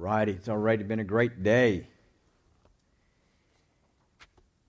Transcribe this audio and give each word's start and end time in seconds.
righty, 0.00 0.32
it's 0.32 0.48
already 0.48 0.82
been 0.82 0.98
a 0.98 1.04
great 1.04 1.42
day. 1.42 1.86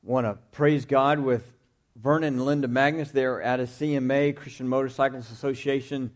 Want 0.03 0.25
to 0.25 0.37
praise 0.51 0.85
God 0.85 1.19
with 1.19 1.49
Vernon 1.95 2.33
and 2.33 2.45
Linda 2.45 2.67
Magnus. 2.67 3.11
They're 3.11 3.41
at 3.41 3.59
a 3.59 3.63
CMA, 3.63 4.35
Christian 4.35 4.67
Motorcycles 4.67 5.31
Association, 5.31 6.11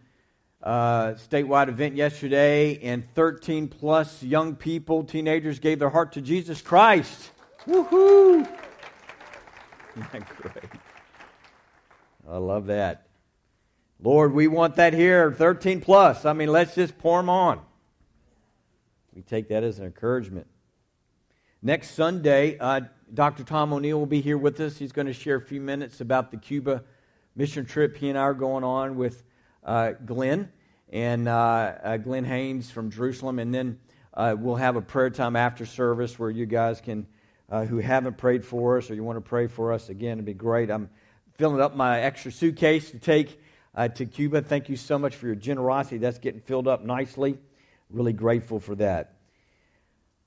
uh, 0.61 1.13
statewide 1.13 1.69
event 1.69 1.95
yesterday, 1.95 2.77
and 2.81 3.07
13 3.13 3.69
plus 3.69 4.21
young 4.21 4.55
people, 4.55 5.03
teenagers, 5.03 5.59
gave 5.59 5.79
their 5.79 5.89
heart 5.89 6.11
to 6.13 6.21
Jesus 6.21 6.61
Christ. 6.61 7.31
Woohoo! 7.65 8.41
Isn't 9.95 10.27
great? 10.27 10.65
I 12.27 12.37
love 12.37 12.65
that. 12.65 13.07
Lord, 14.01 14.33
we 14.33 14.47
want 14.47 14.75
that 14.75 14.93
here, 14.93 15.31
13 15.31 15.79
plus. 15.79 16.25
I 16.25 16.33
mean, 16.33 16.51
let's 16.51 16.75
just 16.75 16.97
pour 16.97 17.19
them 17.19 17.29
on. 17.29 17.61
We 19.15 19.21
take 19.21 19.47
that 19.47 19.63
as 19.63 19.79
an 19.79 19.85
encouragement. 19.85 20.45
Next 21.61 21.91
Sunday, 21.91 22.57
uh, 22.59 22.81
Dr. 23.13 23.45
Tom 23.45 23.71
O'Neill 23.71 23.97
will 23.97 24.05
be 24.05 24.19
here 24.19 24.37
with 24.37 24.59
us. 24.59 24.75
He's 24.75 24.91
going 24.91 25.07
to 25.07 25.13
share 25.13 25.37
a 25.37 25.41
few 25.41 25.61
minutes 25.61 26.01
about 26.01 26.31
the 26.31 26.37
Cuba 26.37 26.83
mission 27.33 27.65
trip 27.65 27.95
he 27.95 28.09
and 28.09 28.17
I 28.17 28.23
are 28.23 28.33
going 28.33 28.65
on 28.65 28.97
with 28.97 29.23
uh, 29.63 29.93
Glenn 30.05 30.51
and 30.91 31.29
uh, 31.29 31.75
uh 31.81 31.97
Glenn 31.97 32.25
Haynes 32.25 32.69
from 32.69 32.91
Jerusalem. 32.91 33.39
And 33.39 33.55
then 33.55 33.79
uh, 34.13 34.35
we'll 34.37 34.57
have 34.57 34.75
a 34.75 34.81
prayer 34.81 35.09
time 35.09 35.37
after 35.37 35.65
service 35.65 36.19
where 36.19 36.29
you 36.29 36.45
guys 36.45 36.81
can, 36.81 37.07
uh, 37.49 37.63
who 37.63 37.77
haven't 37.77 38.17
prayed 38.17 38.43
for 38.43 38.77
us 38.77 38.91
or 38.91 38.95
you 38.95 39.03
want 39.05 39.15
to 39.15 39.21
pray 39.21 39.47
for 39.47 39.71
us, 39.71 39.87
again, 39.87 40.13
it'd 40.13 40.25
be 40.25 40.33
great. 40.33 40.69
I'm 40.69 40.89
filling 41.35 41.61
up 41.61 41.73
my 41.73 42.01
extra 42.01 42.33
suitcase 42.33 42.91
to 42.91 42.99
take 42.99 43.39
to 43.95 44.05
Cuba. 44.05 44.41
Thank 44.41 44.67
you 44.67 44.75
so 44.75 44.99
much 44.99 45.15
for 45.15 45.25
your 45.25 45.35
generosity. 45.35 45.99
That's 45.99 46.19
getting 46.19 46.41
filled 46.41 46.67
up 46.67 46.83
nicely. 46.83 47.37
Really 47.89 48.13
grateful 48.13 48.59
for 48.59 48.75
that. 48.75 49.13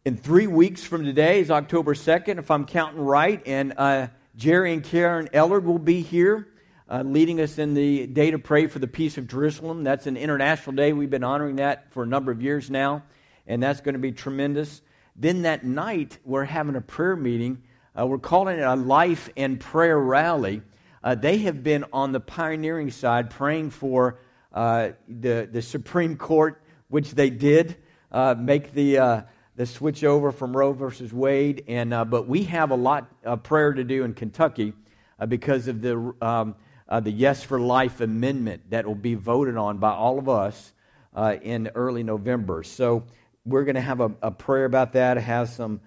In 0.05 0.17
three 0.17 0.47
weeks 0.47 0.85
from 0.85 1.05
today 1.05 1.41
is 1.41 1.51
October 1.51 1.95
2nd, 1.95 2.39
if 2.39 2.51
I'm 2.53 2.65
counting 2.65 3.01
right, 3.01 3.43
and 3.47 3.75
uh, 3.77 4.09
Jerry 4.37 4.73
and 4.73 4.85
Karen 4.85 5.29
Ellard 5.35 5.65
will 5.65 5.81
be 5.81 6.01
here 6.01 6.47
uh, 6.89 7.03
leading 7.05 7.41
us 7.41 7.59
in 7.59 7.75
the 7.75 8.07
day 8.07 8.31
to 8.31 8.39
pray 8.39 8.69
for 8.69 8.79
the 8.79 8.87
peace 8.87 9.19
of 9.19 9.27
Jerusalem. 9.27 9.83
That's 9.83 10.07
an 10.07 10.17
international 10.17 10.77
day. 10.77 10.93
We've 10.93 11.11
been 11.11 11.25
honoring 11.25 11.57
that 11.57 11.93
for 11.93 12.05
a 12.05 12.07
number 12.07 12.31
of 12.31 12.41
years 12.41 12.71
now, 12.71 13.03
and 13.47 13.61
that's 13.61 13.81
going 13.81 13.95
to 13.95 13.99
be 13.99 14.13
tremendous. 14.13 14.81
Then 15.17 15.43
that 15.43 15.65
night, 15.65 16.19
we're 16.25 16.45
having 16.45 16.77
a 16.77 16.81
prayer 16.81 17.17
meeting. 17.17 17.65
Uh, 17.99 18.07
we're 18.07 18.19
calling 18.19 18.57
it 18.57 18.63
a 18.63 18.77
life 18.77 19.29
and 19.37 19.59
prayer 19.59 19.99
rally. 19.99 20.63
Uh, 21.03 21.17
they 21.17 21.39
have 21.39 21.65
been 21.65 21.85
on 21.93 22.13
the 22.13 22.21
pioneering 22.21 22.93
side 22.93 23.31
praying 23.31 23.71
for 23.71 24.21
uh, 24.53 24.91
the, 25.09 25.49
the 25.51 25.61
Supreme 25.61 26.17
Court 26.17 26.63
which 26.89 27.13
they 27.13 27.31
did 27.31 27.77
uh, 28.11 28.35
make 28.39 28.73
the, 28.73 28.99
uh, 28.99 29.23
the 29.57 29.67
switch 29.67 30.05
over 30.05 30.33
from 30.33 30.57
Roe 30.57 30.73
versus 30.73 31.13
Wade. 31.13 31.65
And, 31.69 31.93
uh, 31.93 32.05
but 32.05 32.27
we 32.27 32.45
have 32.45 32.71
a 32.71 32.77
lot 32.77 33.09
of 33.25 33.43
prayer 33.43 33.73
to 33.73 33.85
do 33.85 34.05
in 34.05 34.15
Kentucky 34.15 34.73
uh, 35.19 35.27
because 35.27 35.69
of 35.69 35.83
the, 35.83 36.15
um, 36.23 36.55
uh, 36.89 37.01
the 37.01 37.11
Yes 37.11 37.43
for 37.43 37.61
Life 37.61 38.01
amendment 38.01 38.71
that 38.71 38.87
will 38.87 38.95
be 38.95 39.15
voted 39.15 39.57
on 39.57 39.79
by 39.79 39.91
all 39.91 40.19
of 40.19 40.29
us 40.29 40.73
uh, 41.15 41.37
in 41.43 41.71
early 41.75 42.03
November. 42.03 42.63
So 42.63 43.05
we're 43.45 43.65
going 43.65 43.75
to 43.75 43.81
have 43.81 44.01
a, 44.01 44.13
a, 44.23 44.31
prayer 44.31 44.65
about 44.65 44.93
that, 44.93 45.17
have 45.17 45.49
some 45.49 45.81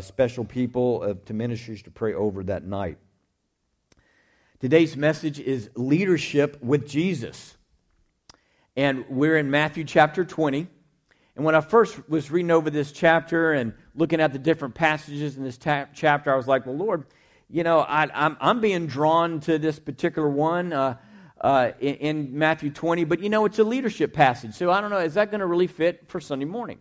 special 0.00 0.44
people 0.44 1.14
to 1.24 1.34
ministries 1.34 1.82
to 1.82 1.90
pray 1.90 2.14
over 2.14 2.44
that 2.44 2.64
night. 2.64 2.98
Today's 4.60 4.96
message 4.96 5.40
is 5.40 5.70
leadership 5.74 6.62
with 6.62 6.86
Jesus. 6.86 7.56
And 8.80 9.04
we're 9.10 9.36
in 9.36 9.50
Matthew 9.50 9.84
chapter 9.84 10.24
20. 10.24 10.66
And 11.36 11.44
when 11.44 11.54
I 11.54 11.60
first 11.60 12.08
was 12.08 12.30
reading 12.30 12.50
over 12.50 12.70
this 12.70 12.92
chapter 12.92 13.52
and 13.52 13.74
looking 13.94 14.22
at 14.22 14.32
the 14.32 14.38
different 14.38 14.74
passages 14.74 15.36
in 15.36 15.44
this 15.44 15.58
ta- 15.58 15.88
chapter, 15.92 16.32
I 16.32 16.36
was 16.36 16.48
like, 16.48 16.64
well, 16.64 16.78
Lord, 16.78 17.04
you 17.50 17.62
know, 17.62 17.80
I, 17.80 18.08
am 18.40 18.62
being 18.62 18.86
drawn 18.86 19.40
to 19.40 19.58
this 19.58 19.78
particular 19.78 20.30
one 20.30 20.72
uh, 20.72 20.96
uh, 21.42 21.72
in, 21.78 21.94
in 21.96 22.38
Matthew 22.38 22.70
20, 22.70 23.04
but 23.04 23.20
you 23.20 23.28
know, 23.28 23.44
it's 23.44 23.58
a 23.58 23.64
leadership 23.64 24.14
passage. 24.14 24.54
So 24.54 24.70
I 24.70 24.80
don't 24.80 24.88
know, 24.88 25.00
is 25.00 25.12
that 25.12 25.30
going 25.30 25.40
to 25.40 25.46
really 25.46 25.66
fit 25.66 26.08
for 26.08 26.18
Sunday 26.18 26.46
morning? 26.46 26.78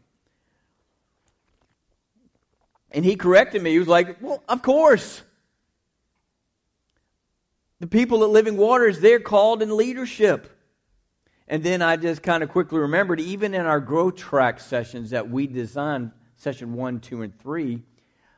And 2.92 3.04
he 3.04 3.18
corrected 3.18 3.62
me. 3.62 3.72
He 3.72 3.80
was 3.80 3.90
like, 3.90 4.22
well, 4.22 4.42
of 4.48 4.62
course. 4.62 5.22
The 7.82 7.88
people 7.88 8.24
at 8.24 8.30
Living 8.30 8.56
Waters, 8.56 9.02
they're 9.02 9.20
called 9.20 9.62
in 9.62 9.76
leadership. 9.76 10.56
And 11.52 11.64
then 11.64 11.82
I 11.82 11.96
just 11.96 12.22
kind 12.22 12.44
of 12.44 12.50
quickly 12.50 12.78
remembered, 12.78 13.20
even 13.20 13.56
in 13.56 13.66
our 13.66 13.80
growth 13.80 14.18
track 14.18 14.60
sessions 14.60 15.10
that 15.10 15.32
we 15.32 15.48
designed, 15.48 16.12
session 16.38 16.76
one, 16.76 17.00
two, 17.00 17.24
and 17.24 17.38
three, 17.40 17.82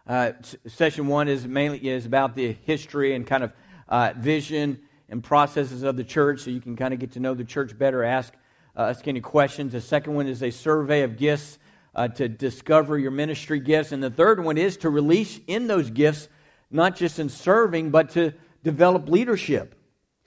uh, 0.07 0.31
session 0.65 1.07
one 1.07 1.27
is 1.27 1.45
mainly 1.45 1.89
is 1.89 2.05
about 2.05 2.35
the 2.35 2.53
history 2.65 3.13
and 3.13 3.27
kind 3.27 3.43
of 3.43 3.51
uh, 3.89 4.13
vision 4.15 4.79
and 5.09 5.21
processes 5.21 5.83
of 5.83 5.97
the 5.97 6.05
church, 6.05 6.39
so 6.39 6.51
you 6.51 6.61
can 6.61 6.77
kind 6.77 6.93
of 6.93 7.01
get 7.01 7.11
to 7.11 7.19
know 7.19 7.33
the 7.33 7.43
church 7.43 7.77
better, 7.77 8.01
ask 8.01 8.33
uh, 8.77 8.83
ask 8.83 9.05
any 9.05 9.19
questions. 9.19 9.73
The 9.73 9.81
second 9.81 10.15
one 10.15 10.27
is 10.27 10.41
a 10.41 10.49
survey 10.49 11.01
of 11.01 11.17
gifts 11.17 11.59
uh, 11.93 12.07
to 12.07 12.29
discover 12.29 12.97
your 12.97 13.11
ministry 13.11 13.59
gifts, 13.59 13.91
and 13.91 14.01
the 14.01 14.09
third 14.09 14.41
one 14.41 14.57
is 14.57 14.77
to 14.77 14.89
release 14.89 15.37
in 15.47 15.67
those 15.67 15.89
gifts, 15.89 16.29
not 16.71 16.95
just 16.95 17.19
in 17.19 17.27
serving, 17.27 17.91
but 17.91 18.11
to 18.11 18.33
develop 18.63 19.09
leadership. 19.09 19.75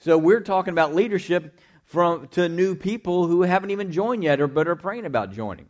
So 0.00 0.18
we're 0.18 0.42
talking 0.42 0.72
about 0.72 0.94
leadership 0.94 1.58
from 1.84 2.28
to 2.28 2.48
new 2.48 2.74
people 2.74 3.26
who 3.26 3.42
haven't 3.42 3.70
even 3.70 3.92
joined 3.92 4.24
yet 4.24 4.40
or 4.40 4.46
but 4.48 4.68
are 4.68 4.76
praying 4.76 5.06
about 5.06 5.32
joining. 5.32 5.68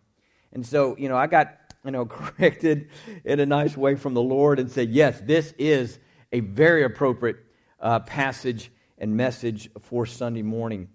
And 0.53 0.65
so, 0.65 0.97
you 0.97 1.09
know, 1.09 1.17
I 1.17 1.27
got, 1.27 1.57
you 1.85 1.91
know, 1.91 2.07
corrected 2.07 2.89
in 3.25 3.41
a 3.41 3.47
nice 3.47 3.77
way 3.77 3.97
from 3.97 4.15
the 4.15 4.23
Lord 4.23 4.59
and 4.59 4.71
said, 4.71 4.91
yes, 4.91 5.21
this 5.21 5.53
is 5.59 5.99
a 6.33 6.41
very 6.41 6.85
appropriate 6.85 7.37
uh, 7.81 8.01
passage 8.01 8.71
and 8.99 9.17
message 9.17 9.69
for 9.83 10.07
Sunday 10.07 10.43
morning. 10.43 10.89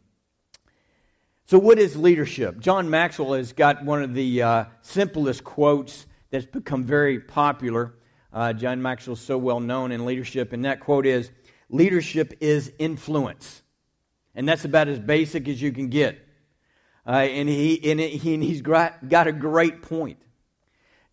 So, 1.45 1.57
what 1.57 1.79
is 1.79 1.95
leadership? 1.95 2.59
John 2.59 2.89
Maxwell 2.89 3.33
has 3.33 3.53
got 3.53 3.83
one 3.83 4.03
of 4.03 4.13
the 4.13 4.43
uh, 4.43 4.65
simplest 4.81 5.43
quotes 5.43 6.05
that's 6.29 6.45
become 6.45 6.83
very 6.83 7.19
popular. 7.19 7.95
Uh, 8.31 8.53
John 8.53 8.81
Maxwell 8.81 9.15
is 9.15 9.19
so 9.19 9.37
well 9.37 9.59
known 9.59 9.91
in 9.91 10.05
leadership, 10.05 10.53
and 10.53 10.65
that 10.65 10.79
quote 10.79 11.05
is 11.05 11.31
Leadership 11.69 12.35
is 12.39 12.71
influence. 12.79 13.63
And 14.35 14.47
that's 14.47 14.65
about 14.65 14.87
as 14.87 14.99
basic 14.99 15.47
as 15.47 15.61
you 15.61 15.71
can 15.71 15.89
get. 15.89 16.19
Uh, 17.05 17.11
and 17.11 17.49
he, 17.49 17.91
and, 17.91 17.99
he, 17.99 18.33
and 18.33 18.43
he's 18.43 18.61
got, 18.61 19.09
got 19.09 19.27
a 19.27 19.31
great 19.31 19.81
point 19.81 20.19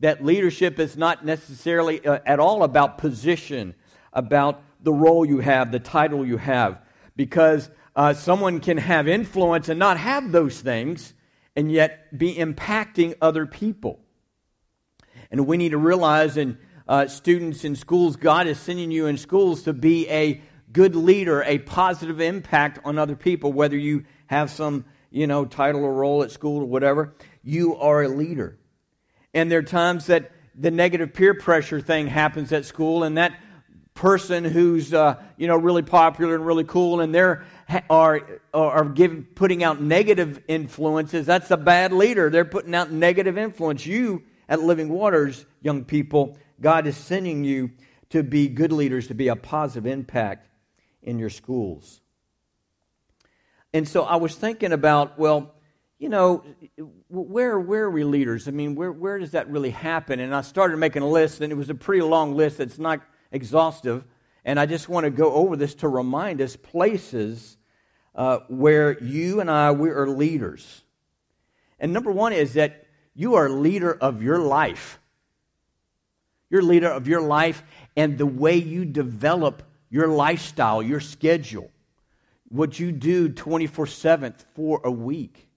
that 0.00 0.24
leadership 0.24 0.78
is 0.78 0.96
not 0.96 1.24
necessarily 1.24 2.04
uh, 2.04 2.18
at 2.26 2.38
all 2.38 2.62
about 2.62 2.98
position, 2.98 3.74
about 4.12 4.62
the 4.80 4.92
role 4.92 5.24
you 5.24 5.38
have, 5.38 5.72
the 5.72 5.80
title 5.80 6.26
you 6.26 6.36
have, 6.36 6.82
because 7.16 7.70
uh, 7.94 8.12
someone 8.12 8.60
can 8.60 8.76
have 8.76 9.08
influence 9.08 9.68
and 9.68 9.78
not 9.78 9.96
have 9.96 10.32
those 10.32 10.60
things 10.60 11.14
and 11.54 11.72
yet 11.72 12.16
be 12.16 12.34
impacting 12.34 13.14
other 13.22 13.46
people. 13.46 13.98
And 15.30 15.46
we 15.46 15.56
need 15.56 15.70
to 15.70 15.78
realize, 15.78 16.36
in 16.36 16.58
uh, 16.86 17.06
students 17.08 17.64
in 17.64 17.74
schools, 17.74 18.16
God 18.16 18.46
is 18.46 18.58
sending 18.60 18.90
you 18.90 19.06
in 19.06 19.16
schools 19.16 19.62
to 19.62 19.72
be 19.72 20.08
a 20.10 20.42
good 20.76 20.94
leader, 20.94 21.42
a 21.44 21.56
positive 21.56 22.20
impact 22.20 22.80
on 22.84 22.98
other 22.98 23.16
people, 23.16 23.50
whether 23.50 23.78
you 23.78 24.04
have 24.26 24.50
some, 24.50 24.84
you 25.10 25.26
know, 25.26 25.46
title 25.46 25.82
or 25.82 25.94
role 25.94 26.22
at 26.22 26.30
school 26.30 26.60
or 26.60 26.66
whatever, 26.66 27.14
you 27.42 27.76
are 27.76 28.02
a 28.02 28.08
leader. 28.08 28.58
And 29.32 29.50
there 29.50 29.60
are 29.60 29.62
times 29.62 30.08
that 30.08 30.32
the 30.54 30.70
negative 30.70 31.14
peer 31.14 31.32
pressure 31.32 31.80
thing 31.80 32.08
happens 32.08 32.52
at 32.52 32.66
school, 32.66 33.04
and 33.04 33.16
that 33.16 33.40
person 33.94 34.44
who's 34.44 34.92
uh, 34.92 35.14
you 35.38 35.46
know 35.46 35.56
really 35.56 35.80
popular 35.80 36.34
and 36.34 36.44
really 36.44 36.64
cool, 36.64 37.00
and 37.00 37.14
they're 37.14 37.46
are 37.88 38.40
are 38.52 38.84
giving 38.84 39.24
putting 39.24 39.64
out 39.64 39.80
negative 39.80 40.42
influences. 40.46 41.24
That's 41.24 41.50
a 41.50 41.56
bad 41.56 41.94
leader. 41.94 42.28
They're 42.28 42.44
putting 42.44 42.74
out 42.74 42.92
negative 42.92 43.38
influence. 43.38 43.86
You 43.86 44.24
at 44.46 44.60
Living 44.60 44.90
Waters, 44.90 45.46
young 45.62 45.84
people, 45.84 46.36
God 46.60 46.86
is 46.86 46.98
sending 46.98 47.44
you 47.44 47.70
to 48.10 48.22
be 48.22 48.48
good 48.48 48.72
leaders, 48.72 49.06
to 49.06 49.14
be 49.14 49.28
a 49.28 49.36
positive 49.36 49.86
impact 49.86 50.45
in 51.06 51.18
your 51.18 51.30
schools. 51.30 52.00
And 53.72 53.88
so 53.88 54.04
I 54.04 54.16
was 54.16 54.34
thinking 54.34 54.72
about, 54.72 55.18
well, 55.18 55.54
you 55.98 56.08
know, 56.08 56.44
where, 57.08 57.58
where 57.58 57.84
are 57.84 57.90
we 57.90 58.04
leaders? 58.04 58.48
I 58.48 58.50
mean, 58.50 58.74
where, 58.74 58.92
where 58.92 59.18
does 59.18 59.30
that 59.30 59.48
really 59.48 59.70
happen? 59.70 60.20
And 60.20 60.34
I 60.34 60.42
started 60.42 60.76
making 60.76 61.02
a 61.02 61.08
list, 61.08 61.40
and 61.40 61.50
it 61.50 61.56
was 61.56 61.70
a 61.70 61.74
pretty 61.74 62.02
long 62.02 62.34
list 62.34 62.58
that's 62.58 62.78
not 62.78 63.00
exhaustive. 63.32 64.04
And 64.44 64.60
I 64.60 64.66
just 64.66 64.88
want 64.88 65.04
to 65.04 65.10
go 65.10 65.32
over 65.32 65.56
this 65.56 65.74
to 65.76 65.88
remind 65.88 66.40
us 66.40 66.54
places 66.54 67.56
uh, 68.14 68.40
where 68.48 69.02
you 69.02 69.40
and 69.40 69.50
I, 69.50 69.72
we 69.72 69.90
are 69.90 70.06
leaders. 70.06 70.82
And 71.78 71.92
number 71.92 72.12
one 72.12 72.32
is 72.32 72.54
that 72.54 72.86
you 73.14 73.34
are 73.34 73.48
leader 73.48 73.92
of 73.92 74.22
your 74.22 74.38
life. 74.38 74.98
You're 76.48 76.62
leader 76.62 76.88
of 76.88 77.08
your 77.08 77.20
life 77.20 77.62
and 77.96 78.18
the 78.18 78.26
way 78.26 78.56
you 78.56 78.84
develop 78.84 79.62
your 79.96 80.08
lifestyle, 80.08 80.82
your 80.82 81.00
schedule, 81.00 81.70
what 82.50 82.78
you 82.78 82.92
do 82.92 83.30
24 83.30 83.86
7 83.86 84.34
for 84.54 84.82
a 84.84 84.90
week. 84.90 85.48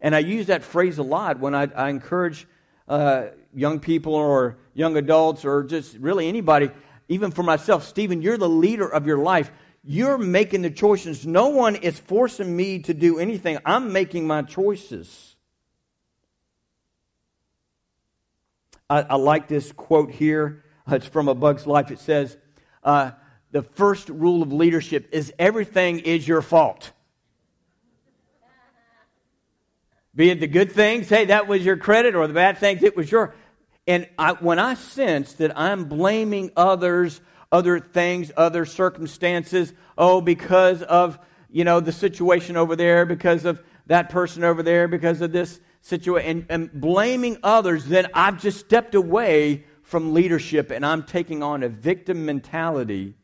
And 0.00 0.14
I 0.14 0.20
use 0.20 0.46
that 0.46 0.64
phrase 0.64 0.96
a 0.96 1.02
lot 1.02 1.40
when 1.40 1.54
I, 1.54 1.64
I 1.66 1.90
encourage 1.90 2.46
uh, 2.88 3.26
young 3.54 3.80
people 3.80 4.14
or 4.14 4.56
young 4.72 4.96
adults 4.96 5.44
or 5.44 5.62
just 5.62 5.94
really 5.98 6.26
anybody, 6.26 6.70
even 7.08 7.30
for 7.32 7.42
myself. 7.42 7.84
Stephen, 7.86 8.22
you're 8.22 8.38
the 8.38 8.48
leader 8.48 8.88
of 8.88 9.06
your 9.06 9.18
life. 9.18 9.50
You're 9.82 10.16
making 10.16 10.62
the 10.62 10.70
choices. 10.70 11.26
No 11.26 11.48
one 11.48 11.76
is 11.76 11.98
forcing 11.98 12.56
me 12.56 12.78
to 12.78 12.94
do 12.94 13.18
anything. 13.18 13.58
I'm 13.66 13.92
making 13.92 14.26
my 14.26 14.40
choices. 14.40 15.36
I, 18.88 19.02
I 19.02 19.16
like 19.16 19.48
this 19.48 19.70
quote 19.70 20.12
here. 20.12 20.64
It's 20.88 21.06
from 21.06 21.28
A 21.28 21.34
Bug's 21.34 21.66
Life. 21.66 21.90
It 21.90 21.98
says, 21.98 22.38
uh, 22.82 23.10
The 23.54 23.62
first 23.62 24.08
rule 24.08 24.42
of 24.42 24.52
leadership 24.52 25.10
is 25.12 25.32
everything 25.38 26.00
is 26.00 26.26
your 26.26 26.42
fault. 26.42 26.90
Be 30.12 30.30
it 30.30 30.40
the 30.40 30.48
good 30.48 30.72
things, 30.72 31.08
hey, 31.08 31.26
that 31.26 31.46
was 31.46 31.64
your 31.64 31.76
credit, 31.76 32.16
or 32.16 32.26
the 32.26 32.34
bad 32.34 32.58
things, 32.58 32.82
it 32.82 32.96
was 32.96 33.12
your. 33.12 33.32
And 33.86 34.08
I, 34.18 34.32
when 34.32 34.58
I 34.58 34.74
sense 34.74 35.34
that 35.34 35.56
I'm 35.56 35.84
blaming 35.84 36.50
others, 36.56 37.20
other 37.52 37.78
things, 37.78 38.32
other 38.36 38.64
circumstances, 38.64 39.72
oh, 39.96 40.20
because 40.20 40.82
of, 40.82 41.20
you 41.48 41.62
know, 41.62 41.78
the 41.78 41.92
situation 41.92 42.56
over 42.56 42.74
there, 42.74 43.06
because 43.06 43.44
of 43.44 43.62
that 43.86 44.08
person 44.08 44.42
over 44.42 44.64
there, 44.64 44.88
because 44.88 45.20
of 45.20 45.30
this 45.30 45.60
situation, 45.80 46.28
and, 46.28 46.46
and 46.50 46.80
blaming 46.80 47.38
others, 47.44 47.84
then 47.84 48.08
I've 48.14 48.42
just 48.42 48.58
stepped 48.58 48.96
away 48.96 49.64
from 49.84 50.12
leadership 50.12 50.72
and 50.72 50.84
I'm 50.84 51.04
taking 51.04 51.40
on 51.44 51.62
a 51.62 51.68
victim 51.68 52.26
mentality. 52.26 53.14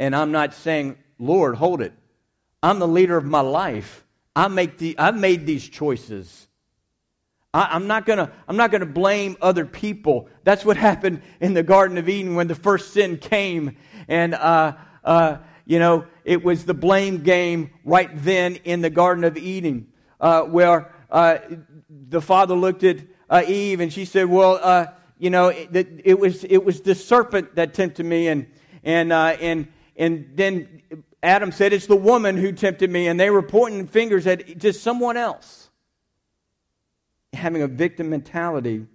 And 0.00 0.16
I'm 0.16 0.32
not 0.32 0.54
saying, 0.54 0.96
Lord, 1.18 1.56
hold 1.56 1.82
it. 1.82 1.92
I'm 2.62 2.78
the 2.78 2.88
leader 2.88 3.18
of 3.18 3.26
my 3.26 3.40
life. 3.42 4.02
I 4.34 4.48
make 4.48 4.78
the, 4.78 4.98
I've 4.98 5.14
made 5.14 5.44
these 5.44 5.68
choices. 5.68 6.48
I, 7.52 7.76
am 7.76 7.86
not 7.86 8.06
gonna 8.06 8.32
I'm 8.48 8.56
not 8.56 8.70
gonna 8.70 8.86
blame 8.86 9.36
other 9.42 9.66
people. 9.66 10.28
That's 10.42 10.64
what 10.64 10.76
happened 10.88 11.20
in 11.40 11.52
the 11.52 11.62
Garden 11.62 11.98
of 11.98 12.08
Eden 12.08 12.34
when 12.34 12.48
the 12.48 12.54
first 12.54 12.94
sin 12.94 13.18
came, 13.18 13.76
and 14.08 14.34
uh, 14.34 14.74
uh, 15.04 15.38
you 15.66 15.78
know 15.78 16.06
it 16.24 16.42
was 16.42 16.64
the 16.64 16.74
blame 16.74 17.22
game 17.22 17.70
right 17.84 18.10
then 18.14 18.54
in 18.64 18.80
the 18.80 18.90
Garden 18.90 19.24
of 19.24 19.36
Eden, 19.36 19.88
uh, 20.20 20.42
where 20.42 20.94
uh, 21.10 21.38
the 21.90 22.22
father 22.22 22.54
looked 22.54 22.84
at 22.84 23.00
uh, 23.28 23.42
Eve 23.46 23.80
and 23.80 23.92
she 23.92 24.04
said, 24.04 24.26
"Well, 24.26 24.60
uh, 24.62 24.86
you 25.18 25.30
know 25.30 25.48
it, 25.48 26.02
it, 26.04 26.18
was 26.20 26.44
it 26.44 26.64
was 26.64 26.82
the 26.82 26.94
serpent 26.94 27.56
that 27.56 27.74
tempted 27.74 28.06
me," 28.06 28.28
and 28.28 28.46
and 28.84 29.12
and 29.12 29.66
and 30.00 30.30
then 30.34 30.82
Adam 31.22 31.52
said, 31.52 31.74
It's 31.74 31.86
the 31.86 31.94
woman 31.94 32.38
who 32.38 32.52
tempted 32.52 32.90
me, 32.90 33.06
and 33.06 33.20
they 33.20 33.28
were 33.28 33.42
pointing 33.42 33.86
fingers 33.86 34.26
at 34.26 34.56
just 34.58 34.82
someone 34.82 35.18
else. 35.18 35.68
Having 37.34 37.62
a 37.62 37.68
victim 37.68 38.08
mentality. 38.08 38.86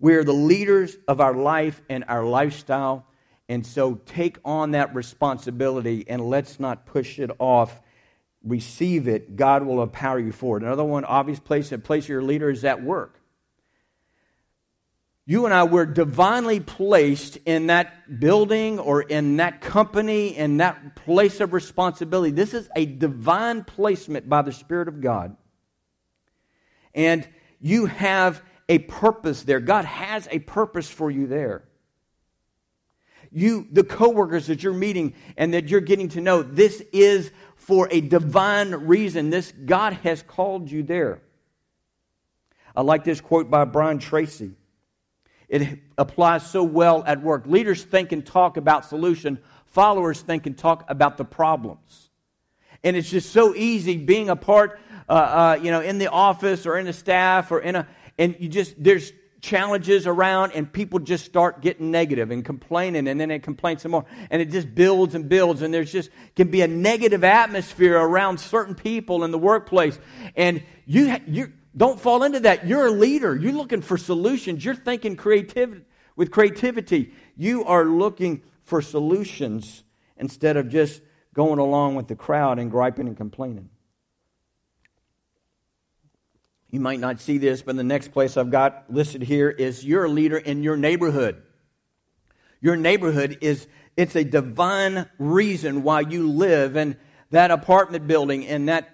We're 0.00 0.24
the 0.24 0.32
leaders 0.32 0.96
of 1.06 1.20
our 1.20 1.34
life 1.34 1.80
and 1.88 2.04
our 2.08 2.24
lifestyle, 2.24 3.06
and 3.48 3.64
so 3.64 3.94
take 4.04 4.38
on 4.44 4.72
that 4.72 4.94
responsibility 4.94 6.04
and 6.08 6.20
let's 6.28 6.60
not 6.60 6.86
push 6.86 7.18
it 7.18 7.30
off. 7.38 7.80
Receive 8.44 9.08
it. 9.08 9.36
God 9.36 9.64
will 9.64 9.82
empower 9.82 10.18
you 10.18 10.32
for 10.32 10.56
it. 10.56 10.62
Another 10.62 10.84
one, 10.84 11.04
obvious 11.04 11.40
place, 11.40 11.72
a 11.72 11.78
place 11.78 12.08
your 12.08 12.22
leader 12.22 12.50
is 12.50 12.64
at 12.64 12.82
work 12.82 13.17
you 15.28 15.44
and 15.44 15.52
I 15.52 15.64
were 15.64 15.84
divinely 15.84 16.58
placed 16.58 17.36
in 17.44 17.66
that 17.66 18.18
building 18.18 18.78
or 18.78 19.02
in 19.02 19.36
that 19.36 19.60
company, 19.60 20.34
in 20.34 20.56
that 20.56 20.96
place 20.96 21.40
of 21.40 21.52
responsibility. 21.52 22.32
This 22.32 22.54
is 22.54 22.66
a 22.74 22.86
divine 22.86 23.64
placement 23.64 24.26
by 24.26 24.40
the 24.40 24.52
Spirit 24.52 24.88
of 24.88 25.02
God. 25.02 25.36
And 26.94 27.28
you 27.60 27.84
have 27.84 28.40
a 28.70 28.78
purpose 28.78 29.42
there. 29.42 29.60
God 29.60 29.84
has 29.84 30.26
a 30.30 30.38
purpose 30.38 30.88
for 30.88 31.10
you 31.10 31.26
there. 31.26 31.64
You, 33.30 33.68
the 33.70 33.84
coworkers 33.84 34.46
that 34.46 34.62
you're 34.62 34.72
meeting 34.72 35.12
and 35.36 35.52
that 35.52 35.68
you're 35.68 35.82
getting 35.82 36.08
to 36.10 36.22
know, 36.22 36.42
this 36.42 36.82
is 36.90 37.30
for 37.56 37.86
a 37.90 38.00
divine 38.00 38.70
reason. 38.70 39.28
This 39.28 39.52
God 39.52 39.92
has 39.92 40.22
called 40.22 40.70
you 40.70 40.82
there. 40.84 41.20
I 42.74 42.80
like 42.80 43.04
this 43.04 43.20
quote 43.20 43.50
by 43.50 43.66
Brian 43.66 43.98
Tracy. 43.98 44.52
It 45.48 45.80
applies 45.96 46.48
so 46.48 46.62
well 46.62 47.02
at 47.06 47.22
work. 47.22 47.46
Leaders 47.46 47.82
think 47.82 48.12
and 48.12 48.24
talk 48.24 48.56
about 48.56 48.84
solution. 48.84 49.38
Followers 49.66 50.20
think 50.20 50.46
and 50.46 50.56
talk 50.56 50.84
about 50.88 51.16
the 51.16 51.24
problems. 51.24 52.10
And 52.84 52.96
it's 52.96 53.10
just 53.10 53.32
so 53.32 53.54
easy 53.54 53.96
being 53.96 54.28
a 54.28 54.36
part, 54.36 54.78
uh, 55.08 55.12
uh, 55.12 55.58
you 55.62 55.70
know, 55.70 55.80
in 55.80 55.98
the 55.98 56.08
office 56.08 56.66
or 56.66 56.78
in 56.78 56.86
the 56.86 56.92
staff 56.92 57.50
or 57.50 57.60
in 57.60 57.76
a, 57.76 57.88
and 58.18 58.36
you 58.38 58.48
just, 58.48 58.74
there's 58.82 59.12
challenges 59.40 60.06
around 60.06 60.52
and 60.52 60.72
people 60.72 60.98
just 60.98 61.24
start 61.24 61.60
getting 61.62 61.90
negative 61.90 62.30
and 62.30 62.44
complaining 62.44 63.06
and 63.06 63.20
then 63.20 63.28
they 63.28 63.38
complain 63.38 63.78
some 63.78 63.92
more 63.92 64.04
and 64.30 64.42
it 64.42 64.50
just 64.50 64.74
builds 64.74 65.14
and 65.14 65.28
builds 65.28 65.62
and 65.62 65.72
there's 65.72 65.92
just 65.92 66.10
can 66.34 66.48
be 66.50 66.60
a 66.62 66.66
negative 66.66 67.22
atmosphere 67.22 67.96
around 67.96 68.38
certain 68.38 68.74
people 68.74 69.22
in 69.22 69.30
the 69.30 69.38
workplace 69.38 69.96
and 70.34 70.60
you 70.86 71.16
you 71.26 71.52
don't 71.78 72.00
fall 72.00 72.24
into 72.24 72.40
that. 72.40 72.66
You're 72.66 72.86
a 72.86 72.90
leader. 72.90 73.34
You're 73.34 73.52
looking 73.52 73.80
for 73.80 73.96
solutions. 73.96 74.64
You're 74.64 74.74
thinking 74.74 75.16
creativity 75.16 75.84
with 76.16 76.32
creativity. 76.32 77.12
You 77.36 77.64
are 77.64 77.84
looking 77.84 78.42
for 78.64 78.82
solutions 78.82 79.84
instead 80.16 80.56
of 80.56 80.68
just 80.68 81.00
going 81.32 81.60
along 81.60 81.94
with 81.94 82.08
the 82.08 82.16
crowd 82.16 82.58
and 82.58 82.70
griping 82.70 83.06
and 83.06 83.16
complaining. 83.16 83.70
You 86.70 86.80
might 86.80 86.98
not 86.98 87.20
see 87.20 87.38
this, 87.38 87.62
but 87.62 87.76
the 87.76 87.84
next 87.84 88.08
place 88.08 88.36
I've 88.36 88.50
got 88.50 88.86
listed 88.90 89.22
here 89.22 89.48
is 89.48 89.84
you're 89.84 90.04
a 90.04 90.10
leader 90.10 90.36
in 90.36 90.64
your 90.64 90.76
neighborhood. 90.76 91.40
Your 92.60 92.76
neighborhood 92.76 93.38
is 93.40 93.68
it's 93.96 94.16
a 94.16 94.24
divine 94.24 95.08
reason 95.18 95.84
why 95.84 96.00
you 96.00 96.28
live 96.28 96.76
in 96.76 96.96
that 97.30 97.52
apartment 97.52 98.08
building 98.08 98.42
in 98.42 98.66
that 98.66 98.90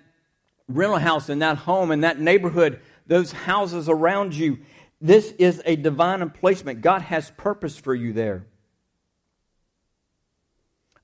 rental 0.69 0.99
house, 0.99 1.29
in 1.29 1.41
that 1.41 1.59
home, 1.59 1.91
in 1.91 2.01
that 2.01 2.19
neighborhood, 2.19 2.81
those 3.07 3.33
houses 3.33 3.89
around 3.89 4.35
you. 4.35 4.59
This 5.01 5.33
is 5.33 5.61
a 5.65 5.77
divine 5.77 6.23
emplacement. 6.23 6.81
God 6.81 7.03
has 7.03 7.31
purpose 7.33 7.77
for 7.77 7.95
you 7.95 8.13
there. 8.13 8.47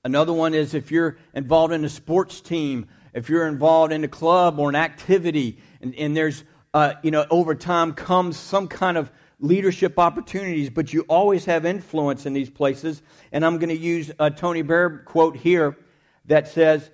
Another 0.03 0.33
one 0.33 0.55
is 0.55 0.73
if 0.73 0.91
you're 0.91 1.17
involved 1.33 1.73
in 1.73 1.85
a 1.85 1.89
sports 1.89 2.41
team, 2.41 2.87
if 3.13 3.29
you're 3.29 3.47
involved 3.47 3.93
in 3.93 4.03
a 4.03 4.07
club 4.07 4.57
or 4.57 4.69
an 4.69 4.75
activity, 4.75 5.59
and, 5.81 5.93
and 5.95 6.17
there's, 6.17 6.43
uh, 6.73 6.93
you 7.03 7.11
know, 7.11 7.25
over 7.29 7.53
time 7.53 7.93
comes 7.93 8.37
some 8.37 8.67
kind 8.67 8.97
of 8.97 9.11
leadership 9.39 9.99
opportunities, 9.99 10.69
but 10.69 10.93
you 10.93 11.01
always 11.07 11.45
have 11.45 11.65
influence 11.65 12.25
in 12.25 12.33
these 12.33 12.49
places. 12.49 13.01
And 13.31 13.45
I'm 13.45 13.57
going 13.57 13.69
to 13.69 13.77
use 13.77 14.11
a 14.17 14.31
Tony 14.31 14.61
Blair 14.61 14.99
quote 15.05 15.37
here 15.37 15.77
that 16.25 16.47
says, 16.47 16.89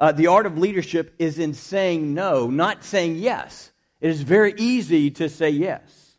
uh, 0.00 0.12
the 0.12 0.28
art 0.28 0.46
of 0.46 0.56
leadership 0.56 1.14
is 1.18 1.38
in 1.38 1.54
saying 1.54 2.14
no, 2.14 2.48
not 2.48 2.82
saying 2.82 3.16
yes. 3.16 3.70
It 4.00 4.08
is 4.08 4.22
very 4.22 4.54
easy 4.56 5.10
to 5.12 5.28
say 5.28 5.50
yes. 5.50 6.16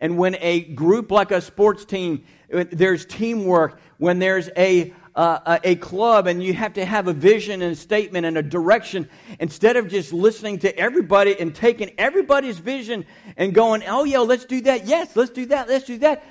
And 0.00 0.18
when 0.18 0.36
a 0.40 0.60
group 0.60 1.10
like 1.10 1.30
a 1.30 1.40
sports 1.40 1.86
team, 1.86 2.24
there's 2.50 3.06
teamwork, 3.06 3.80
when 3.96 4.18
there's 4.18 4.50
a 4.56 4.92
uh, 5.16 5.58
a 5.62 5.76
club 5.76 6.26
and 6.26 6.42
you 6.42 6.52
have 6.54 6.72
to 6.74 6.84
have 6.84 7.06
a 7.06 7.12
vision 7.12 7.62
and 7.62 7.72
a 7.72 7.76
statement 7.76 8.26
and 8.26 8.36
a 8.36 8.42
direction 8.42 9.08
instead 9.38 9.76
of 9.76 9.88
just 9.88 10.12
listening 10.12 10.58
to 10.58 10.76
everybody 10.76 11.38
and 11.38 11.54
taking 11.54 11.92
everybody's 11.98 12.58
vision 12.58 13.06
and 13.36 13.54
going, 13.54 13.82
oh, 13.86 14.04
yeah, 14.04 14.18
let's 14.18 14.44
do 14.44 14.60
that. 14.62 14.86
Yes, 14.86 15.14
let's 15.14 15.30
do 15.30 15.46
that. 15.46 15.68
Let's 15.68 15.84
do 15.84 15.98
that. 15.98 16.24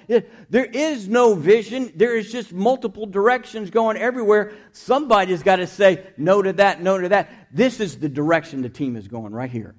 There 0.50 0.66
is 0.66 1.08
no 1.08 1.34
vision. 1.34 1.94
There 1.96 2.16
is 2.16 2.32
just 2.32 2.52
multiple 2.52 3.06
directions 3.06 3.70
going 3.70 3.98
everywhere. 3.98 4.54
Somebody's 4.74 5.44
got 5.44 5.58
to 5.58 5.68
say 5.68 6.06
no 6.18 6.42
to 6.42 6.54
that, 6.54 6.82
no 6.82 6.98
to 6.98 7.10
that. 7.10 7.30
This 7.52 7.80
is 7.80 7.98
the 8.00 8.10
direction 8.10 8.62
the 8.62 8.70
team 8.70 8.96
is 8.96 9.08
going 9.08 9.34
right 9.34 9.52
here. 9.52 9.75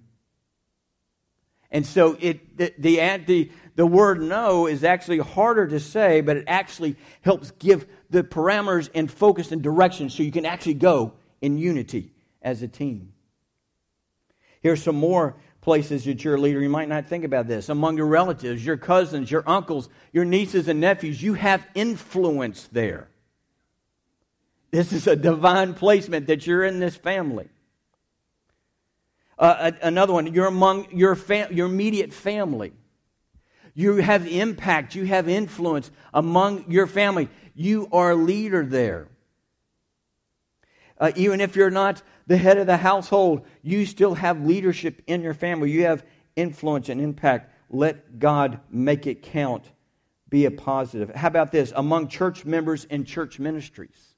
And 1.75 1.85
so 1.85 2.16
it, 2.21 2.57
the, 2.57 2.73
the, 2.78 2.97
the, 3.26 3.50
the 3.75 3.85
word 3.85 4.23
no 4.23 4.69
is 4.69 4.85
actually 4.85 5.19
harder 5.19 5.66
to 5.66 5.81
say, 5.81 6.21
but 6.21 6.37
it 6.37 6.45
actually 6.47 6.95
helps 7.23 7.50
give 7.59 7.87
the 8.11 8.23
parameters 8.23 8.88
and 8.95 9.11
focus 9.11 9.50
and 9.50 9.61
direction 9.61 10.09
so 10.09 10.23
you 10.23 10.31
can 10.31 10.47
actually 10.47 10.75
go 10.75 11.14
in 11.43 11.59
unity 11.59 12.12
as 12.40 12.62
a 12.62 12.69
team. 12.69 13.12
Here's 14.61 14.85
some 14.85 14.95
more 14.95 15.35
places 15.62 16.04
that 16.04 16.23
you're 16.23 16.37
a 16.37 16.40
leader. 16.40 16.61
You 16.61 16.69
might 16.69 16.88
not 16.88 17.07
think 17.07 17.25
about 17.25 17.49
this. 17.49 17.69
Among 17.69 17.97
your 17.97 18.07
relatives, 18.07 18.64
your 18.64 18.76
cousins, 18.76 19.28
your 19.28 19.43
uncles, 19.45 19.88
your 20.12 20.25
nieces 20.25 20.69
and 20.69 20.81
nephews, 20.81 21.21
you 21.21 21.35
have 21.35 21.66
influence 21.75 22.69
there. 22.71 23.09
This 24.71 24.93
is 24.93 25.09
a 25.09 25.16
divine 25.16 25.75
placement 25.75 26.28
that 26.28 26.47
you're 26.47 26.62
in 26.62 26.78
this 26.78 26.95
family. 26.95 27.49
Uh, 29.38 29.73
another 29.83 30.12
one, 30.12 30.33
you're 30.33 30.47
among 30.47 30.87
your, 30.93 31.14
fam- 31.14 31.53
your 31.53 31.67
immediate 31.67 32.12
family. 32.12 32.73
You 33.75 33.97
have 33.97 34.26
impact, 34.26 34.95
you 34.95 35.05
have 35.07 35.29
influence 35.29 35.91
among 36.12 36.71
your 36.71 36.87
family. 36.87 37.29
You 37.55 37.88
are 37.93 38.12
a 38.12 38.14
leader 38.17 38.64
there. 38.64 39.09
uh, 40.99 41.12
even 41.17 41.41
if 41.41 41.57
you're 41.57 41.71
not 41.71 42.03
the 42.26 42.37
head 42.37 42.59
of 42.59 42.67
the 42.67 42.76
household, 42.76 43.45
you 43.62 43.85
still 43.87 44.14
have 44.14 44.45
leadership 44.45 45.03
in 45.07 45.23
your 45.23 45.35
family. 45.35 45.71
You 45.71 45.85
have 45.85 46.05
influence 46.37 46.88
and 46.88 47.00
impact. 47.00 47.53
Let 47.69 48.19
God 48.19 48.61
make 48.71 49.07
it 49.07 49.23
count. 49.23 49.71
Be 50.29 50.47
a 50.47 50.50
positive. 50.50 51.14
How 51.14 51.29
about 51.29 51.53
this? 51.53 51.73
Among 51.75 52.09
church 52.09 52.45
members 52.45 52.87
and 52.88 53.07
church 53.07 53.38
ministries. 53.38 54.14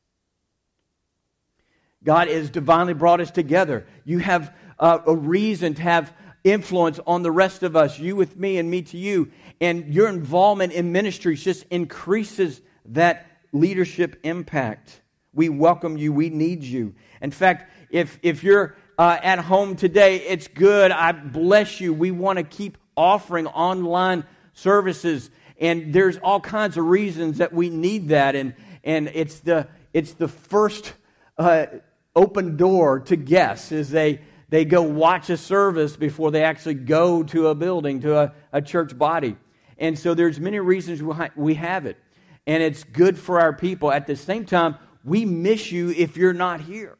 God 2.04 2.28
has 2.28 2.50
divinely 2.50 2.94
brought 2.94 3.20
us 3.20 3.30
together. 3.30 3.86
You 4.04 4.18
have 4.18 4.54
uh, 4.78 4.98
a 5.06 5.14
reason 5.14 5.74
to 5.74 5.82
have 5.82 6.12
influence 6.44 7.00
on 7.06 7.22
the 7.22 7.30
rest 7.30 7.62
of 7.62 7.74
us, 7.74 7.98
you 7.98 8.14
with 8.14 8.36
me 8.36 8.58
and 8.58 8.70
me 8.70 8.82
to 8.82 8.96
you. 8.96 9.30
And 9.60 9.92
your 9.92 10.08
involvement 10.08 10.72
in 10.72 10.92
ministries 10.92 11.42
just 11.42 11.64
increases 11.70 12.60
that 12.86 13.26
leadership 13.52 14.20
impact. 14.22 15.00
We 15.32 15.48
welcome 15.48 15.96
you. 15.96 16.12
We 16.12 16.30
need 16.30 16.62
you. 16.62 16.94
In 17.20 17.30
fact, 17.30 17.70
if, 17.90 18.18
if 18.22 18.44
you're 18.44 18.76
uh, 18.98 19.18
at 19.22 19.38
home 19.38 19.76
today, 19.76 20.16
it's 20.16 20.48
good. 20.48 20.90
I 20.90 21.12
bless 21.12 21.80
you. 21.80 21.92
We 21.92 22.10
want 22.10 22.38
to 22.38 22.44
keep 22.44 22.78
offering 22.96 23.46
online 23.46 24.24
services. 24.54 25.30
And 25.60 25.92
there's 25.92 26.16
all 26.18 26.40
kinds 26.40 26.76
of 26.76 26.84
reasons 26.86 27.38
that 27.38 27.52
we 27.52 27.70
need 27.70 28.08
that. 28.08 28.34
And, 28.34 28.54
and 28.84 29.10
it's, 29.14 29.40
the, 29.40 29.68
it's 29.92 30.12
the 30.12 30.28
first 30.28 30.94
uh, 31.38 31.66
open 32.14 32.56
door 32.56 33.00
to 33.00 33.16
guests 33.16 33.72
is 33.72 33.90
they 33.90 34.20
they 34.48 34.64
go 34.64 34.82
watch 34.82 35.30
a 35.30 35.36
service 35.36 35.96
before 35.96 36.30
they 36.30 36.44
actually 36.44 36.74
go 36.74 37.22
to 37.24 37.48
a 37.48 37.54
building, 37.54 38.00
to 38.00 38.16
a, 38.16 38.32
a 38.52 38.62
church 38.62 38.96
body. 38.96 39.36
And 39.78 39.98
so 39.98 40.14
there's 40.14 40.38
many 40.38 40.60
reasons 40.60 41.02
we 41.34 41.54
have 41.54 41.86
it. 41.86 41.98
And 42.46 42.62
it's 42.62 42.84
good 42.84 43.18
for 43.18 43.40
our 43.40 43.52
people. 43.52 43.90
At 43.90 44.06
the 44.06 44.16
same 44.16 44.44
time, 44.46 44.76
we 45.04 45.24
miss 45.24 45.72
you 45.72 45.90
if 45.90 46.16
you're 46.16 46.32
not 46.32 46.60
here. 46.60 46.96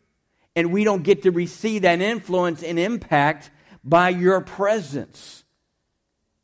And 0.57 0.73
we 0.73 0.85
don't 0.85 1.03
get 1.03 1.23
to 1.23 1.31
receive 1.31 1.83
that 1.83 2.01
influence 2.01 2.63
and 2.63 2.79
impact 2.79 3.51
by 3.85 4.09
your 4.09 4.41
presence 4.41 5.45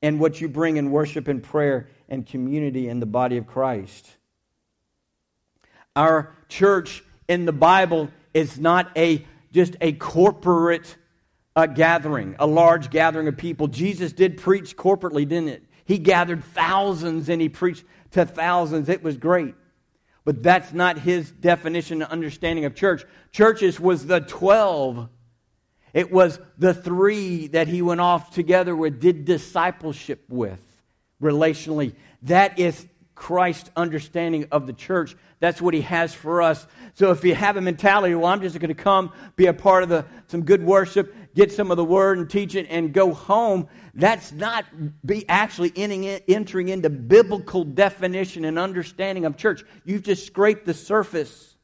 and 0.02 0.20
what 0.20 0.40
you 0.40 0.48
bring 0.48 0.76
in 0.76 0.90
worship 0.90 1.28
and 1.28 1.42
prayer 1.42 1.88
and 2.08 2.26
community 2.26 2.88
in 2.88 3.00
the 3.00 3.06
body 3.06 3.36
of 3.38 3.46
Christ. 3.46 4.08
Our 5.96 6.34
church 6.48 7.02
in 7.28 7.44
the 7.44 7.52
Bible 7.52 8.10
is 8.34 8.58
not 8.58 8.90
a 8.96 9.26
just 9.52 9.76
a 9.80 9.92
corporate 9.92 10.96
uh, 11.54 11.66
gathering, 11.66 12.34
a 12.38 12.46
large 12.46 12.90
gathering 12.90 13.28
of 13.28 13.36
people. 13.36 13.68
Jesus 13.68 14.12
did 14.12 14.38
preach 14.38 14.76
corporately, 14.76 15.28
didn't 15.28 15.48
it? 15.48 15.64
He 15.84 15.98
gathered 15.98 16.42
thousands 16.44 17.28
and 17.28 17.40
he 17.40 17.48
preached 17.48 17.84
to 18.12 18.24
thousands. 18.24 18.88
It 18.88 19.02
was 19.02 19.16
great. 19.16 19.54
But 20.24 20.42
that's 20.42 20.72
not 20.72 20.98
his 20.98 21.30
definition 21.30 22.02
and 22.02 22.10
understanding 22.10 22.64
of 22.64 22.74
church. 22.74 23.04
Churches 23.32 23.80
was 23.80 24.06
the 24.06 24.20
12. 24.20 25.08
It 25.92 26.10
was 26.10 26.38
the 26.56 26.72
three 26.72 27.48
that 27.48 27.68
he 27.68 27.82
went 27.82 28.00
off 28.00 28.32
together 28.32 28.74
with, 28.74 29.00
did 29.00 29.24
discipleship 29.24 30.24
with 30.28 30.60
relationally. 31.20 31.94
That 32.22 32.58
is 32.58 32.86
Christ's 33.22 33.70
understanding 33.76 34.48
of 34.50 34.66
the 34.66 34.72
church. 34.72 35.14
That's 35.38 35.62
what 35.62 35.74
he 35.74 35.82
has 35.82 36.12
for 36.12 36.42
us. 36.42 36.66
So 36.94 37.12
if 37.12 37.22
you 37.22 37.36
have 37.36 37.56
a 37.56 37.60
mentality, 37.60 38.16
well, 38.16 38.26
I'm 38.26 38.40
just 38.40 38.58
going 38.58 38.74
to 38.74 38.74
come, 38.74 39.12
be 39.36 39.46
a 39.46 39.52
part 39.52 39.84
of 39.84 39.88
the, 39.88 40.04
some 40.26 40.42
good 40.42 40.64
worship, 40.64 41.14
get 41.32 41.52
some 41.52 41.70
of 41.70 41.76
the 41.76 41.84
word 41.84 42.18
and 42.18 42.28
teach 42.28 42.56
it, 42.56 42.66
and 42.68 42.92
go 42.92 43.14
home, 43.14 43.68
that's 43.94 44.32
not 44.32 44.64
be 45.06 45.24
actually 45.28 45.72
entering 45.76 46.68
into 46.68 46.90
biblical 46.90 47.62
definition 47.62 48.44
and 48.44 48.58
understanding 48.58 49.24
of 49.24 49.36
church. 49.36 49.62
You've 49.84 50.02
just 50.02 50.26
scraped 50.26 50.66
the 50.66 50.74
surface. 50.74 51.54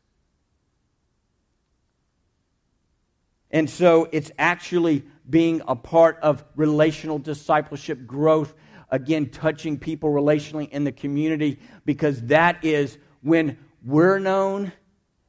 And 3.50 3.68
so 3.68 4.08
it's 4.12 4.30
actually 4.38 5.02
being 5.28 5.62
a 5.66 5.74
part 5.74 6.20
of 6.22 6.44
relational 6.54 7.18
discipleship 7.18 8.06
growth, 8.06 8.54
again, 8.90 9.30
touching 9.30 9.78
people 9.78 10.10
relationally 10.10 10.68
in 10.70 10.84
the 10.84 10.92
community, 10.92 11.58
because 11.84 12.20
that 12.22 12.64
is 12.64 12.98
when 13.22 13.58
we're 13.84 14.18
known 14.18 14.72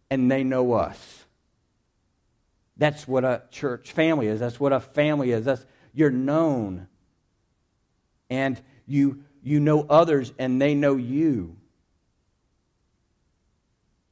and 0.09 0.31
they 0.31 0.43
know 0.43 0.73
us. 0.73 1.25
That's 2.77 3.07
what 3.07 3.25
a 3.25 3.43
church 3.51 3.91
family 3.91 4.27
is. 4.27 4.39
That's 4.39 4.59
what 4.59 4.71
a 4.71 4.79
family 4.79 5.31
is. 5.31 5.45
That's 5.45 5.65
you're 5.93 6.09
known. 6.09 6.87
And 8.29 8.61
you 8.85 9.23
you 9.43 9.59
know 9.59 9.85
others 9.89 10.31
and 10.39 10.61
they 10.61 10.75
know 10.75 10.95
you. 10.95 11.57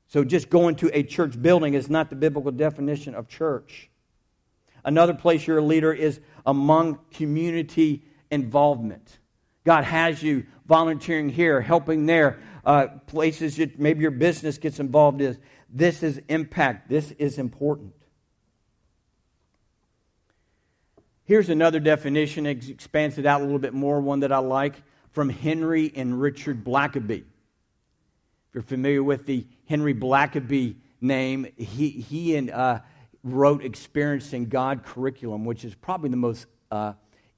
So 0.08 0.24
just 0.24 0.50
going 0.50 0.76
to 0.78 0.90
a 0.98 1.04
church 1.04 1.42
building 1.42 1.74
is 1.74 1.90
not 1.90 2.10
the 2.10 2.16
biblical 2.16 2.52
definition 2.52 3.14
of 3.16 3.28
church. 3.28 3.90
Another 4.84 5.14
place 5.14 5.46
you're 5.46 5.58
a 5.58 5.62
leader 5.62 5.92
is 5.92 6.20
among 6.46 7.00
community 7.12 8.04
involvement. 8.32 9.20
God 9.68 9.84
has 9.84 10.24
you 10.24 10.46
volunteering 10.66 11.28
here, 11.28 11.60
helping 11.60 12.06
there, 12.06 12.40
uh, 12.64 12.88
places 13.06 13.58
that 13.58 13.78
maybe 13.78 14.00
your 14.00 14.12
business 14.12 14.58
gets 14.58 14.80
involved 14.80 15.20
in. 15.20 15.38
This 15.70 16.04
is 16.04 16.22
impact. 16.30 16.88
This 16.88 17.12
is 17.12 17.38
important. 17.38 17.94
Here's 21.26 21.50
another 21.50 21.82
definition, 21.82 22.46
expands 22.46 23.18
it 23.18 23.26
out 23.26 23.42
a 23.42 23.44
little 23.44 23.60
bit 23.60 23.74
more, 23.74 24.00
one 24.00 24.22
that 24.22 24.32
I 24.32 24.38
like 24.38 24.82
from 25.12 25.28
Henry 25.28 25.92
and 25.94 26.22
Richard 26.22 26.64
Blackaby. 26.64 27.26
If 27.26 27.26
you're 28.54 28.64
familiar 28.64 29.04
with 29.04 29.26
the 29.26 29.46
Henry 29.66 29.94
Blackaby 29.94 30.78
name, 31.02 31.46
he, 31.58 31.90
he 31.90 32.38
and, 32.38 32.52
uh, 32.52 32.80
wrote 33.22 33.66
Experiencing 33.66 34.48
God 34.48 34.86
curriculum, 34.86 35.44
which 35.44 35.66
is 35.66 35.76
probably 35.76 36.10
the 36.10 36.16
most 36.16 36.46
uh, 36.72 36.94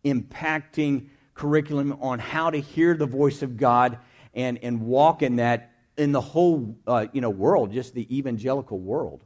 impacting 0.05 1.07
curriculum 1.39 1.97
on 2.01 2.19
how 2.19 2.49
to 2.49 2.59
hear 2.59 2.93
the 2.93 3.05
voice 3.05 3.41
of 3.43 3.55
God 3.55 3.97
and, 4.33 4.59
and 4.61 4.81
walk 4.81 5.21
in 5.21 5.37
that 5.37 5.71
in 5.97 6.11
the 6.11 6.19
whole 6.19 6.75
uh, 6.85 7.07
you 7.13 7.21
know, 7.21 7.29
world, 7.29 7.71
just 7.71 7.93
the 7.93 8.17
evangelical 8.17 8.77
world. 8.77 9.23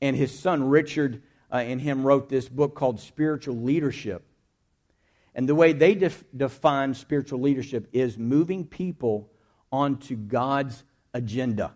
And 0.00 0.14
his 0.14 0.36
son 0.38 0.68
Richard 0.68 1.24
uh, 1.52 1.56
and 1.56 1.80
him 1.80 2.04
wrote 2.04 2.28
this 2.28 2.48
book 2.48 2.76
called 2.76 3.00
Spiritual 3.00 3.56
Leadership. 3.56 4.24
And 5.34 5.48
the 5.48 5.56
way 5.56 5.72
they 5.72 5.96
def- 5.96 6.22
define 6.36 6.94
spiritual 6.94 7.40
leadership 7.40 7.88
is 7.92 8.16
moving 8.16 8.64
people 8.64 9.32
onto 9.72 10.14
God's 10.14 10.84
agenda. 11.14 11.74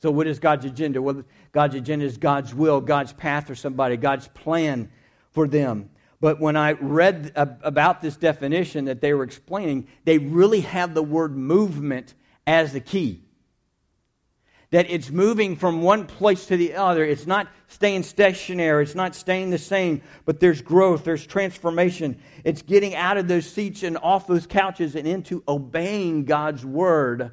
So, 0.00 0.10
what 0.10 0.26
is 0.26 0.38
God's 0.38 0.64
agenda? 0.64 1.02
Well, 1.02 1.22
God's 1.52 1.74
agenda 1.74 2.06
is 2.06 2.16
God's 2.16 2.54
will, 2.54 2.80
God's 2.80 3.12
path 3.12 3.46
for 3.46 3.54
somebody, 3.54 3.98
God's 3.98 4.28
plan 4.28 4.90
for 5.32 5.46
them. 5.46 5.90
But 6.20 6.40
when 6.40 6.56
I 6.56 6.72
read 6.72 7.32
about 7.36 8.02
this 8.02 8.16
definition 8.16 8.86
that 8.86 9.00
they 9.00 9.14
were 9.14 9.22
explaining, 9.22 9.86
they 10.04 10.18
really 10.18 10.62
have 10.62 10.92
the 10.92 11.02
word 11.02 11.36
movement 11.36 12.14
as 12.46 12.72
the 12.72 12.80
key. 12.80 13.22
That 14.70 14.90
it's 14.90 15.10
moving 15.10 15.56
from 15.56 15.80
one 15.80 16.06
place 16.06 16.46
to 16.46 16.56
the 16.56 16.74
other. 16.74 17.04
It's 17.04 17.26
not 17.26 17.48
staying 17.68 18.02
stationary. 18.02 18.82
It's 18.82 18.96
not 18.96 19.14
staying 19.14 19.50
the 19.50 19.58
same, 19.58 20.02
but 20.24 20.40
there's 20.40 20.60
growth, 20.60 21.04
there's 21.04 21.26
transformation. 21.26 22.20
It's 22.44 22.62
getting 22.62 22.94
out 22.94 23.16
of 23.16 23.28
those 23.28 23.46
seats 23.46 23.82
and 23.82 23.96
off 23.96 24.26
those 24.26 24.46
couches 24.46 24.96
and 24.96 25.06
into 25.06 25.42
obeying 25.46 26.24
God's 26.24 26.66
word 26.66 27.30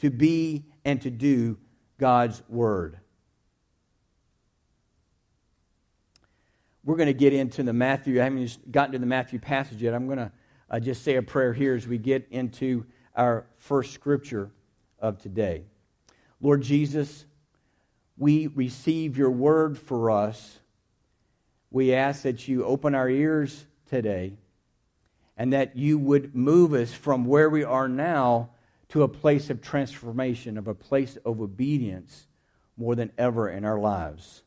to 0.00 0.10
be 0.10 0.64
and 0.84 1.00
to 1.02 1.10
do 1.10 1.56
God's 1.98 2.42
word. 2.48 2.98
We're 6.84 6.96
going 6.96 7.06
to 7.06 7.14
get 7.14 7.32
into 7.32 7.62
the 7.62 7.72
Matthew. 7.72 8.20
I 8.20 8.24
haven't 8.24 8.70
gotten 8.70 8.92
to 8.92 8.98
the 8.98 9.06
Matthew 9.06 9.38
passage 9.38 9.80
yet. 9.80 9.94
I'm 9.94 10.06
going 10.06 10.18
to 10.18 10.32
uh, 10.70 10.80
just 10.80 11.02
say 11.02 11.16
a 11.16 11.22
prayer 11.22 11.52
here 11.52 11.74
as 11.74 11.86
we 11.86 11.98
get 11.98 12.26
into 12.30 12.84
our 13.16 13.46
first 13.56 13.92
scripture 13.94 14.50
of 14.98 15.18
today. 15.18 15.64
Lord 16.40 16.62
Jesus, 16.62 17.24
we 18.18 18.48
receive 18.48 19.16
your 19.16 19.30
word 19.30 19.78
for 19.78 20.10
us. 20.10 20.58
We 21.70 21.94
ask 21.94 22.22
that 22.22 22.46
you 22.46 22.64
open 22.64 22.94
our 22.94 23.08
ears 23.08 23.64
today 23.86 24.36
and 25.36 25.52
that 25.52 25.76
you 25.76 25.98
would 25.98 26.34
move 26.34 26.74
us 26.74 26.92
from 26.92 27.24
where 27.24 27.50
we 27.50 27.64
are 27.64 27.88
now 27.88 28.50
to 28.90 29.02
a 29.02 29.08
place 29.08 29.50
of 29.50 29.60
transformation, 29.60 30.56
of 30.56 30.68
a 30.68 30.74
place 30.74 31.16
of 31.24 31.40
obedience 31.40 32.28
more 32.76 32.94
than 32.94 33.10
ever 33.18 33.48
in 33.48 33.64
our 33.64 33.78
lives. 33.78 34.43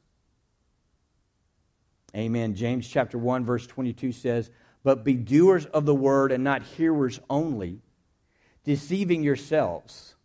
Amen. 2.18 2.56
James 2.56 2.88
chapter 2.88 3.18
1 3.18 3.46
verse 3.46 3.68
22 3.68 4.12
says, 4.12 4.50
"But 4.84 5.04
be 5.04 5.14
doers 5.14 5.66
of 5.68 5.86
the 5.86 5.96
word 5.96 6.32
and 6.32 6.44
not 6.44 6.64
hearers 6.64 7.20
only, 7.30 7.82
deceiving 8.64 9.24
yourselves." 9.24 10.16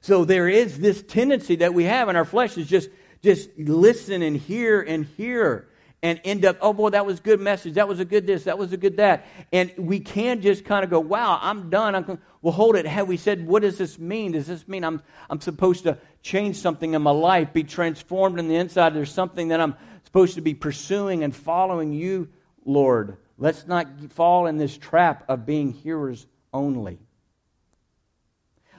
So 0.00 0.24
there 0.24 0.48
is 0.48 0.78
this 0.78 1.02
tendency 1.02 1.56
that 1.56 1.74
we 1.74 1.84
have 1.84 2.08
in 2.08 2.16
our 2.16 2.24
flesh 2.24 2.56
is 2.56 2.66
just 2.66 2.88
just 3.22 3.50
listen 3.58 4.22
and 4.22 4.36
hear 4.36 4.80
and 4.80 5.04
hear 5.04 5.68
and 6.02 6.20
end 6.24 6.44
up, 6.44 6.56
oh 6.60 6.72
boy, 6.72 6.90
that 6.90 7.04
was 7.04 7.18
a 7.18 7.22
good 7.22 7.40
message. 7.40 7.74
That 7.74 7.88
was 7.88 7.98
a 7.98 8.04
good 8.04 8.26
this. 8.26 8.44
That 8.44 8.56
was 8.56 8.72
a 8.72 8.76
good 8.76 8.98
that. 8.98 9.26
And 9.52 9.72
we 9.76 9.98
can 9.98 10.40
just 10.40 10.64
kind 10.64 10.84
of 10.84 10.90
go, 10.90 11.00
wow, 11.00 11.38
I'm 11.42 11.70
done. 11.70 11.96
I'm 11.96 12.18
well, 12.40 12.52
hold 12.52 12.76
it. 12.76 12.86
Have 12.86 13.08
we 13.08 13.16
said, 13.16 13.44
what 13.44 13.62
does 13.62 13.78
this 13.78 13.98
mean? 13.98 14.32
Does 14.32 14.46
this 14.46 14.68
mean 14.68 14.84
I'm, 14.84 15.02
I'm 15.28 15.40
supposed 15.40 15.82
to 15.84 15.98
change 16.22 16.56
something 16.56 16.94
in 16.94 17.02
my 17.02 17.10
life, 17.10 17.52
be 17.52 17.64
transformed 17.64 18.38
in 18.38 18.46
the 18.46 18.54
inside. 18.54 18.94
There's 18.94 19.12
something 19.12 19.48
that 19.48 19.60
I'm 19.60 19.74
supposed 20.08 20.36
to 20.36 20.40
be 20.40 20.54
pursuing 20.54 21.22
and 21.22 21.36
following 21.36 21.92
you, 21.92 22.30
Lord. 22.64 23.18
Let's 23.36 23.66
not 23.66 23.86
fall 24.12 24.46
in 24.46 24.56
this 24.56 24.74
trap 24.74 25.22
of 25.28 25.44
being 25.44 25.70
hearers 25.70 26.26
only. 26.50 26.98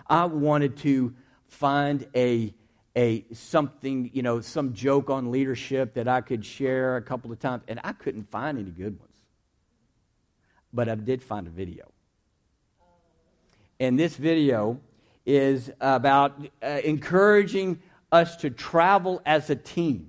I 0.07 0.25
wanted 0.25 0.77
to 0.77 1.13
find 1.47 2.07
a 2.15 2.51
a 2.95 3.25
something, 3.31 4.09
you 4.11 4.23
know, 4.23 4.41
some 4.41 4.73
joke 4.73 5.11
on 5.11 5.29
leadership 5.29 5.93
that 5.93 6.07
I 6.07 6.21
could 6.21 6.43
share 6.43 6.97
a 6.97 7.01
couple 7.03 7.31
of 7.31 7.37
times, 7.37 7.61
and 7.67 7.79
I 7.83 7.91
couldn't 7.91 8.31
find 8.31 8.57
any 8.57 8.71
good 8.71 8.99
ones. 8.99 9.15
But 10.73 10.89
I 10.89 10.95
did 10.95 11.21
find 11.21 11.45
a 11.45 11.51
video. 11.51 11.91
And 13.79 13.99
this 13.99 14.15
video 14.15 14.79
is 15.27 15.71
about 15.79 16.43
uh, 16.63 16.81
encouraging 16.83 17.83
us 18.11 18.35
to 18.37 18.49
travel 18.49 19.21
as 19.27 19.51
a 19.51 19.55
team. 19.55 20.08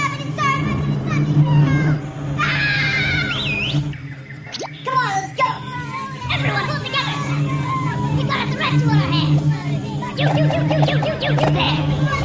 That's 8.71 8.85
what 8.85 8.95
I. 8.95 9.11
You, 10.15 10.27
you, 10.27 10.45
you, 10.47 10.61
you, 10.63 10.85
you, 10.87 11.03
you, 11.19 11.35
you, 11.35 12.15
you. 12.15 12.20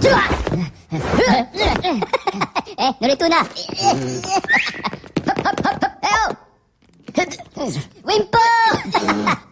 좋아! 0.00 0.22
노래 3.00 3.14
또 3.16 3.28
나! 3.28 3.46
왼발! 8.04 9.47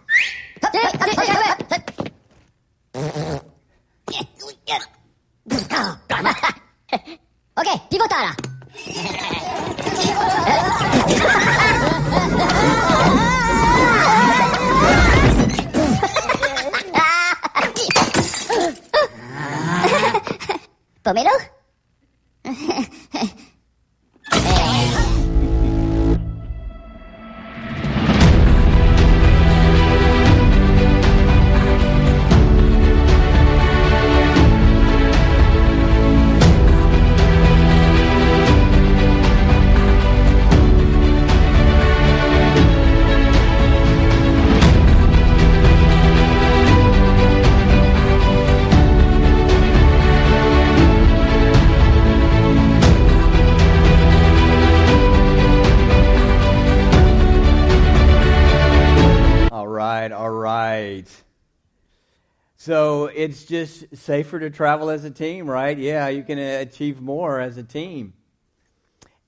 It's 63.26 63.44
just 63.44 63.96
safer 63.96 64.38
to 64.38 64.50
travel 64.50 64.88
as 64.88 65.04
a 65.04 65.10
team, 65.10 65.50
right? 65.50 65.76
Yeah, 65.76 66.06
you 66.06 66.22
can 66.22 66.38
achieve 66.38 67.00
more 67.00 67.40
as 67.40 67.56
a 67.56 67.64
team. 67.64 68.12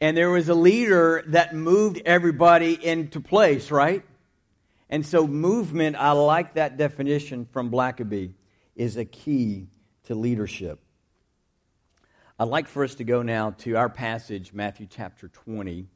And 0.01 0.17
there 0.17 0.31
was 0.31 0.49
a 0.49 0.55
leader 0.55 1.25
that 1.27 1.53
moved 1.53 2.01
everybody 2.07 2.75
into 2.75 3.21
place, 3.21 3.73
right? 3.73 4.05
And 4.89 5.05
so 5.05 5.27
movement, 5.27 5.97
I 5.97 6.13
like 6.13 6.55
that 6.55 6.77
definition 6.77 7.49
from 7.51 7.73
Blackaby, 7.73 8.35
is 8.77 8.97
a 8.97 9.05
key 9.05 9.67
to 10.05 10.15
leadership. 10.15 10.79
I'd 12.39 12.45
like 12.45 12.69
for 12.69 12.85
us 12.85 12.95
to 12.95 13.05
go 13.05 13.23
now 13.23 13.51
to 13.63 13.75
our 13.75 13.89
passage, 13.89 14.53
Matthew 14.53 14.87
chapter 14.89 15.27
20, 15.27 15.89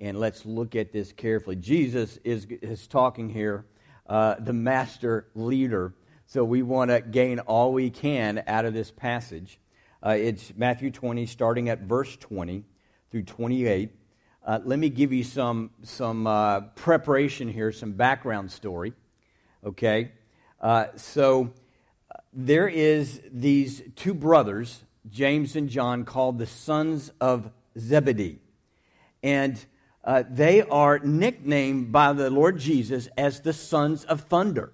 and 0.00 0.18
let's 0.18 0.46
look 0.46 0.74
at 0.74 0.90
this 0.90 1.12
carefully. 1.12 1.56
Jesus 1.56 2.18
is, 2.24 2.46
is 2.62 2.86
talking 2.86 3.28
here, 3.28 3.66
uh, 4.06 4.36
the 4.38 4.54
master 4.54 5.26
leader. 5.34 5.92
So 6.32 6.44
we 6.44 6.62
want 6.62 6.90
to 6.90 7.02
gain 7.02 7.40
all 7.40 7.74
we 7.74 7.90
can 7.90 8.42
out 8.46 8.64
of 8.64 8.72
this 8.72 8.90
passage. 8.90 9.58
Uh, 10.02 10.16
it's 10.18 10.50
Matthew 10.56 10.90
20, 10.90 11.26
starting 11.26 11.68
at 11.68 11.80
verse 11.80 12.16
20 12.16 12.64
through 13.10 13.24
28. 13.24 13.90
Uh, 14.42 14.58
let 14.64 14.78
me 14.78 14.88
give 14.88 15.12
you 15.12 15.24
some, 15.24 15.68
some 15.82 16.26
uh, 16.26 16.60
preparation 16.74 17.48
here, 17.48 17.70
some 17.70 17.92
background 17.92 18.50
story. 18.50 18.94
Okay? 19.62 20.12
Uh, 20.58 20.86
so 20.96 21.52
uh, 22.10 22.20
there 22.32 22.66
is 22.66 23.20
these 23.30 23.82
two 23.94 24.14
brothers, 24.14 24.84
James 25.10 25.54
and 25.54 25.68
John, 25.68 26.06
called 26.06 26.38
the 26.38 26.46
sons 26.46 27.12
of 27.20 27.50
Zebedee. 27.78 28.38
And 29.22 29.62
uh, 30.02 30.24
they 30.30 30.62
are 30.62 30.98
nicknamed 30.98 31.92
by 31.92 32.14
the 32.14 32.30
Lord 32.30 32.58
Jesus 32.58 33.06
as 33.18 33.40
the 33.40 33.52
sons 33.52 34.04
of 34.04 34.22
thunder. 34.22 34.72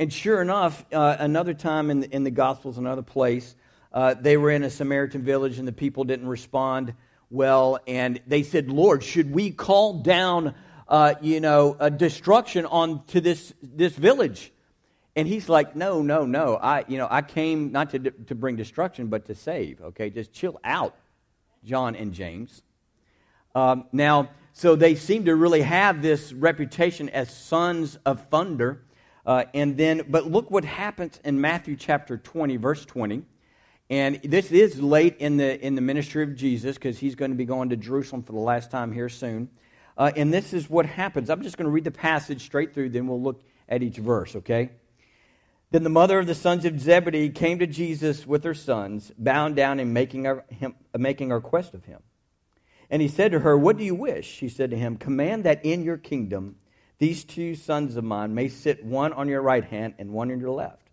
And 0.00 0.10
sure 0.10 0.40
enough, 0.40 0.82
uh, 0.94 1.16
another 1.18 1.52
time 1.52 1.90
in 1.90 2.00
the, 2.00 2.08
in 2.08 2.24
the 2.24 2.30
Gospels, 2.30 2.78
another 2.78 3.02
place, 3.02 3.54
uh, 3.92 4.14
they 4.14 4.38
were 4.38 4.50
in 4.50 4.62
a 4.62 4.70
Samaritan 4.70 5.20
village 5.20 5.58
and 5.58 5.68
the 5.68 5.72
people 5.72 6.04
didn't 6.04 6.26
respond 6.26 6.94
well. 7.28 7.78
And 7.86 8.18
they 8.26 8.42
said, 8.42 8.70
Lord, 8.70 9.04
should 9.04 9.30
we 9.30 9.50
call 9.50 10.00
down, 10.00 10.54
uh, 10.88 11.16
you 11.20 11.40
know, 11.40 11.76
a 11.78 11.90
destruction 11.90 12.64
on 12.64 13.04
to 13.08 13.20
this, 13.20 13.52
this 13.62 13.94
village? 13.94 14.50
And 15.16 15.28
he's 15.28 15.50
like, 15.50 15.76
no, 15.76 16.00
no, 16.00 16.24
no. 16.24 16.56
I, 16.56 16.86
you 16.88 16.96
know, 16.96 17.08
I 17.10 17.20
came 17.20 17.70
not 17.70 17.90
to, 17.90 17.98
to 17.98 18.34
bring 18.34 18.56
destruction, 18.56 19.08
but 19.08 19.26
to 19.26 19.34
save. 19.34 19.82
Okay, 19.82 20.08
just 20.08 20.32
chill 20.32 20.58
out, 20.64 20.96
John 21.62 21.94
and 21.94 22.14
James. 22.14 22.62
Um, 23.54 23.84
now, 23.92 24.30
so 24.54 24.76
they 24.76 24.94
seem 24.94 25.26
to 25.26 25.36
really 25.36 25.60
have 25.60 26.00
this 26.00 26.32
reputation 26.32 27.10
as 27.10 27.30
sons 27.36 27.98
of 28.06 28.30
thunder. 28.30 28.80
Uh, 29.24 29.44
and 29.54 29.76
then, 29.76 30.02
but 30.08 30.30
look 30.30 30.50
what 30.50 30.64
happens 30.64 31.20
in 31.24 31.40
Matthew 31.40 31.76
chapter 31.76 32.16
20, 32.16 32.56
verse 32.56 32.84
20. 32.84 33.22
And 33.90 34.20
this 34.22 34.52
is 34.52 34.80
late 34.80 35.16
in 35.18 35.36
the, 35.36 35.64
in 35.64 35.74
the 35.74 35.80
ministry 35.80 36.22
of 36.22 36.36
Jesus 36.36 36.76
because 36.76 36.98
he's 36.98 37.16
going 37.16 37.32
to 37.32 37.36
be 37.36 37.44
going 37.44 37.70
to 37.70 37.76
Jerusalem 37.76 38.22
for 38.22 38.32
the 38.32 38.38
last 38.38 38.70
time 38.70 38.92
here 38.92 39.08
soon. 39.08 39.50
Uh, 39.98 40.12
and 40.16 40.32
this 40.32 40.52
is 40.52 40.70
what 40.70 40.86
happens. 40.86 41.28
I'm 41.28 41.42
just 41.42 41.56
going 41.56 41.66
to 41.66 41.70
read 41.70 41.84
the 41.84 41.90
passage 41.90 42.42
straight 42.42 42.72
through, 42.72 42.90
then 42.90 43.06
we'll 43.06 43.20
look 43.20 43.42
at 43.68 43.82
each 43.82 43.96
verse, 43.96 44.36
okay? 44.36 44.70
Then 45.70 45.84
the 45.84 45.90
mother 45.90 46.18
of 46.18 46.26
the 46.26 46.34
sons 46.34 46.64
of 46.64 46.80
Zebedee 46.80 47.30
came 47.30 47.58
to 47.58 47.66
Jesus 47.66 48.26
with 48.26 48.42
her 48.44 48.54
sons, 48.54 49.12
bowing 49.18 49.54
down 49.54 49.78
and 49.78 49.94
making 49.94 50.26
a, 50.26 50.42
him, 50.48 50.74
making 50.96 51.30
a 51.30 51.36
request 51.36 51.74
of 51.74 51.84
him. 51.84 52.00
And 52.90 53.00
he 53.00 53.08
said 53.08 53.30
to 53.32 53.40
her, 53.40 53.56
What 53.56 53.76
do 53.76 53.84
you 53.84 53.94
wish? 53.94 54.26
She 54.26 54.48
said 54.48 54.70
to 54.70 54.76
him, 54.76 54.96
Command 54.96 55.44
that 55.44 55.64
in 55.64 55.84
your 55.84 55.96
kingdom 55.96 56.56
these 57.00 57.24
two 57.24 57.54
sons 57.54 57.96
of 57.96 58.04
mine 58.04 58.34
may 58.34 58.48
sit 58.48 58.84
one 58.84 59.12
on 59.14 59.26
your 59.26 59.40
right 59.40 59.64
hand 59.64 59.94
and 59.98 60.12
one 60.12 60.30
on 60.30 60.38
your 60.38 60.50
left. 60.50 60.90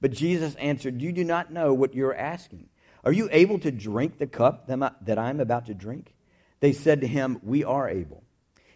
But 0.00 0.12
Jesus 0.12 0.54
answered, 0.56 1.00
You 1.00 1.12
do 1.12 1.24
not 1.24 1.50
know 1.50 1.72
what 1.72 1.94
you're 1.94 2.14
asking. 2.14 2.68
Are 3.02 3.12
you 3.12 3.28
able 3.32 3.58
to 3.60 3.70
drink 3.72 4.18
the 4.18 4.26
cup 4.26 4.66
that 4.68 5.18
I 5.18 5.30
am 5.30 5.40
about 5.40 5.66
to 5.66 5.74
drink? 5.74 6.14
They 6.60 6.72
said 6.72 7.00
to 7.00 7.06
him, 7.06 7.40
We 7.42 7.64
are 7.64 7.88
able. 7.88 8.22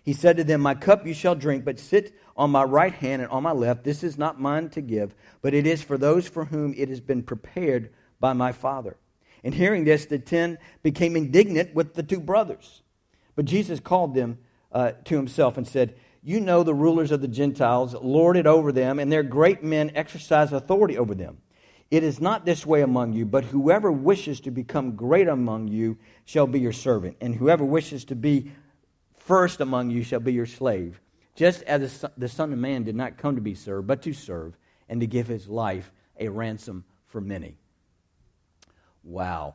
He 0.03 0.15
said 0.15 0.39
to 0.39 0.45
them, 0.45 0.63
My 0.63 0.75
cup 0.75 1.07
you 1.07 1.13
shall 1.13 1.35
drink, 1.35 1.67
but 1.67 1.79
sit 1.79 2.15
on 2.35 2.51
my 2.51 2.65
right 2.65 2.95
hand 2.95 3.21
and 3.21 3.31
on 3.31 3.43
my 3.43 3.53
left. 3.53 3.85
This 3.85 4.03
is 4.03 4.17
not 4.17 4.41
mine 4.41 4.71
to 4.71 4.81
give, 4.81 5.15
but 5.43 5.53
it 5.53 5.67
is 5.67 5.83
for 5.83 5.99
those 5.99 6.27
for 6.27 6.47
whom 6.47 6.73
it 6.79 6.89
has 6.89 7.01
been 7.01 7.23
prepared 7.23 7.93
by 8.19 8.33
my 8.33 8.53
Father. 8.53 8.97
And 9.45 9.55
hearing 9.55 9.85
this, 9.85 10.07
the 10.07 10.19
ten 10.19 10.59
became 10.83 11.15
indignant 11.15 11.75
with 11.75 11.93
the 11.93 12.03
two 12.03 12.21
brothers. 12.21 12.83
But 13.37 13.45
Jesus 13.45 13.81
called 13.81 14.15
them 14.15 14.39
uh, 14.73 14.93
to 15.05 15.17
himself 15.17 15.59
and 15.59 15.69
said, 15.69 15.95
You 16.23 16.41
know 16.41 16.63
the 16.63 16.75
rulers 16.75 17.13
of 17.13 17.21
the 17.21 17.29
Gentiles 17.29 17.95
lord 17.95 18.37
it 18.37 18.47
over 18.47 18.73
them, 18.73 18.99
and 18.99 19.11
their 19.11 19.23
great 19.23 19.63
men 19.63 19.93
exercise 19.95 20.53
authority 20.53 20.99
over 20.99 21.15
them. 21.15 21.39
It 21.91 22.05
is 22.05 22.21
not 22.21 22.45
this 22.45 22.65
way 22.65 22.83
among 22.83 23.15
you, 23.15 23.27
but 23.27 23.45
whoever 23.45 23.91
wishes 23.91 24.41
to 24.43 24.51
become 24.51 24.95
great 24.95 25.27
among 25.27 25.69
you 25.69 25.99
shall 26.25 26.47
be 26.47 26.61
your 26.61 26.73
servant, 26.73 27.17
and 27.21 27.35
whoever 27.35 27.65
wishes 27.65 28.05
to 28.07 28.15
be 28.15 28.53
first 29.19 29.61
among 29.61 29.91
you 29.91 30.03
shall 30.03 30.21
be 30.21 30.33
your 30.33 30.47
slave. 30.47 31.01
Just 31.35 31.63
as 31.63 32.05
the 32.17 32.29
Son 32.29 32.53
of 32.53 32.59
Man 32.59 32.85
did 32.85 32.95
not 32.95 33.17
come 33.17 33.35
to 33.37 33.41
be 33.41 33.55
served, 33.55 33.87
but 33.87 34.03
to 34.03 34.13
serve, 34.13 34.57
and 34.89 35.01
to 35.01 35.07
give 35.07 35.27
his 35.27 35.49
life 35.49 35.91
a 36.19 36.29
ransom 36.29 36.85
for 37.07 37.21
many. 37.21 37.57
Wow. 39.03 39.55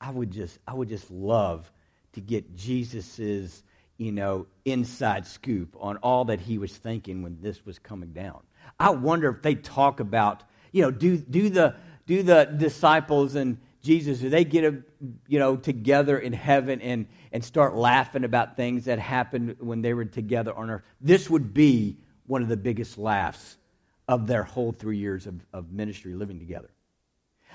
I 0.00 0.10
would 0.10 0.32
just, 0.32 0.58
I 0.66 0.74
would 0.74 0.88
just 0.88 1.10
love 1.10 1.70
to 2.14 2.20
get 2.20 2.56
Jesus's, 2.56 3.62
you 3.96 4.12
know, 4.12 4.46
inside 4.64 5.26
scoop 5.26 5.76
on 5.78 5.96
all 5.98 6.26
that 6.26 6.40
he 6.40 6.58
was 6.58 6.76
thinking 6.76 7.22
when 7.22 7.38
this 7.40 7.64
was 7.64 7.78
coming 7.78 8.12
down. 8.12 8.40
I 8.78 8.90
wonder 8.90 9.30
if 9.30 9.42
they 9.42 9.54
talk 9.54 10.00
about, 10.00 10.42
you 10.72 10.82
know, 10.82 10.90
do, 10.90 11.16
do, 11.16 11.50
the, 11.50 11.74
do 12.06 12.22
the 12.22 12.44
disciples 12.44 13.34
and 13.34 13.58
Jesus, 13.82 14.20
do 14.20 14.30
they 14.30 14.44
get, 14.44 14.64
a, 14.64 14.82
you 15.26 15.38
know, 15.38 15.56
together 15.56 16.18
in 16.18 16.32
heaven 16.32 16.80
and, 16.80 17.06
and 17.32 17.44
start 17.44 17.74
laughing 17.74 18.24
about 18.24 18.56
things 18.56 18.84
that 18.84 18.98
happened 18.98 19.56
when 19.58 19.82
they 19.82 19.92
were 19.92 20.04
together 20.04 20.54
on 20.54 20.70
earth? 20.70 20.82
This 21.00 21.28
would 21.28 21.52
be 21.52 21.98
one 22.26 22.42
of 22.42 22.48
the 22.48 22.56
biggest 22.56 22.96
laughs 22.96 23.56
of 24.06 24.26
their 24.26 24.44
whole 24.44 24.72
three 24.72 24.98
years 24.98 25.26
of, 25.26 25.34
of 25.52 25.72
ministry 25.72 26.14
living 26.14 26.38
together. 26.38 26.70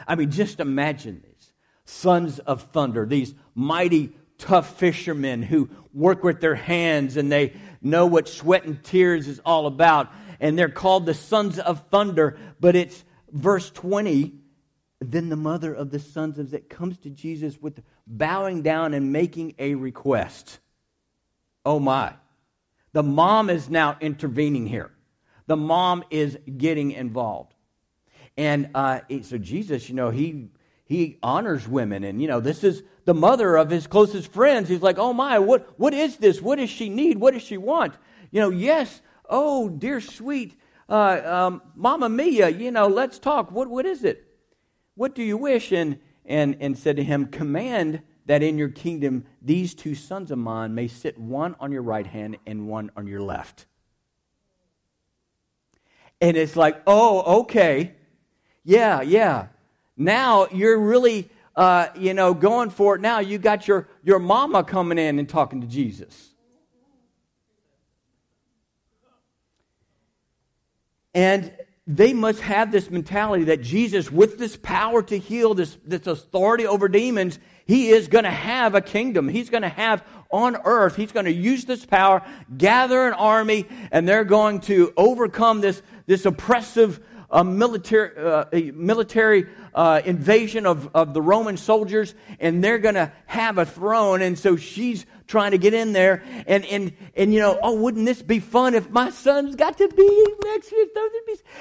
I 0.07 0.15
mean, 0.15 0.31
just 0.31 0.59
imagine 0.59 1.23
these 1.25 1.51
sons 1.85 2.39
of 2.39 2.63
thunder, 2.73 3.05
these 3.05 3.33
mighty, 3.55 4.13
tough 4.37 4.77
fishermen 4.77 5.41
who 5.41 5.69
work 5.93 6.23
with 6.23 6.41
their 6.41 6.55
hands 6.55 7.17
and 7.17 7.31
they 7.31 7.53
know 7.81 8.05
what 8.05 8.27
sweat 8.27 8.65
and 8.65 8.83
tears 8.83 9.27
is 9.27 9.39
all 9.45 9.67
about. 9.67 10.11
And 10.39 10.57
they're 10.57 10.69
called 10.69 11.05
the 11.05 11.13
sons 11.13 11.57
of 11.59 11.87
thunder, 11.89 12.37
but 12.59 12.75
it's 12.75 13.03
verse 13.31 13.69
20. 13.71 14.33
Then 14.99 15.29
the 15.29 15.35
mother 15.35 15.73
of 15.73 15.91
the 15.91 15.99
sons 15.99 16.39
of 16.39 16.51
that 16.51 16.69
comes 16.69 16.97
to 16.99 17.09
Jesus 17.09 17.61
with 17.61 17.81
bowing 18.05 18.61
down 18.61 18.93
and 18.93 19.11
making 19.11 19.55
a 19.59 19.75
request. 19.75 20.59
Oh 21.65 21.79
my. 21.79 22.13
The 22.93 23.03
mom 23.03 23.49
is 23.49 23.69
now 23.69 23.97
intervening 23.99 24.65
here. 24.65 24.91
The 25.47 25.57
mom 25.57 26.03
is 26.09 26.37
getting 26.57 26.91
involved. 26.91 27.53
And 28.37 28.69
uh, 28.75 29.01
so 29.23 29.37
Jesus, 29.37 29.89
you 29.89 29.95
know, 29.95 30.11
he 30.11 30.49
he 30.85 31.17
honors 31.21 31.67
women, 31.67 32.03
and 32.03 32.21
you 32.21 32.27
know, 32.27 32.39
this 32.39 32.63
is 32.63 32.81
the 33.07 33.13
mother 33.13 33.55
of 33.55 33.69
his 33.69 33.87
closest 33.87 34.31
friends. 34.33 34.67
He's 34.67 34.81
like, 34.81 34.97
oh 34.99 35.13
my, 35.13 35.39
what 35.39 35.79
what 35.79 35.93
is 35.93 36.17
this? 36.17 36.41
What 36.41 36.57
does 36.57 36.69
she 36.69 36.89
need? 36.89 37.17
What 37.17 37.33
does 37.33 37.41
she 37.41 37.57
want? 37.57 37.93
You 38.31 38.41
know, 38.41 38.49
yes, 38.49 39.01
oh 39.29 39.69
dear 39.69 40.01
sweet 40.01 40.59
uh, 40.89 41.21
um, 41.25 41.61
Mama 41.73 42.09
Mia, 42.09 42.49
you 42.49 42.69
know, 42.69 42.87
let's 42.87 43.17
talk. 43.17 43.49
What 43.49 43.69
what 43.69 43.85
is 43.85 44.03
it? 44.03 44.27
What 44.95 45.15
do 45.15 45.23
you 45.23 45.37
wish? 45.37 45.71
And 45.71 45.99
and 46.25 46.57
and 46.59 46.77
said 46.77 46.97
to 46.97 47.03
him, 47.03 47.27
command 47.27 48.01
that 48.25 48.43
in 48.43 48.57
your 48.57 48.69
kingdom 48.69 49.23
these 49.41 49.73
two 49.73 49.95
sons 49.95 50.29
of 50.29 50.37
mine 50.37 50.75
may 50.75 50.89
sit 50.89 51.17
one 51.17 51.55
on 51.61 51.71
your 51.71 51.83
right 51.83 52.07
hand 52.07 52.37
and 52.45 52.67
one 52.67 52.91
on 52.97 53.07
your 53.07 53.21
left. 53.21 53.67
And 56.19 56.35
it's 56.35 56.57
like, 56.57 56.81
oh, 56.85 57.41
okay. 57.41 57.93
Yeah, 58.65 59.01
yeah. 59.01 59.47
Now 59.95 60.47
you're 60.51 60.79
really, 60.79 61.29
uh, 61.57 61.87
you 61.95 62.13
know, 62.13 62.35
going 62.35 62.69
for 62.69 62.95
it 62.95 63.01
now. 63.01 63.19
You 63.19 63.39
got 63.39 63.67
your, 63.67 63.89
your 64.03 64.19
mama 64.19 64.63
coming 64.63 64.99
in 64.99 65.17
and 65.17 65.27
talking 65.27 65.61
to 65.61 65.67
Jesus. 65.67 66.29
And 71.15 71.51
they 71.87 72.13
must 72.13 72.41
have 72.41 72.71
this 72.71 72.91
mentality 72.91 73.45
that 73.45 73.61
Jesus, 73.61 74.11
with 74.11 74.37
this 74.37 74.55
power 74.55 75.01
to 75.01 75.17
heal, 75.17 75.55
this, 75.55 75.77
this 75.83 76.05
authority 76.05 76.67
over 76.67 76.87
demons, 76.87 77.39
he 77.65 77.89
is 77.89 78.07
going 78.07 78.25
to 78.25 78.29
have 78.29 78.75
a 78.75 78.81
kingdom. 78.81 79.27
He's 79.27 79.49
going 79.49 79.63
to 79.63 79.69
have 79.69 80.05
on 80.29 80.57
earth, 80.65 80.97
he's 80.97 81.13
going 81.13 81.25
to 81.25 81.31
use 81.31 81.63
this 81.63 81.85
power, 81.85 82.21
gather 82.57 83.07
an 83.07 83.13
army, 83.13 83.65
and 83.91 84.07
they're 84.07 84.25
going 84.25 84.59
to 84.59 84.93
overcome 84.97 85.61
this, 85.61 85.81
this 86.05 86.25
oppressive 86.25 86.99
a 87.29 87.43
military, 87.43 88.17
uh, 88.17 88.45
a 88.53 88.71
military 88.71 89.45
uh, 89.73 90.01
invasion 90.05 90.65
of, 90.65 90.89
of 90.95 91.13
the 91.13 91.21
Roman 91.21 91.57
soldiers, 91.57 92.15
and 92.39 92.63
they're 92.63 92.79
going 92.79 92.95
to 92.95 93.11
have 93.25 93.57
a 93.57 93.65
throne. 93.65 94.21
And 94.21 94.39
so 94.39 94.55
she's 94.55 95.05
trying 95.27 95.51
to 95.51 95.57
get 95.57 95.73
in 95.73 95.91
there. 95.91 96.23
And, 96.47 96.65
and, 96.65 96.93
and 97.15 97.33
you 97.33 97.39
know, 97.39 97.59
oh, 97.61 97.75
wouldn't 97.75 98.05
this 98.05 98.21
be 98.21 98.39
fun 98.39 98.75
if 98.75 98.89
my 98.89 99.09
sons 99.09 99.55
got 99.55 99.77
to 99.77 99.87
be 99.89 100.25
next 100.45 100.71
year? 100.71 100.85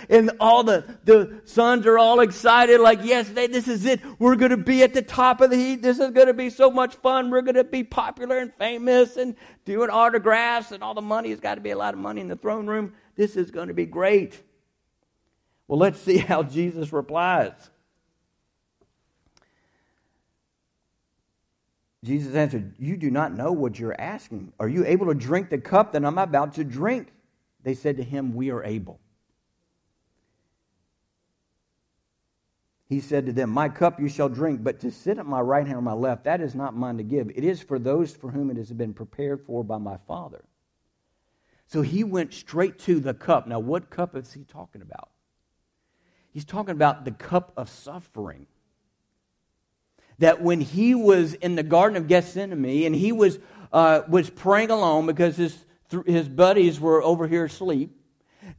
And 0.09 0.31
all 0.39 0.63
the, 0.63 0.85
the 1.05 1.41
sons 1.45 1.85
are 1.87 1.99
all 1.99 2.21
excited, 2.21 2.81
like, 2.81 3.01
yes, 3.03 3.29
they, 3.29 3.49
this 3.49 3.67
is 3.67 3.85
it. 3.85 4.01
We're 4.21 4.37
going 4.37 4.53
to 4.53 4.57
be 4.57 4.83
at 4.83 4.95
the 4.95 5.03
top 5.03 5.41
of 5.41 5.51
the 5.51 5.57
heat. 5.57 5.83
This 5.83 5.99
is 5.99 6.11
going 6.11 6.29
to 6.29 6.35
be 6.35 6.51
so 6.51 6.71
much 6.71 6.95
fun. 6.97 7.31
We're 7.31 7.43
going 7.43 7.57
to 7.57 7.65
be 7.65 7.83
popular 7.83 8.39
and 8.39 8.55
famous 8.55 9.17
and 9.17 9.35
doing 9.65 9.91
autographs, 9.91 10.71
and 10.71 10.83
all 10.83 10.95
the 10.95 11.03
money 11.03 11.31
has 11.31 11.41
got 11.41 11.57
to 11.57 11.61
be 11.61 11.71
a 11.71 11.77
lot 11.77 11.93
of 11.93 12.01
money 12.01 12.21
in 12.21 12.29
the 12.29 12.37
throne 12.37 12.67
room. 12.67 12.93
This 13.17 13.37
is 13.37 13.51
going 13.51 13.69
to 13.69 13.75
be 13.75 13.87
great. 13.87 14.41
Well, 15.69 15.79
let's 15.79 16.01
see 16.01 16.19
how 16.19 16.43
Jesus 16.43 16.93
replies. 16.93 17.53
Jesus 22.05 22.35
answered, 22.35 22.75
You 22.79 22.97
do 22.97 23.11
not 23.11 23.35
know 23.35 23.51
what 23.51 23.79
you're 23.79 24.01
asking. 24.01 24.53
Are 24.61 24.69
you 24.69 24.85
able 24.87 25.07
to 25.07 25.15
drink 25.15 25.51
the 25.51 25.59
cup 25.59 25.93
that 25.93 26.05
I'm 26.05 26.19
about 26.19 26.55
to 26.55 26.65
drink? 26.65 27.13
They 27.65 27.75
said 27.75 27.97
to 27.97 28.05
him, 28.05 28.35
We 28.35 28.51
are 28.51 28.63
able. 28.63 29.01
He 32.89 33.01
said 33.01 33.27
to 33.27 33.33
them, 33.33 33.51
My 33.51 33.69
cup 33.69 33.99
you 33.99 34.09
shall 34.09 34.29
drink, 34.29 34.63
but 34.63 34.79
to 34.81 34.93
sit 34.93 35.19
at 35.19 35.27
my 35.27 35.41
right 35.41 35.67
hand 35.67 35.79
or 35.79 35.83
my 35.83 35.93
left, 35.93 36.25
that 36.25 36.41
is 36.41 36.55
not 36.55 36.77
mine 36.77 36.99
to 36.99 37.03
give. 37.03 37.29
It 37.31 37.43
is 37.43 37.61
for 37.61 37.81
those 37.81 38.15
for 38.15 38.31
whom 38.31 38.51
it 38.51 38.57
has 38.57 38.73
been 38.73 38.95
prepared 38.95 39.45
for 39.45 39.65
by 39.65 39.79
my 39.79 39.97
Father. 40.07 40.45
So 41.67 41.83
he 41.83 42.05
went 42.05 42.33
straight 42.33 42.79
to 42.81 43.01
the 43.01 43.15
cup. 43.15 43.49
Now, 43.49 43.59
what 43.59 43.91
cup 43.91 44.15
is 44.15 44.33
he 44.33 44.45
talking 44.45 44.83
about? 44.83 45.09
He's 46.37 46.45
talking 46.45 46.73
about 46.73 47.07
the 47.07 47.13
cup 47.13 47.55
of 47.57 47.71
suffering. 47.71 48.47
That 50.19 50.43
when 50.43 50.61
he 50.61 50.95
was 50.95 51.33
in 51.33 51.55
the 51.55 51.63
Garden 51.63 51.97
of 51.97 52.09
Gethsemane 52.09 52.85
and 52.85 52.95
he 52.95 53.11
was, 53.11 53.39
uh, 53.73 54.03
was 54.07 54.29
praying 54.29 54.71
alone 54.71 55.07
because 55.07 55.39
his, 55.39 55.57
his 56.05 56.29
buddies 56.29 56.79
were 56.79 57.03
over 57.03 57.27
here 57.27 57.47
asleep, 57.47 57.99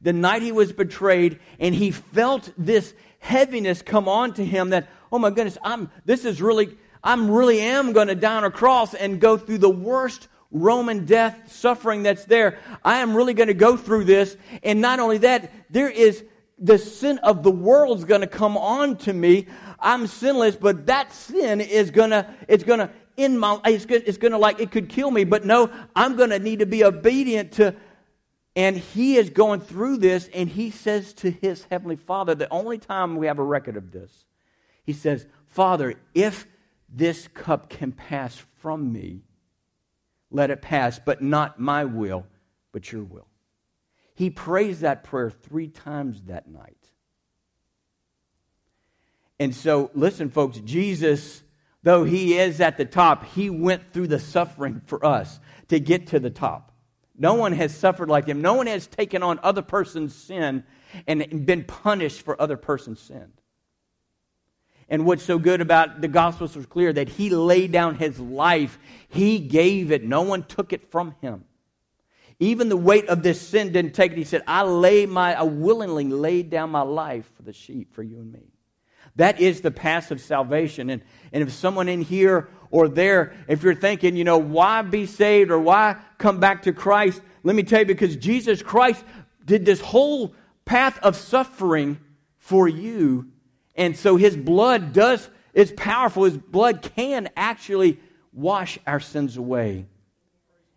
the 0.01 0.11
night 0.11 0.41
he 0.41 0.51
was 0.51 0.73
betrayed, 0.73 1.39
and 1.59 1.75
he 1.75 1.91
felt 1.91 2.51
this 2.57 2.95
heaviness 3.19 3.83
come 3.83 4.09
on 4.09 4.33
to 4.33 4.43
him 4.43 4.71
that, 4.71 4.89
oh 5.11 5.19
my 5.19 5.29
goodness, 5.29 5.59
I'm, 5.63 5.91
this 6.03 6.25
is 6.25 6.41
really, 6.41 6.75
I'm 7.03 7.29
really 7.29 7.59
am 7.59 7.93
going 7.93 8.07
to 8.07 8.15
die 8.15 8.37
on 8.37 8.43
a 8.43 8.49
cross 8.49 8.95
and 8.95 9.21
go 9.21 9.37
through 9.37 9.59
the 9.59 9.69
worst 9.69 10.29
Roman 10.49 11.05
death 11.05 11.51
suffering 11.51 12.01
that's 12.01 12.25
there. 12.25 12.57
I 12.83 13.01
am 13.01 13.15
really 13.15 13.35
going 13.35 13.49
to 13.49 13.53
go 13.53 13.77
through 13.77 14.05
this. 14.05 14.35
And 14.63 14.81
not 14.81 14.99
only 14.99 15.19
that, 15.19 15.51
there 15.69 15.91
is 15.91 16.23
the 16.59 16.77
sin 16.77 17.19
of 17.19 17.43
the 17.43 17.51
world's 17.51 18.03
going 18.03 18.21
to 18.21 18.27
come 18.27 18.57
on 18.57 18.97
to 18.97 19.13
me. 19.13 19.47
I'm 19.79 20.07
sinless, 20.07 20.55
but 20.55 20.87
that 20.87 21.13
sin 21.13 21.61
is 21.61 21.91
going 21.91 22.09
to, 22.09 22.33
it's 22.47 22.63
going 22.63 22.79
to, 22.79 22.89
in 23.15 23.37
my, 23.37 23.59
it's 23.65 23.85
going, 23.85 24.03
it's 24.05 24.17
going 24.17 24.31
to 24.31 24.37
like, 24.37 24.59
it 24.59 24.71
could 24.71 24.89
kill 24.89 25.11
me, 25.11 25.23
but 25.23 25.45
no, 25.45 25.71
I'm 25.95 26.15
going 26.15 26.31
to 26.31 26.39
need 26.39 26.59
to 26.59 26.65
be 26.65 26.83
obedient 26.83 27.53
to, 27.53 27.75
and 28.55 28.75
he 28.75 29.17
is 29.17 29.29
going 29.29 29.61
through 29.61 29.97
this, 29.97 30.29
and 30.33 30.49
he 30.49 30.71
says 30.71 31.13
to 31.15 31.29
his 31.29 31.63
heavenly 31.65 31.95
father, 31.95 32.33
the 32.33 32.51
only 32.51 32.79
time 32.79 33.15
we 33.15 33.27
have 33.27 33.39
a 33.39 33.43
record 33.43 33.77
of 33.77 33.91
this, 33.91 34.25
he 34.83 34.93
says, 34.93 35.27
Father, 35.45 35.95
if 36.15 36.47
this 36.89 37.27
cup 37.27 37.69
can 37.69 37.91
pass 37.91 38.35
from 38.59 38.91
me, 38.91 39.21
let 40.31 40.49
it 40.49 40.61
pass, 40.61 40.99
but 41.03 41.21
not 41.21 41.59
my 41.59 41.85
will, 41.85 42.25
but 42.71 42.91
your 42.91 43.03
will. 43.03 43.26
He 44.17 44.31
prays 44.31 44.79
that 44.79 45.03
prayer 45.03 45.29
three 45.29 45.67
times 45.67 46.23
that 46.23 46.49
night. 46.49 46.89
And 49.39 49.53
so, 49.53 49.91
listen, 49.93 50.31
folks, 50.31 50.57
Jesus, 50.57 51.43
though 51.83 52.03
he 52.03 52.35
is 52.35 52.59
at 52.59 52.77
the 52.77 52.85
top, 52.85 53.25
he 53.25 53.51
went 53.51 53.93
through 53.93 54.07
the 54.07 54.17
suffering 54.17 54.81
for 54.87 55.05
us 55.05 55.39
to 55.67 55.79
get 55.79 56.07
to 56.07 56.19
the 56.19 56.31
top. 56.31 56.71
No 57.15 57.35
one 57.35 57.51
has 57.51 57.77
suffered 57.77 58.09
like 58.09 58.25
him. 58.25 58.41
No 58.41 58.55
one 58.55 58.65
has 58.65 58.87
taken 58.87 59.21
on 59.21 59.39
other 59.43 59.61
person's 59.61 60.15
sin 60.15 60.63
and 61.05 61.45
been 61.45 61.63
punished 61.63 62.23
for 62.23 62.41
other 62.41 62.57
person's 62.57 62.99
sin. 62.99 63.31
And 64.89 65.05
what's 65.05 65.21
so 65.21 65.37
good 65.37 65.61
about 65.61 66.01
the 66.01 66.07
Gospels 66.07 66.55
was 66.55 66.65
clear 66.65 66.91
that 66.91 67.07
he 67.07 67.29
laid 67.29 67.71
down 67.71 67.93
his 67.93 68.19
life. 68.19 68.79
He 69.09 69.37
gave 69.37 69.91
it. 69.91 70.03
No 70.03 70.23
one 70.23 70.41
took 70.41 70.73
it 70.73 70.89
from 70.89 71.13
him. 71.21 71.43
Even 72.39 72.69
the 72.69 72.77
weight 72.77 73.07
of 73.07 73.23
this 73.23 73.41
sin 73.41 73.71
didn't 73.71 73.93
take 73.93 74.11
it. 74.11 74.17
He 74.17 74.23
said, 74.23 74.43
I 74.45 74.61
lay 74.61 75.05
my, 75.05 75.33
I 75.33 75.43
willingly 75.43 76.05
laid 76.05 76.49
down 76.49 76.69
my 76.69 76.81
life 76.81 77.29
for 77.35 77.41
the 77.41 77.53
sheep, 77.53 77.93
for 77.93 78.03
you 78.03 78.19
and 78.19 78.31
me. 78.31 78.51
That 79.15 79.39
is 79.39 79.61
the 79.61 79.71
path 79.71 80.11
of 80.11 80.21
salvation. 80.21 80.91
And, 80.91 81.01
and 81.33 81.41
if 81.41 81.51
someone 81.51 81.89
in 81.89 82.01
here 82.01 82.49
or 82.69 82.87
there, 82.87 83.33
if 83.47 83.63
you're 83.63 83.73
thinking, 83.73 84.15
you 84.15 84.23
know, 84.23 84.37
why 84.37 84.83
be 84.83 85.07
saved 85.07 85.49
or 85.49 85.59
why 85.59 85.95
come 86.19 86.39
back 86.39 86.63
to 86.63 86.73
Christ, 86.73 87.21
let 87.43 87.55
me 87.55 87.63
tell 87.63 87.79
you, 87.79 87.85
because 87.85 88.15
Jesus 88.15 88.61
Christ 88.61 89.03
did 89.43 89.65
this 89.65 89.81
whole 89.81 90.35
path 90.65 90.99
of 90.99 91.15
suffering 91.15 91.99
for 92.37 92.67
you. 92.67 93.31
And 93.75 93.97
so 93.97 94.15
his 94.15 94.37
blood 94.37 94.93
does, 94.93 95.27
is 95.53 95.71
powerful. 95.71 96.25
His 96.25 96.37
blood 96.37 96.83
can 96.95 97.29
actually 97.35 97.99
wash 98.31 98.77
our 98.85 98.99
sins 98.99 99.37
away 99.37 99.87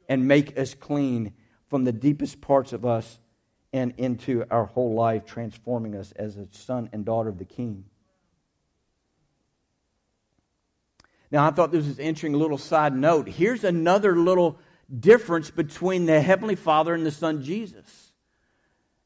and 0.08 0.26
make 0.26 0.58
us 0.58 0.72
clean 0.72 1.34
from 1.70 1.84
the 1.84 1.92
deepest 1.92 2.40
parts 2.40 2.72
of 2.72 2.84
us 2.84 3.18
and 3.72 3.94
into 3.96 4.44
our 4.50 4.66
whole 4.66 4.94
life, 4.94 5.24
transforming 5.24 5.94
us 5.94 6.12
as 6.16 6.36
a 6.36 6.46
son 6.50 6.90
and 6.92 7.04
daughter 7.04 7.28
of 7.28 7.38
the 7.38 7.44
King. 7.44 7.84
Now, 11.30 11.46
I 11.46 11.52
thought 11.52 11.70
this 11.70 11.86
was 11.86 12.00
an 12.00 12.04
interesting 12.04 12.32
little 12.32 12.58
side 12.58 12.94
note. 12.94 13.28
Here's 13.28 13.62
another 13.62 14.16
little 14.16 14.58
difference 14.98 15.48
between 15.50 16.06
the 16.06 16.20
Heavenly 16.20 16.56
Father 16.56 16.92
and 16.92 17.06
the 17.06 17.12
Son 17.12 17.44
Jesus. 17.44 18.12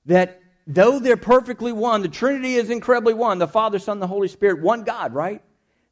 That 0.07 0.41
though 0.67 0.99
they're 0.99 1.19
perfectly 1.19 1.73
one, 1.73 2.01
the 2.01 2.09
Trinity 2.09 2.55
is 2.55 2.71
incredibly 2.71 3.13
one 3.13 3.39
the 3.39 3.47
Father, 3.47 3.79
Son, 3.79 4.01
the 4.01 4.07
Holy 4.07 4.29
Spirit, 4.29 4.63
one 4.63 4.85
God, 4.85 5.13
right? 5.13 5.43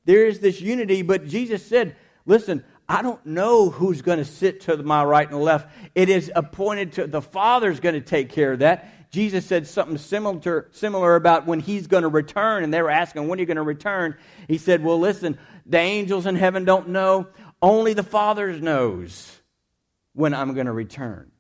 There 0.07 0.27
is 0.27 0.41
this 0.41 0.59
unity, 0.63 1.03
but 1.03 1.27
Jesus 1.27 1.65
said, 1.65 1.97
Listen, 2.25 2.65
I 2.93 3.01
don't 3.01 3.25
know 3.25 3.71
who's 3.71 4.03
going 4.03 4.19
to 4.19 4.25
sit 4.27 4.61
to 4.63 4.77
my 4.77 5.03
right 5.03 5.27
and 5.27 5.41
left. 5.41 5.75
It 5.95 6.11
is 6.11 6.31
appointed 6.37 6.93
to 6.93 7.07
the 7.07 7.23
Father's 7.23 7.81
going 7.81 7.95
to 7.95 8.03
take 8.03 8.29
care 8.29 8.53
of 8.53 8.59
that. 8.59 9.11
Jesus 9.11 9.47
said 9.47 9.67
something 9.67 9.97
similar, 9.97 10.69
similar 10.73 11.17
about 11.17 11.47
when 11.47 11.61
he's 11.61 11.87
going 11.87 12.03
to 12.03 12.11
return, 12.11 12.65
and 12.65 12.73
they 12.73 12.83
were 12.83 12.91
asking, 12.91 13.29
When 13.29 13.39
are 13.39 13.41
you 13.41 13.47
going 13.47 13.57
to 13.57 13.63
return? 13.63 14.17
He 14.47 14.59
said, 14.59 14.85
Well, 14.85 15.01
listen, 15.01 15.39
the 15.65 15.79
angels 15.79 16.27
in 16.27 16.37
heaven 16.37 16.67
don't 16.67 16.91
know. 16.91 17.29
Only 17.63 17.95
the 17.95 18.03
Father 18.03 18.53
knows 18.59 19.41
when 20.13 20.35
I'm 20.35 20.53
going 20.53 20.67
to 20.67 20.73
return. 20.73 21.33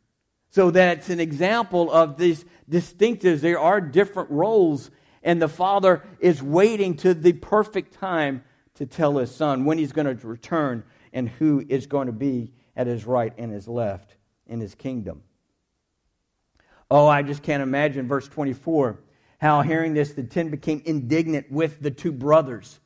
So 0.53 0.71
that's 0.71 1.11
an 1.11 1.21
example 1.21 1.93
of 1.93 2.17
these 2.17 2.47
distinctives. 2.71 3.41
There 3.41 3.61
are 3.61 3.83
different 3.83 4.31
roles, 4.31 4.91
and 5.23 5.43
the 5.43 5.49
Father 5.49 6.03
is 6.19 6.43
waiting 6.43 6.97
to 6.99 7.13
the 7.13 7.35
perfect 7.35 7.93
time 7.93 8.43
to 8.77 8.87
tell 8.87 9.19
his 9.19 9.35
Son 9.35 9.67
when 9.67 9.77
he's 9.77 9.93
going 9.93 10.17
to 10.17 10.27
return 10.27 10.85
and 11.13 11.29
who 11.29 11.65
is 11.69 11.87
going 11.87 12.07
to 12.07 12.13
be 12.13 12.53
at 12.77 12.87
his 12.87 13.05
right 13.05 13.33
and 13.37 13.53
his 13.53 13.69
left 13.69 14.17
in 14.47 14.61
his 14.61 14.75
kingdom. 14.75 15.23
Oh, 16.91 17.07
I 17.07 17.23
just 17.23 17.43
can't 17.43 17.63
imagine 17.63 18.07
verse 18.07 18.29
24 18.29 18.99
how 19.43 19.61
hearing 19.63 19.93
this, 19.93 20.13
the 20.13 20.23
ten 20.23 20.51
became 20.51 20.81
indignant 20.85 21.51
with 21.51 21.81
the 21.81 21.91
two 21.91 22.13
brothers. 22.13 22.79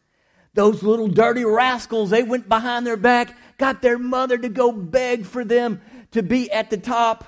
Those 0.54 0.82
little 0.82 1.06
dirty 1.06 1.44
rascals, 1.44 2.08
they 2.08 2.22
went 2.22 2.48
behind 2.48 2.86
their 2.86 2.96
back, 2.96 3.36
got 3.58 3.82
their 3.82 3.98
mother 3.98 4.38
to 4.38 4.48
go 4.48 4.72
beg 4.72 5.26
for 5.26 5.44
them 5.44 5.82
to 6.12 6.22
be 6.22 6.50
at 6.50 6.70
the 6.70 6.78
top. 6.78 7.26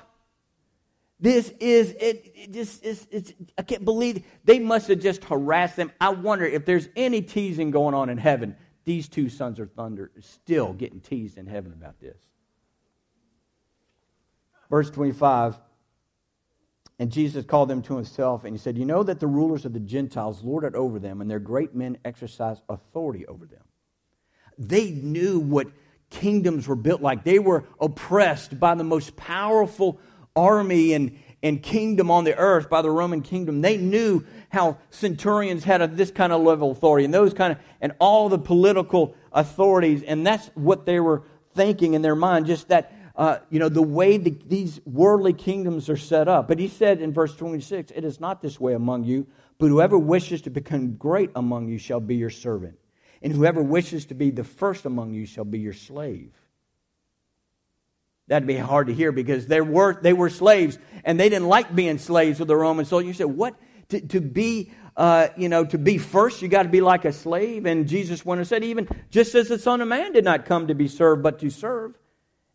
This 1.19 1.53
is, 1.59 1.91
it, 1.99 2.31
it 2.33 2.51
just, 2.53 2.83
it's, 2.83 3.05
it's, 3.11 3.33
I 3.55 3.61
can't 3.61 3.85
believe 3.85 4.23
they 4.45 4.57
must 4.57 4.87
have 4.87 4.99
just 4.99 5.23
harassed 5.25 5.75
them. 5.75 5.91
I 6.01 6.09
wonder 6.09 6.45
if 6.45 6.65
there's 6.65 6.89
any 6.95 7.21
teasing 7.21 7.69
going 7.69 7.93
on 7.93 8.09
in 8.09 8.17
heaven. 8.17 8.55
These 8.89 9.07
two 9.07 9.29
sons 9.29 9.59
of 9.59 9.71
thunder 9.73 10.09
still 10.19 10.73
getting 10.73 10.99
teased 10.99 11.37
in 11.37 11.45
heaven 11.45 11.73
about 11.73 11.99
this. 11.99 12.17
Verse 14.67 14.89
25 14.89 15.59
and 16.97 17.11
Jesus 17.11 17.45
called 17.45 17.69
them 17.69 17.83
to 17.83 17.95
himself 17.95 18.45
and 18.45 18.51
he 18.55 18.57
said, 18.57 18.79
You 18.79 18.85
know 18.85 19.03
that 19.03 19.19
the 19.19 19.27
rulers 19.27 19.63
of 19.63 19.73
the 19.73 19.79
Gentiles 19.79 20.43
lord 20.43 20.63
it 20.63 20.73
over 20.73 20.97
them, 20.97 21.21
and 21.21 21.29
their 21.29 21.37
great 21.37 21.75
men 21.75 21.99
exercise 22.03 22.63
authority 22.67 23.27
over 23.27 23.45
them. 23.45 23.61
They 24.57 24.89
knew 24.89 25.39
what 25.39 25.67
kingdoms 26.09 26.67
were 26.67 26.75
built 26.75 27.03
like. 27.03 27.23
They 27.23 27.37
were 27.37 27.65
oppressed 27.79 28.59
by 28.59 28.73
the 28.73 28.83
most 28.83 29.15
powerful 29.15 29.99
army 30.35 30.93
and, 30.93 31.19
and 31.41 31.61
kingdom 31.63 32.11
on 32.11 32.23
the 32.23 32.37
earth, 32.37 32.69
by 32.69 32.81
the 32.81 32.91
Roman 32.91 33.21
kingdom. 33.21 33.61
They 33.61 33.77
knew 33.77 34.25
how 34.49 34.77
centurions 34.89 35.63
had 35.63 35.81
a, 35.81 35.87
this 35.87 36.11
kind 36.11 36.33
of 36.33 36.41
level 36.41 36.71
of 36.71 36.77
authority 36.77 37.05
and 37.05 37.13
those 37.13 37.33
kind 37.33 37.53
of, 37.53 37.59
and 37.81 37.93
all 37.99 38.29
the 38.29 38.39
political 38.39 39.15
authorities. 39.31 40.03
And 40.03 40.25
that's 40.25 40.47
what 40.55 40.85
they 40.85 40.99
were 40.99 41.23
thinking 41.53 41.93
in 41.93 42.01
their 42.01 42.15
mind, 42.15 42.45
just 42.45 42.67
that 42.69 42.93
uh, 43.19 43.39
you 43.49 43.59
know, 43.59 43.67
the 43.67 43.81
way 43.81 44.15
the, 44.15 44.37
these 44.47 44.79
worldly 44.85 45.33
kingdoms 45.33 45.89
are 45.89 45.97
set 45.97 46.29
up. 46.29 46.47
But 46.47 46.57
he 46.57 46.69
said 46.69 47.01
in 47.01 47.11
verse 47.11 47.35
26, 47.35 47.91
It 47.93 48.05
is 48.05 48.21
not 48.21 48.41
this 48.41 48.61
way 48.61 48.73
among 48.73 49.03
you, 49.03 49.27
but 49.57 49.67
whoever 49.67 49.99
wishes 49.99 50.41
to 50.43 50.49
become 50.49 50.93
great 50.95 51.29
among 51.35 51.67
you 51.67 51.77
shall 51.77 51.99
be 51.99 52.15
your 52.15 52.29
servant. 52.29 52.77
And 53.21 53.33
whoever 53.33 53.61
wishes 53.61 54.05
to 54.05 54.13
be 54.13 54.31
the 54.31 54.45
first 54.45 54.85
among 54.85 55.13
you 55.13 55.25
shall 55.25 55.43
be 55.43 55.59
your 55.59 55.73
slave. 55.73 56.31
That'd 58.29 58.47
be 58.47 58.55
hard 58.55 58.87
to 58.87 58.93
hear 58.93 59.11
because 59.11 59.47
they 59.47 59.59
were, 59.59 59.99
they 60.01 60.13
were 60.13 60.29
slaves 60.29 60.79
and 61.03 61.19
they 61.19 61.27
didn't 61.29 61.47
like 61.47 61.75
being 61.75 61.97
slaves 61.97 62.39
of 62.39 62.47
the 62.47 62.55
Roman 62.55 62.85
soldiers. 62.85 63.07
You 63.07 63.13
said, 63.13 63.25
What? 63.25 63.55
To, 63.89 63.99
to 63.99 64.21
be 64.21 64.71
uh, 64.95 65.29
you 65.37 65.47
know, 65.47 65.63
to 65.63 65.77
be 65.77 65.97
first, 65.97 66.41
you 66.41 66.49
got 66.49 66.63
to 66.63 66.69
be 66.69 66.81
like 66.81 67.05
a 67.05 67.13
slave. 67.13 67.65
And 67.65 67.87
Jesus 67.87 68.25
went 68.25 68.39
and 68.39 68.47
said, 68.47 68.65
even 68.65 68.89
just 69.09 69.33
as 69.33 69.47
the 69.47 69.57
Son 69.57 69.79
of 69.79 69.87
Man 69.87 70.11
did 70.11 70.25
not 70.25 70.45
come 70.45 70.67
to 70.67 70.75
be 70.75 70.89
served, 70.89 71.23
but 71.23 71.39
to 71.39 71.49
serve 71.49 71.97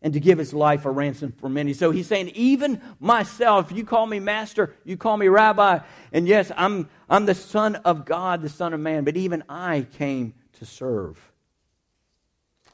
and 0.03 0.13
to 0.13 0.19
give 0.19 0.37
his 0.37 0.53
life 0.53 0.85
a 0.85 0.91
ransom 0.91 1.31
for 1.31 1.49
many. 1.49 1.73
So 1.73 1.89
he's 1.89 2.05
saying, 2.05 2.29
even 2.35 2.79
myself, 2.99 3.71
you 3.71 3.83
call 3.83 4.05
me 4.05 4.19
master, 4.19 4.75
you 4.83 4.95
call 4.95 5.17
me 5.17 5.27
rabbi, 5.27 5.79
and 6.13 6.27
yes, 6.27 6.51
I'm, 6.55 6.87
I'm 7.09 7.25
the 7.25 7.33
Son 7.33 7.77
of 7.77 8.05
God, 8.05 8.43
the 8.43 8.49
Son 8.49 8.75
of 8.75 8.79
Man, 8.79 9.05
but 9.05 9.17
even 9.17 9.43
I 9.49 9.87
came 9.97 10.35
to 10.59 10.65
serve. 10.65 11.19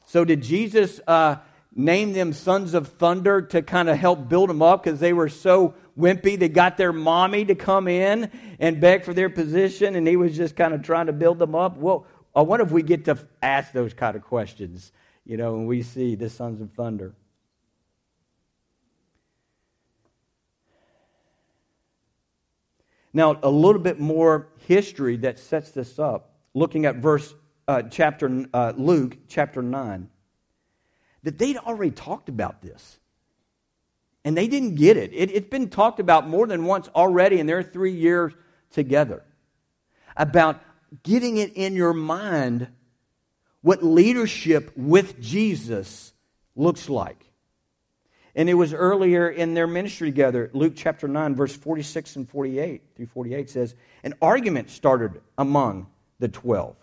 So 0.04 0.26
did 0.26 0.42
Jesus 0.42 1.00
uh, 1.06 1.36
name 1.74 2.12
them 2.12 2.32
sons 2.32 2.74
of 2.74 2.88
thunder 2.88 3.42
to 3.42 3.62
kind 3.62 3.88
of 3.88 3.96
help 3.98 4.28
build 4.28 4.50
them 4.50 4.62
up 4.62 4.82
because 4.84 5.00
they 5.00 5.12
were 5.12 5.28
so 5.28 5.74
wimpy? 5.98 6.38
They 6.38 6.48
got 6.48 6.76
their 6.76 6.92
mommy 6.92 7.44
to 7.46 7.54
come 7.54 7.88
in 7.88 8.30
and 8.58 8.80
beg 8.80 9.04
for 9.04 9.14
their 9.14 9.30
position, 9.30 9.96
and 9.96 10.06
he 10.06 10.16
was 10.16 10.36
just 10.36 10.56
kind 10.56 10.74
of 10.74 10.82
trying 10.82 11.06
to 11.06 11.12
build 11.12 11.38
them 11.38 11.54
up. 11.54 11.76
Well, 11.76 12.06
I 12.34 12.42
wonder 12.42 12.64
if 12.64 12.72
we 12.72 12.82
get 12.82 13.04
to 13.06 13.18
ask 13.42 13.72
those 13.72 13.94
kind 13.94 14.16
of 14.16 14.22
questions, 14.22 14.92
you 15.24 15.36
know, 15.36 15.52
when 15.52 15.66
we 15.66 15.82
see 15.82 16.14
the 16.14 16.30
sons 16.30 16.60
of 16.60 16.72
thunder. 16.72 17.14
Now, 23.14 23.38
a 23.42 23.50
little 23.50 23.82
bit 23.82 24.00
more 24.00 24.48
history 24.66 25.18
that 25.18 25.38
sets 25.38 25.70
this 25.72 25.98
up, 25.98 26.34
looking 26.54 26.86
at 26.86 26.96
verse 26.96 27.34
uh, 27.68 27.82
chapter 27.82 28.46
uh, 28.54 28.72
Luke 28.76 29.18
chapter 29.28 29.62
nine, 29.62 30.08
that 31.22 31.38
they'd 31.38 31.56
already 31.56 31.90
talked 31.90 32.28
about 32.28 32.62
this, 32.62 32.98
and 34.24 34.36
they 34.36 34.48
didn't 34.48 34.76
get 34.76 34.96
it. 34.96 35.12
it. 35.12 35.30
It's 35.30 35.48
been 35.48 35.68
talked 35.68 36.00
about 36.00 36.28
more 36.28 36.46
than 36.46 36.64
once 36.64 36.88
already 36.94 37.38
in 37.38 37.46
their 37.46 37.62
three 37.62 37.92
years 37.92 38.32
together 38.70 39.22
about 40.16 40.60
getting 41.02 41.38
it 41.38 41.52
in 41.54 41.74
your 41.74 41.92
mind 41.92 42.68
what 43.62 43.82
leadership 43.82 44.72
with 44.76 45.20
Jesus 45.20 46.12
looks 46.54 46.88
like. 46.88 47.24
And 48.34 48.48
it 48.48 48.54
was 48.54 48.72
earlier 48.72 49.28
in 49.28 49.54
their 49.54 49.66
ministry 49.66 50.10
together, 50.10 50.50
Luke 50.52 50.72
chapter 50.74 51.06
9, 51.06 51.34
verse 51.34 51.54
46 51.54 52.16
and 52.16 52.28
48 52.28 52.82
through 52.96 53.06
48 53.06 53.50
says, 53.50 53.74
An 54.02 54.14
argument 54.22 54.70
started 54.70 55.20
among 55.36 55.86
the 56.18 56.28
twelve 56.28 56.76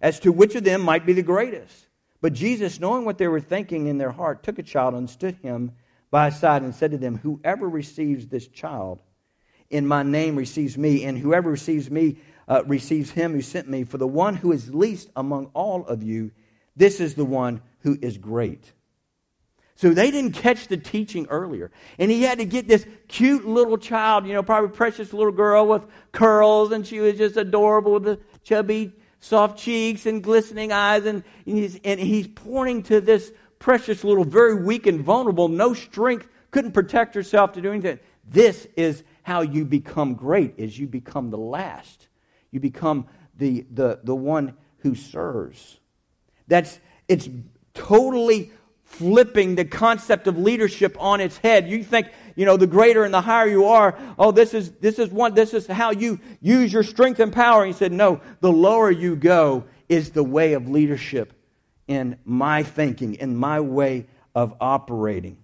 as 0.00 0.20
to 0.20 0.32
which 0.32 0.54
of 0.54 0.64
them 0.64 0.80
might 0.80 1.06
be 1.06 1.12
the 1.12 1.22
greatest. 1.22 1.87
But 2.20 2.32
Jesus, 2.32 2.80
knowing 2.80 3.04
what 3.04 3.18
they 3.18 3.28
were 3.28 3.40
thinking 3.40 3.86
in 3.86 3.98
their 3.98 4.10
heart, 4.10 4.42
took 4.42 4.58
a 4.58 4.62
child 4.62 4.94
and 4.94 5.08
stood 5.08 5.36
him 5.36 5.72
by 6.10 6.30
his 6.30 6.40
side 6.40 6.62
and 6.62 6.74
said 6.74 6.90
to 6.90 6.98
them, 6.98 7.18
Whoever 7.18 7.68
receives 7.68 8.26
this 8.26 8.48
child 8.48 9.00
in 9.70 9.86
my 9.86 10.02
name 10.02 10.36
receives 10.36 10.76
me, 10.76 11.04
and 11.04 11.18
whoever 11.18 11.50
receives 11.50 11.90
me 11.90 12.18
uh, 12.48 12.64
receives 12.66 13.10
him 13.10 13.32
who 13.32 13.42
sent 13.42 13.68
me. 13.68 13.84
For 13.84 13.98
the 13.98 14.06
one 14.06 14.34
who 14.34 14.52
is 14.52 14.74
least 14.74 15.10
among 15.14 15.50
all 15.54 15.86
of 15.86 16.02
you, 16.02 16.32
this 16.74 17.00
is 17.00 17.14
the 17.14 17.24
one 17.24 17.60
who 17.80 17.98
is 18.00 18.16
great. 18.18 18.72
So 19.76 19.90
they 19.90 20.10
didn't 20.10 20.32
catch 20.32 20.66
the 20.66 20.76
teaching 20.76 21.26
earlier. 21.28 21.70
And 22.00 22.10
he 22.10 22.22
had 22.22 22.38
to 22.38 22.44
get 22.44 22.66
this 22.66 22.84
cute 23.06 23.46
little 23.46 23.78
child, 23.78 24.26
you 24.26 24.32
know, 24.32 24.42
probably 24.42 24.70
precious 24.70 25.12
little 25.12 25.32
girl 25.32 25.68
with 25.68 25.86
curls, 26.10 26.72
and 26.72 26.84
she 26.84 26.98
was 26.98 27.16
just 27.16 27.36
adorable 27.36 27.92
with 27.92 28.02
the 28.02 28.18
chubby, 28.42 28.92
soft 29.20 29.58
cheeks 29.58 30.06
and 30.06 30.22
glistening 30.22 30.72
eyes. 30.72 31.04
And, 31.04 31.22
and, 31.46 31.56
he's, 31.56 31.80
and 31.84 32.00
he's 32.00 32.28
pointing 32.28 32.82
to 32.84 33.00
this 33.00 33.32
precious 33.58 34.04
little, 34.04 34.24
very 34.24 34.54
weak 34.54 34.86
and 34.86 35.00
vulnerable, 35.00 35.48
no 35.48 35.74
strength, 35.74 36.28
couldn't 36.50 36.72
protect 36.72 37.14
herself 37.14 37.52
to 37.52 37.60
do 37.60 37.72
anything. 37.72 37.98
This 38.30 38.66
is 38.76 39.02
how 39.22 39.42
you 39.42 39.64
become 39.64 40.14
great, 40.14 40.54
is 40.56 40.78
you 40.78 40.86
become 40.86 41.30
the 41.30 41.38
last. 41.38 42.08
You 42.50 42.60
become 42.60 43.06
the, 43.36 43.66
the, 43.70 44.00
the 44.04 44.14
one 44.14 44.54
who 44.78 44.94
serves. 44.94 45.78
That's, 46.46 46.78
it's 47.08 47.28
totally 47.74 48.52
flipping 48.84 49.54
the 49.54 49.64
concept 49.64 50.26
of 50.26 50.38
leadership 50.38 50.96
on 50.98 51.20
its 51.20 51.36
head. 51.38 51.68
You 51.68 51.84
think, 51.84 52.08
you 52.38 52.44
know, 52.44 52.56
the 52.56 52.68
greater 52.68 53.02
and 53.02 53.12
the 53.12 53.20
higher 53.20 53.48
you 53.48 53.64
are, 53.64 53.98
oh, 54.16 54.30
this 54.30 54.54
is, 54.54 54.70
this 54.74 55.00
is 55.00 55.10
one, 55.10 55.34
this 55.34 55.52
is 55.52 55.66
how 55.66 55.90
you 55.90 56.20
use 56.40 56.72
your 56.72 56.84
strength 56.84 57.18
and 57.18 57.32
power. 57.32 57.66
he 57.66 57.72
said, 57.72 57.90
no, 57.90 58.20
the 58.40 58.52
lower 58.52 58.92
you 58.92 59.16
go 59.16 59.64
is 59.88 60.10
the 60.10 60.22
way 60.22 60.52
of 60.52 60.68
leadership 60.68 61.32
in 61.88 62.16
my 62.24 62.62
thinking, 62.62 63.14
in 63.14 63.34
my 63.34 63.58
way 63.58 64.06
of 64.36 64.54
operating. 64.60 65.36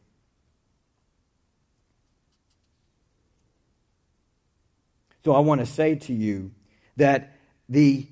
So 5.24 5.32
I 5.34 5.40
want 5.40 5.62
to 5.62 5.66
say 5.66 5.96
to 5.96 6.12
you 6.12 6.52
that 6.96 7.36
the 7.68 8.06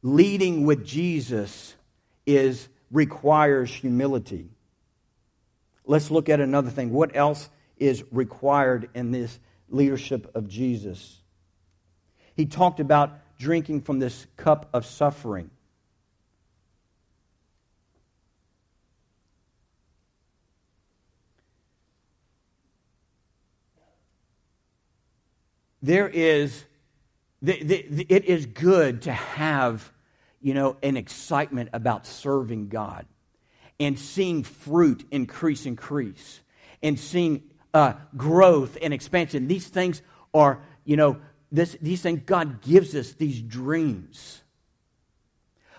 leading 0.00 0.64
with 0.64 0.86
Jesus 0.86 1.74
is 2.24 2.68
requires 2.92 3.74
humility. 3.74 4.48
Let's 5.84 6.08
look 6.08 6.28
at 6.28 6.38
another 6.38 6.70
thing. 6.70 6.92
What 6.92 7.16
else 7.16 7.48
is 7.78 8.04
required 8.10 8.88
in 8.94 9.10
this 9.10 9.38
leadership 9.68 10.34
of 10.34 10.48
Jesus? 10.48 11.18
He 12.34 12.46
talked 12.46 12.80
about 12.80 13.18
drinking 13.38 13.82
from 13.82 13.98
this 13.98 14.26
cup 14.36 14.68
of 14.72 14.86
suffering. 14.86 15.50
There 25.82 26.08
is, 26.08 26.64
it 27.42 28.24
is 28.24 28.46
good 28.46 29.02
to 29.02 29.12
have, 29.12 29.90
you 30.40 30.54
know, 30.54 30.76
an 30.82 30.96
excitement 30.96 31.70
about 31.72 32.06
serving 32.06 32.68
God 32.68 33.06
and 33.80 33.98
seeing 33.98 34.44
fruit 34.44 35.04
increase, 35.10 35.66
increase, 35.66 36.40
and 36.84 36.98
seeing 37.00 37.42
uh, 37.74 37.94
growth 38.16 38.76
and 38.80 38.92
expansion. 38.92 39.48
These 39.48 39.68
things 39.68 40.02
are, 40.34 40.60
you 40.84 40.96
know, 40.96 41.18
this, 41.50 41.76
these 41.82 42.00
things, 42.00 42.22
God 42.24 42.62
gives 42.62 42.94
us 42.94 43.12
these 43.12 43.40
dreams. 43.40 44.42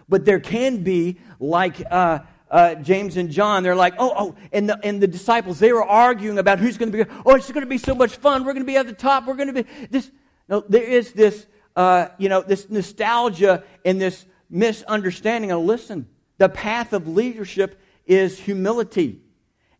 But 0.08 0.25
there 0.25 0.39
can 0.39 0.84
be, 0.84 1.17
like 1.39 1.82
uh, 1.89 2.19
uh, 2.51 2.75
James 2.75 3.17
and 3.17 3.32
John, 3.32 3.63
they're 3.63 3.75
like, 3.75 3.95
oh, 3.97 4.13
oh, 4.15 4.36
and 4.51 4.69
the, 4.69 4.79
and 4.84 5.01
the 5.01 5.08
disciples, 5.08 5.60
they 5.60 5.73
were 5.73 5.84
arguing 5.84 6.38
about 6.38 6.60
who's 6.60 6.77
going 6.77 6.91
to 6.91 7.06
be, 7.06 7.12
oh, 7.25 7.36
it's 7.36 7.51
going 7.51 7.63
to 7.63 7.69
be 7.69 7.79
so 7.79 7.95
much 7.95 8.17
fun. 8.17 8.43
We're 8.43 8.53
going 8.53 8.65
to 8.65 8.71
be 8.71 8.77
at 8.77 8.86
the 8.86 8.93
top. 8.93 9.25
We're 9.25 9.36
going 9.36 9.53
to 9.53 9.63
be 9.63 9.88
this. 9.89 10.12
No, 10.47 10.63
there 10.67 10.84
is 10.84 11.13
this, 11.13 11.47
uh, 11.75 12.10
you 12.17 12.29
know, 12.29 12.41
this 12.41 12.69
nostalgia 12.69 13.63
and 13.84 13.99
this 13.99 14.25
misunderstanding. 14.49 15.49
Now, 15.49 15.60
listen, 15.60 16.08
the 16.38 16.49
path 16.49 16.93
of 16.93 17.08
leadership 17.08 17.82
is 18.06 18.38
humility. 18.38 19.21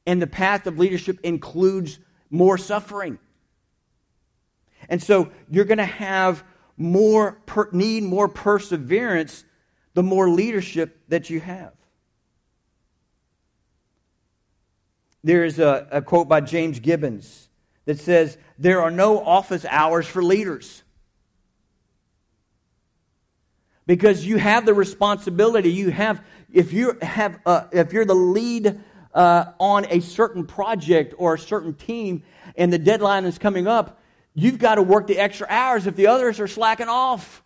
And 0.06 0.22
the 0.22 0.28
path 0.28 0.68
of 0.68 0.78
leadership 0.78 1.20
includes 1.24 2.00
more 2.30 2.58
suffering. 2.58 3.20
And 4.90 5.02
so 5.02 5.32
you're 5.50 5.66
going 5.66 5.78
to 5.78 5.86
have 5.86 6.44
more, 6.78 7.34
per, 7.46 7.70
need 7.72 8.04
more 8.04 8.28
perseverance 8.28 9.44
the 9.94 10.04
more 10.04 10.30
leadership 10.30 11.00
that 11.08 11.30
you 11.30 11.40
have. 11.40 11.74
There's 15.24 15.60
a, 15.60 15.88
a 15.92 16.02
quote 16.02 16.28
by 16.28 16.42
James 16.42 16.80
Gibbons 16.80 17.48
that 17.86 18.00
says, 18.00 18.38
There 18.58 18.82
are 18.82 18.92
no 18.92 19.24
office 19.24 19.66
hours 19.70 20.06
for 20.06 20.22
leaders 20.22 20.84
because 23.86 24.26
you 24.26 24.38
have 24.38 24.66
the 24.66 24.74
responsibility 24.74 25.72
you 25.72 25.92
have 25.92 26.24
if 26.52 26.74
you 26.74 26.98
have 27.02 27.40
uh, 27.46 27.66
if 27.72 27.94
you're 27.94 28.06
the 28.06 28.14
lead 28.14 28.82
uh, 29.14 29.46
on 29.60 29.86
a 29.90 30.00
certain 30.00 30.46
project 30.46 31.14
or 31.18 31.36
a 31.36 31.40
certain 31.40 31.74
team 31.74 32.24
and 32.56 32.72
the 32.72 32.80
deadline 32.80 33.26
is 33.26 33.38
coming 33.38 33.68
up 33.68 34.00
you've 34.34 34.58
got 34.58 34.76
to 34.76 34.82
work 34.82 35.08
the 35.08 35.18
extra 35.18 35.48
hours 35.50 35.88
if 35.88 35.96
the 35.96 36.08
others 36.08 36.40
are 36.40 36.48
slacking 36.48 36.90
off. 36.90 37.44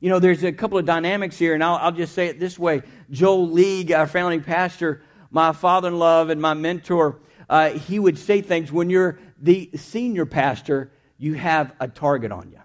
You 0.00 0.10
know 0.10 0.18
there's 0.18 0.44
a 0.44 0.52
couple 0.52 0.78
of 0.78 0.84
dynamics 0.84 1.38
here 1.38 1.54
and 1.54 1.64
i'll, 1.64 1.76
I'll 1.76 1.92
just 1.92 2.14
say 2.14 2.26
it 2.26 2.38
this 2.38 2.58
way. 2.58 2.82
Joel 3.10 3.50
league 3.50 3.92
our 3.92 4.06
founding 4.06 4.42
pastor 4.42 5.02
my 5.30 5.52
father-in-law 5.52 6.28
and 6.28 6.40
my 6.40 6.54
mentor 6.54 7.20
uh, 7.48 7.70
he 7.70 7.98
would 7.98 8.18
say 8.18 8.40
things 8.40 8.70
when 8.70 8.90
you're 8.90 9.18
the 9.40 9.70
senior 9.74 10.26
pastor 10.26 10.92
you 11.18 11.34
have 11.34 11.74
a 11.80 11.88
target 11.88 12.30
on 12.30 12.50
you. 12.50 12.60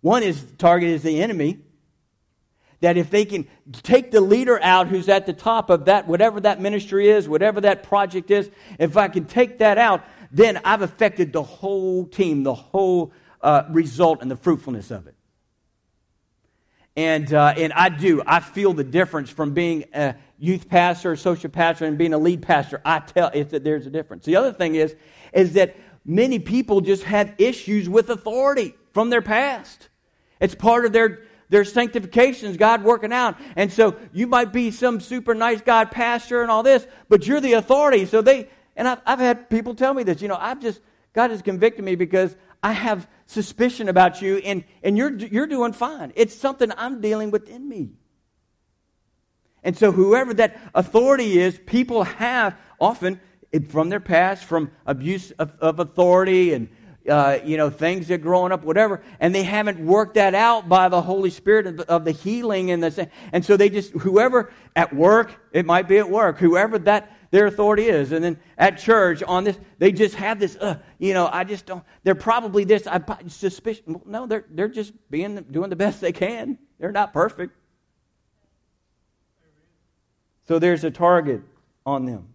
One 0.00 0.22
is 0.22 0.44
target 0.58 0.90
is 0.90 1.02
the 1.02 1.20
enemy. 1.22 1.58
That 2.80 2.96
if 2.96 3.10
they 3.10 3.24
can 3.24 3.48
take 3.72 4.10
the 4.10 4.20
leader 4.20 4.60
out 4.62 4.86
who's 4.86 5.08
at 5.08 5.26
the 5.26 5.32
top 5.32 5.68
of 5.68 5.86
that, 5.86 6.06
whatever 6.06 6.40
that 6.40 6.60
ministry 6.60 7.08
is, 7.08 7.28
whatever 7.28 7.60
that 7.62 7.82
project 7.82 8.30
is, 8.30 8.50
if 8.78 8.96
I 8.96 9.08
can 9.08 9.24
take 9.24 9.58
that 9.58 9.78
out, 9.78 10.04
then 10.30 10.60
I've 10.64 10.82
affected 10.82 11.32
the 11.32 11.42
whole 11.42 12.06
team, 12.06 12.44
the 12.44 12.54
whole 12.54 13.12
uh, 13.40 13.64
result, 13.70 14.22
and 14.22 14.30
the 14.30 14.36
fruitfulness 14.36 14.90
of 14.90 15.06
it. 15.06 15.14
And, 16.96 17.32
uh, 17.32 17.54
and 17.56 17.72
I 17.72 17.90
do. 17.90 18.22
I 18.26 18.40
feel 18.40 18.72
the 18.72 18.82
difference 18.82 19.30
from 19.30 19.54
being 19.54 19.84
a 19.94 20.16
youth 20.38 20.68
pastor, 20.68 21.14
social 21.16 21.48
pastor, 21.48 21.84
and 21.84 21.96
being 21.96 22.12
a 22.12 22.18
lead 22.18 22.42
pastor. 22.42 22.80
I 22.84 22.98
tell 22.98 23.30
it's 23.32 23.52
that 23.52 23.62
there's 23.62 23.86
a 23.86 23.90
difference. 23.90 24.24
The 24.24 24.36
other 24.36 24.52
thing 24.52 24.74
is, 24.74 24.96
is 25.32 25.52
that 25.52 25.76
many 26.04 26.40
people 26.40 26.80
just 26.80 27.04
have 27.04 27.34
issues 27.38 27.88
with 27.88 28.10
authority 28.10 28.74
from 28.92 29.10
their 29.10 29.22
past. 29.22 29.88
It's 30.40 30.56
part 30.56 30.84
of 30.86 30.92
their, 30.92 31.22
their 31.48 31.64
sanctifications, 31.64 32.56
God 32.56 32.82
working 32.84 33.12
out. 33.12 33.36
And 33.56 33.72
so 33.72 33.96
you 34.12 34.26
might 34.26 34.52
be 34.52 34.70
some 34.70 35.00
super 35.00 35.34
nice 35.34 35.60
God 35.60 35.90
pastor 35.90 36.42
and 36.42 36.50
all 36.50 36.62
this, 36.62 36.86
but 37.08 37.26
you're 37.26 37.40
the 37.40 37.54
authority. 37.54 38.06
So 38.06 38.22
they, 38.22 38.48
and 38.76 38.86
I've, 38.86 39.00
I've 39.06 39.18
had 39.18 39.50
people 39.50 39.74
tell 39.74 39.94
me 39.94 40.02
this, 40.02 40.20
you 40.20 40.28
know, 40.28 40.38
I've 40.38 40.60
just, 40.60 40.80
God 41.12 41.30
has 41.30 41.42
convicted 41.42 41.84
me 41.84 41.94
because 41.94 42.36
I 42.62 42.72
have 42.72 43.08
suspicion 43.26 43.88
about 43.88 44.20
you 44.20 44.38
and, 44.38 44.64
and 44.82 44.96
you're, 44.96 45.16
you're 45.16 45.46
doing 45.46 45.72
fine. 45.72 46.12
It's 46.16 46.34
something 46.34 46.70
I'm 46.76 47.00
dealing 47.00 47.30
with 47.30 47.48
in 47.48 47.68
me. 47.68 47.90
And 49.64 49.76
so, 49.76 49.90
whoever 49.90 50.32
that 50.34 50.58
authority 50.74 51.38
is, 51.38 51.58
people 51.66 52.04
have 52.04 52.56
often 52.80 53.20
from 53.68 53.88
their 53.88 54.00
past, 54.00 54.44
from 54.44 54.70
abuse 54.86 55.30
of, 55.32 55.52
of 55.60 55.80
authority 55.80 56.52
and 56.52 56.68
uh, 57.08 57.40
you 57.44 57.56
know, 57.56 57.70
things 57.70 58.08
they're 58.08 58.18
growing 58.18 58.52
up, 58.52 58.64
whatever, 58.64 59.02
and 59.20 59.34
they 59.34 59.42
haven't 59.42 59.84
worked 59.84 60.14
that 60.14 60.34
out 60.34 60.68
by 60.68 60.88
the 60.88 61.00
Holy 61.00 61.30
Spirit 61.30 61.80
of 61.88 62.04
the, 62.04 62.12
healing 62.12 62.70
and 62.70 62.82
the, 62.82 63.08
and 63.32 63.44
so 63.44 63.56
they 63.56 63.68
just 63.68 63.92
whoever 63.92 64.52
at 64.76 64.94
work, 64.94 65.34
it 65.52 65.66
might 65.66 65.88
be 65.88 65.98
at 65.98 66.08
work, 66.08 66.38
whoever 66.38 66.78
that 66.78 67.12
their 67.30 67.46
authority 67.46 67.86
is, 67.86 68.12
and 68.12 68.24
then 68.24 68.38
at 68.56 68.78
church 68.78 69.22
on 69.22 69.44
this, 69.44 69.58
they 69.78 69.92
just 69.92 70.14
have 70.14 70.40
this, 70.40 70.56
uh, 70.56 70.78
you 70.98 71.12
know, 71.12 71.28
I 71.30 71.44
just 71.44 71.66
don't. 71.66 71.84
They're 72.02 72.14
probably 72.14 72.64
this. 72.64 72.86
I 72.86 73.00
suspicion. 73.26 74.00
No, 74.06 74.26
they're 74.26 74.46
they're 74.50 74.68
just 74.68 74.92
being 75.10 75.36
doing 75.50 75.68
the 75.68 75.76
best 75.76 76.00
they 76.00 76.12
can. 76.12 76.58
They're 76.78 76.92
not 76.92 77.12
perfect. 77.12 77.54
So 80.46 80.58
there's 80.58 80.84
a 80.84 80.90
target 80.90 81.42
on 81.84 82.06
them. 82.06 82.34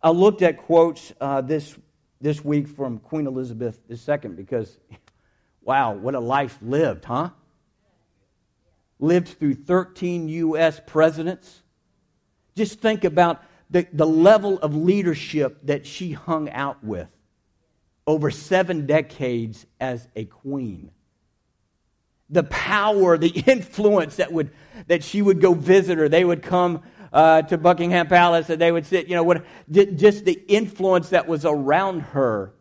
I 0.00 0.10
looked 0.10 0.42
at 0.42 0.58
quotes 0.58 1.12
uh, 1.20 1.40
this 1.40 1.76
this 2.24 2.42
week 2.42 2.66
from 2.66 2.98
Queen 3.00 3.26
Elizabeth 3.26 3.78
II 3.90 4.30
because, 4.30 4.78
wow, 5.60 5.92
what 5.92 6.14
a 6.14 6.20
life 6.20 6.56
lived, 6.62 7.04
huh? 7.04 7.28
Lived 8.98 9.28
through 9.28 9.52
13 9.52 10.30
U.S. 10.30 10.80
presidents. 10.86 11.60
Just 12.56 12.80
think 12.80 13.04
about 13.04 13.42
the, 13.68 13.86
the 13.92 14.06
level 14.06 14.58
of 14.60 14.74
leadership 14.74 15.58
that 15.64 15.86
she 15.86 16.12
hung 16.12 16.48
out 16.48 16.82
with 16.82 17.08
over 18.06 18.30
seven 18.30 18.86
decades 18.86 19.66
as 19.78 20.08
a 20.16 20.24
queen. 20.24 20.92
The 22.30 22.44
power, 22.44 23.18
the 23.18 23.28
influence 23.46 24.16
that, 24.16 24.32
would, 24.32 24.50
that 24.86 25.04
she 25.04 25.20
would 25.20 25.42
go 25.42 25.52
visit 25.52 25.98
her. 25.98 26.08
They 26.08 26.24
would 26.24 26.42
come 26.42 26.84
uh, 27.14 27.42
to 27.42 27.56
Buckingham 27.56 28.08
Palace 28.08 28.50
and 28.50 28.60
they 28.60 28.72
would 28.72 28.84
sit, 28.84 29.06
you 29.06 29.14
know, 29.14 29.22
what, 29.22 29.44
just 29.70 30.24
the 30.24 30.42
influence 30.48 31.10
that 31.10 31.28
was 31.28 31.44
around 31.44 32.00
her 32.00 32.52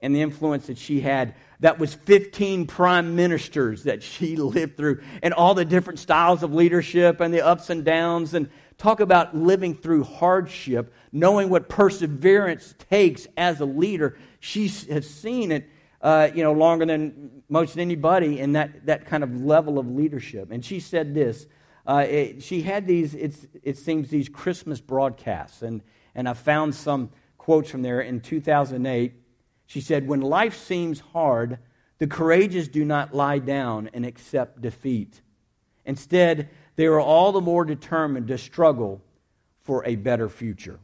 and 0.00 0.16
the 0.16 0.22
influence 0.22 0.66
that 0.68 0.78
she 0.78 1.00
had. 1.00 1.34
That 1.60 1.78
was 1.78 1.92
15 1.92 2.66
prime 2.66 3.14
ministers 3.14 3.84
that 3.84 4.02
she 4.02 4.36
lived 4.36 4.78
through 4.78 5.02
and 5.22 5.34
all 5.34 5.54
the 5.54 5.66
different 5.66 5.98
styles 5.98 6.42
of 6.42 6.54
leadership 6.54 7.20
and 7.20 7.32
the 7.32 7.42
ups 7.42 7.68
and 7.68 7.84
downs 7.84 8.32
and 8.32 8.48
talk 8.78 9.00
about 9.00 9.36
living 9.36 9.74
through 9.74 10.04
hardship, 10.04 10.92
knowing 11.12 11.50
what 11.50 11.68
perseverance 11.68 12.74
takes 12.90 13.28
as 13.36 13.60
a 13.60 13.66
leader. 13.66 14.16
She 14.40 14.66
has 14.90 15.08
seen 15.08 15.52
it, 15.52 15.68
uh, 16.00 16.30
you 16.34 16.42
know, 16.42 16.52
longer 16.52 16.86
than 16.86 17.42
most 17.50 17.78
anybody 17.78 18.40
in 18.40 18.52
that, 18.52 18.86
that 18.86 19.04
kind 19.04 19.22
of 19.22 19.42
level 19.42 19.78
of 19.78 19.86
leadership. 19.86 20.50
And 20.50 20.64
she 20.64 20.80
said 20.80 21.14
this. 21.14 21.46
Uh, 21.86 22.06
it, 22.08 22.42
she 22.42 22.62
had 22.62 22.86
these, 22.86 23.14
it 23.14 23.76
seems, 23.76 24.08
these 24.08 24.28
Christmas 24.28 24.80
broadcasts. 24.80 25.62
And, 25.62 25.82
and 26.14 26.28
I 26.28 26.32
found 26.32 26.74
some 26.74 27.10
quotes 27.36 27.70
from 27.70 27.82
there 27.82 28.00
in 28.00 28.20
2008. 28.20 29.12
She 29.66 29.80
said, 29.80 30.08
When 30.08 30.20
life 30.20 30.56
seems 30.56 31.00
hard, 31.00 31.58
the 31.98 32.06
courageous 32.06 32.68
do 32.68 32.84
not 32.84 33.14
lie 33.14 33.38
down 33.38 33.90
and 33.92 34.06
accept 34.06 34.62
defeat. 34.62 35.20
Instead, 35.84 36.48
they 36.76 36.86
are 36.86 37.00
all 37.00 37.32
the 37.32 37.40
more 37.40 37.64
determined 37.64 38.28
to 38.28 38.38
struggle 38.38 39.02
for 39.62 39.84
a 39.84 39.96
better 39.96 40.28
future. 40.28 40.80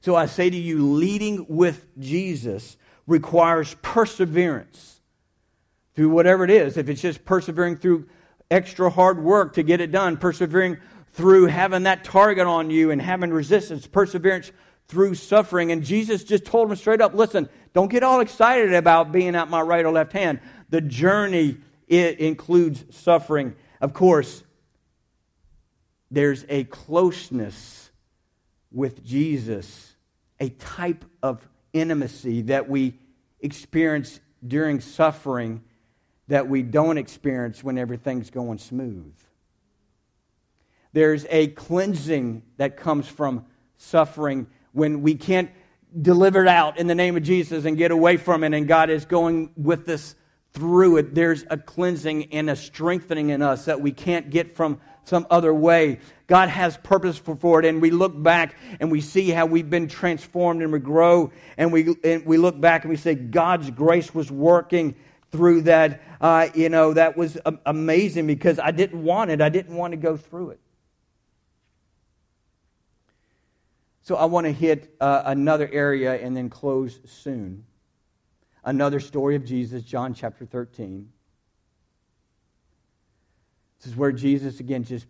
So 0.00 0.14
I 0.14 0.26
say 0.26 0.48
to 0.48 0.56
you, 0.56 0.92
leading 0.92 1.46
with 1.48 1.86
Jesus 1.98 2.76
requires 3.06 3.74
perseverance 3.82 4.97
through 5.98 6.10
whatever 6.10 6.44
it 6.44 6.50
is. 6.50 6.76
If 6.76 6.88
it's 6.88 7.02
just 7.02 7.24
persevering 7.24 7.78
through 7.78 8.06
extra 8.52 8.88
hard 8.88 9.20
work 9.20 9.54
to 9.54 9.64
get 9.64 9.80
it 9.80 9.90
done, 9.90 10.16
persevering 10.16 10.78
through 11.12 11.46
having 11.46 11.82
that 11.82 12.04
target 12.04 12.46
on 12.46 12.70
you 12.70 12.92
and 12.92 13.02
having 13.02 13.32
resistance, 13.32 13.84
perseverance 13.88 14.52
through 14.86 15.16
suffering. 15.16 15.72
And 15.72 15.82
Jesus 15.82 16.22
just 16.22 16.44
told 16.44 16.70
him 16.70 16.76
straight 16.76 17.00
up 17.00 17.14
listen, 17.14 17.48
don't 17.72 17.90
get 17.90 18.04
all 18.04 18.20
excited 18.20 18.74
about 18.74 19.10
being 19.10 19.34
at 19.34 19.50
my 19.50 19.60
right 19.60 19.84
or 19.84 19.90
left 19.90 20.12
hand. 20.12 20.38
The 20.68 20.80
journey 20.80 21.56
it 21.88 22.20
includes 22.20 22.84
suffering. 22.96 23.56
Of 23.80 23.92
course, 23.92 24.44
there's 26.12 26.44
a 26.48 26.62
closeness 26.62 27.90
with 28.70 29.04
Jesus, 29.04 29.96
a 30.38 30.50
type 30.50 31.04
of 31.24 31.44
intimacy 31.72 32.42
that 32.42 32.68
we 32.68 32.94
experience 33.40 34.20
during 34.46 34.78
suffering 34.78 35.64
that 36.28 36.48
we 36.48 36.62
don't 36.62 36.98
experience 36.98 37.64
when 37.64 37.78
everything's 37.78 38.30
going 38.30 38.58
smooth. 38.58 39.14
There's 40.92 41.26
a 41.30 41.48
cleansing 41.48 42.42
that 42.56 42.76
comes 42.76 43.06
from 43.08 43.46
suffering 43.76 44.46
when 44.72 45.02
we 45.02 45.14
can't 45.14 45.50
deliver 46.00 46.42
it 46.42 46.48
out 46.48 46.78
in 46.78 46.86
the 46.86 46.94
name 46.94 47.16
of 47.16 47.22
Jesus 47.22 47.64
and 47.64 47.76
get 47.76 47.90
away 47.90 48.16
from 48.16 48.44
it, 48.44 48.54
and 48.54 48.68
God 48.68 48.90
is 48.90 49.04
going 49.04 49.50
with 49.56 49.88
us 49.88 50.14
through 50.52 50.96
it, 50.96 51.14
there's 51.14 51.44
a 51.50 51.56
cleansing 51.56 52.32
and 52.32 52.50
a 52.50 52.56
strengthening 52.56 53.30
in 53.30 53.42
us 53.42 53.66
that 53.66 53.80
we 53.80 53.92
can't 53.92 54.30
get 54.30 54.56
from 54.56 54.80
some 55.04 55.26
other 55.30 55.54
way. 55.54 56.00
God 56.26 56.48
has 56.48 56.76
purpose 56.78 57.18
for 57.18 57.60
it, 57.60 57.66
and 57.66 57.80
we 57.80 57.90
look 57.90 58.20
back 58.20 58.56
and 58.80 58.90
we 58.90 59.00
see 59.00 59.30
how 59.30 59.46
we've 59.46 59.70
been 59.70 59.88
transformed 59.88 60.62
and 60.62 60.72
we 60.72 60.78
grow, 60.78 61.32
and 61.56 61.72
we, 61.72 61.94
and 62.04 62.26
we 62.26 62.38
look 62.38 62.60
back 62.60 62.84
and 62.84 62.90
we 62.90 62.96
say, 62.96 63.14
God's 63.14 63.70
grace 63.70 64.14
was 64.14 64.30
working 64.30 64.96
through 65.30 65.62
that. 65.62 66.02
Uh, 66.20 66.48
you 66.54 66.68
know, 66.68 66.92
that 66.94 67.16
was 67.16 67.38
amazing 67.66 68.26
because 68.26 68.58
I 68.58 68.70
didn't 68.70 69.02
want 69.02 69.30
it, 69.30 69.40
I 69.40 69.48
didn't 69.48 69.76
want 69.76 69.92
to 69.92 69.96
go 69.96 70.16
through 70.16 70.50
it. 70.50 70.60
So 74.02 74.16
I 74.16 74.24
want 74.24 74.46
to 74.46 74.52
hit 74.52 74.94
uh, 75.00 75.22
another 75.26 75.68
area 75.70 76.14
and 76.14 76.36
then 76.36 76.48
close 76.48 76.98
soon 77.04 77.64
another 78.68 79.00
story 79.00 79.34
of 79.34 79.46
Jesus, 79.46 79.82
John 79.82 80.12
chapter 80.12 80.44
13. 80.44 81.08
This 83.78 83.86
is 83.86 83.96
where 83.96 84.12
Jesus, 84.12 84.60
again, 84.60 84.84
just 84.84 85.06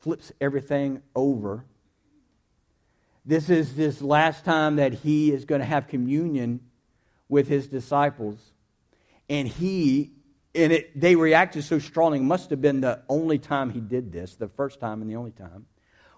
flips 0.00 0.32
everything 0.40 1.02
over. 1.14 1.64
This 3.26 3.50
is 3.50 3.76
this 3.76 4.00
last 4.00 4.46
time 4.46 4.76
that 4.76 4.94
he 4.94 5.30
is 5.30 5.44
going 5.44 5.60
to 5.60 5.66
have 5.66 5.88
communion 5.88 6.60
with 7.28 7.48
his 7.48 7.66
disciples. 7.66 8.51
And 9.32 9.48
he, 9.48 10.12
and 10.54 10.74
it, 10.74 11.00
they 11.00 11.16
reacted 11.16 11.64
so 11.64 11.78
strongly, 11.78 12.18
it 12.18 12.22
must 12.22 12.50
have 12.50 12.60
been 12.60 12.82
the 12.82 13.00
only 13.08 13.38
time 13.38 13.70
he 13.70 13.80
did 13.80 14.12
this, 14.12 14.34
the 14.34 14.46
first 14.46 14.78
time 14.78 15.00
and 15.00 15.10
the 15.10 15.16
only 15.16 15.30
time, 15.30 15.64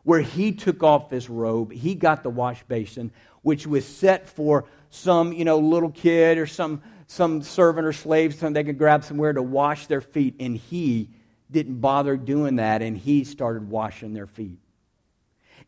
where 0.03 0.21
he 0.21 0.51
took 0.51 0.83
off 0.83 1.13
his 1.13 1.31
robe, 1.31 1.71
he 1.71 1.95
got 1.95 2.25
the 2.25 2.29
wash 2.29 2.65
basin, 2.65 3.13
which 3.43 3.69
was 3.69 3.87
set 3.87 4.29
for 4.29 4.65
some, 4.91 5.33
you 5.33 5.45
know, 5.45 5.61
little 5.61 5.93
kid 5.93 6.39
or 6.39 6.47
some, 6.49 6.83
some 7.07 7.43
servant 7.43 7.87
or 7.87 7.93
slave, 7.93 8.35
so 8.35 8.51
they 8.51 8.65
could 8.65 8.79
grab 8.79 9.05
somewhere 9.05 9.33
to 9.33 9.43
wash 9.43 9.87
their 9.87 10.01
feet. 10.01 10.35
And 10.41 10.57
he 10.57 11.11
didn't 11.49 11.81
bother 11.81 12.17
doing 12.17 12.57
that, 12.57 12.83
and 12.83 12.99
he 12.99 13.23
started 13.23 13.71
washing 13.71 14.13
their 14.13 14.27
feet. 14.27 14.59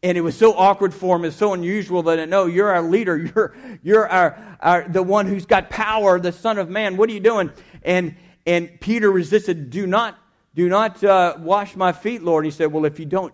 And 0.03 0.16
it 0.16 0.20
was 0.20 0.36
so 0.36 0.53
awkward 0.55 0.92
for 0.92 1.16
him, 1.16 1.24
it's 1.24 1.36
so 1.36 1.55
unusual 1.55 2.03
that 2.05 2.28
no, 2.28 2.47
you're 2.47 2.72
our 2.72 2.82
leader, 2.82 3.16
you're, 3.34 3.57
you're 3.82 4.09
our, 4.09 4.57
our, 4.61 4.88
the 4.88 5.03
one 5.03 5.26
who's 5.26 5.47
got 5.47 5.70
power, 5.70 6.20
the 6.20 6.32
Son 6.32 6.59
of 6.59 6.68
Man. 6.68 6.97
What 6.97 7.09
are 7.09 7.12
you 7.12 7.20
doing? 7.20 7.51
And, 7.82 8.16
and 8.47 8.80
Peter 8.80 9.11
resisted, 9.11 9.70
Do 9.70 9.86
not, 9.86 10.18
do 10.55 10.68
not 10.68 11.03
uh, 11.03 11.36
wash 11.38 11.76
my 11.76 11.92
feet, 11.92 12.22
Lord. 12.22 12.44
And 12.44 12.53
he 12.53 12.57
said, 12.57 12.72
Well, 12.72 12.84
if 12.84 12.99
you 13.01 13.07
don't, 13.07 13.32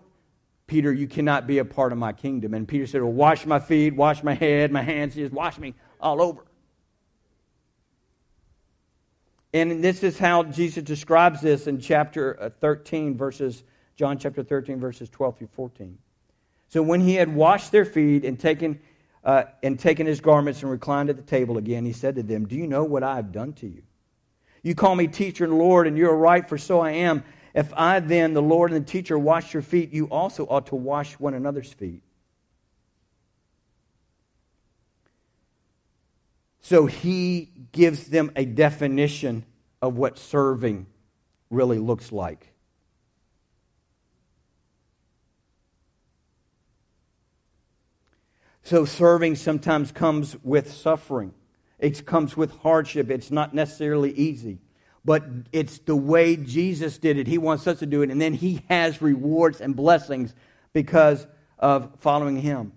Peter, 0.66 0.92
you 0.92 1.06
cannot 1.06 1.46
be 1.46 1.58
a 1.58 1.64
part 1.64 1.92
of 1.92 1.98
my 1.98 2.12
kingdom. 2.12 2.54
And 2.54 2.66
Peter 2.66 2.86
said, 2.86 3.02
Well, 3.02 3.12
wash 3.12 3.44
my 3.44 3.60
feet, 3.60 3.94
wash 3.94 4.22
my 4.22 4.34
head, 4.34 4.72
my 4.72 4.82
hands, 4.82 5.14
just 5.14 5.32
wash 5.32 5.58
me 5.58 5.74
all 6.00 6.22
over. 6.22 6.44
And 9.54 9.84
this 9.84 10.02
is 10.02 10.18
how 10.18 10.44
Jesus 10.44 10.82
describes 10.82 11.42
this 11.42 11.66
in 11.66 11.78
chapter 11.78 12.40
uh, 12.40 12.50
13, 12.60 13.16
verses, 13.16 13.64
John 13.96 14.16
chapter 14.16 14.42
13, 14.42 14.80
verses 14.80 15.10
12 15.10 15.38
through 15.38 15.48
14. 15.48 15.98
So 16.72 16.82
when 16.82 17.02
he 17.02 17.16
had 17.16 17.34
washed 17.34 17.70
their 17.70 17.84
feet 17.84 18.24
and 18.24 18.40
taken, 18.40 18.80
uh, 19.22 19.42
and 19.62 19.78
taken 19.78 20.06
his 20.06 20.22
garments 20.22 20.62
and 20.62 20.70
reclined 20.70 21.10
at 21.10 21.16
the 21.16 21.22
table 21.22 21.58
again, 21.58 21.84
he 21.84 21.92
said 21.92 22.14
to 22.14 22.22
them, 22.22 22.48
Do 22.48 22.56
you 22.56 22.66
know 22.66 22.82
what 22.82 23.02
I 23.02 23.16
have 23.16 23.30
done 23.30 23.52
to 23.54 23.66
you? 23.66 23.82
You 24.62 24.74
call 24.74 24.96
me 24.96 25.06
teacher 25.06 25.44
and 25.44 25.58
Lord, 25.58 25.86
and 25.86 25.98
you 25.98 26.08
are 26.08 26.16
right, 26.16 26.48
for 26.48 26.56
so 26.56 26.80
I 26.80 26.92
am. 26.92 27.24
If 27.54 27.74
I 27.76 28.00
then, 28.00 28.32
the 28.32 28.40
Lord 28.40 28.72
and 28.72 28.86
the 28.86 28.90
teacher, 28.90 29.18
wash 29.18 29.52
your 29.52 29.62
feet, 29.62 29.92
you 29.92 30.06
also 30.06 30.46
ought 30.46 30.68
to 30.68 30.74
wash 30.74 31.12
one 31.18 31.34
another's 31.34 31.70
feet. 31.70 32.02
So 36.62 36.86
he 36.86 37.50
gives 37.72 38.06
them 38.06 38.32
a 38.34 38.46
definition 38.46 39.44
of 39.82 39.98
what 39.98 40.16
serving 40.16 40.86
really 41.50 41.78
looks 41.78 42.12
like. 42.12 42.51
So 48.62 48.84
serving 48.84 49.36
sometimes 49.36 49.92
comes 49.92 50.36
with 50.42 50.72
suffering. 50.72 51.34
It 51.78 52.06
comes 52.06 52.36
with 52.36 52.56
hardship. 52.58 53.10
It's 53.10 53.30
not 53.30 53.54
necessarily 53.54 54.12
easy 54.12 54.58
but 55.04 55.24
it's 55.52 55.78
the 55.78 55.96
way 55.96 56.36
Jesus 56.36 56.98
did 56.98 57.18
it. 57.18 57.26
He 57.26 57.38
wants 57.38 57.66
us 57.66 57.80
to 57.80 57.86
do 57.86 58.02
it, 58.02 58.10
and 58.10 58.20
then 58.20 58.34
He 58.34 58.62
has 58.68 59.02
rewards 59.02 59.60
and 59.60 59.74
blessings 59.74 60.34
because 60.72 61.26
of 61.58 61.90
following 61.98 62.36
Him. 62.36 62.72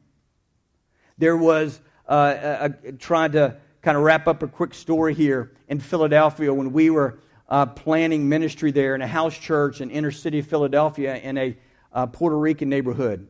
There 1.17 1.37
was, 1.37 1.79
uh, 2.07 2.35
a, 2.83 2.87
a, 2.87 2.91
trying 2.93 3.33
to 3.33 3.57
kind 3.81 3.95
of 3.95 4.03
wrap 4.03 4.27
up 4.27 4.41
a 4.41 4.47
quick 4.47 4.73
story 4.73 5.13
here 5.13 5.53
in 5.67 5.79
Philadelphia 5.79 6.53
when 6.53 6.73
we 6.73 6.89
were 6.89 7.19
uh, 7.47 7.67
planning 7.67 8.27
ministry 8.27 8.71
there 8.71 8.95
in 8.95 9.01
a 9.01 9.07
house 9.07 9.37
church 9.37 9.79
in 9.79 9.91
inner 9.91 10.11
city 10.11 10.41
Philadelphia 10.41 11.17
in 11.17 11.37
a 11.37 11.55
uh, 11.93 12.07
Puerto 12.07 12.37
Rican 12.37 12.69
neighborhood. 12.69 13.27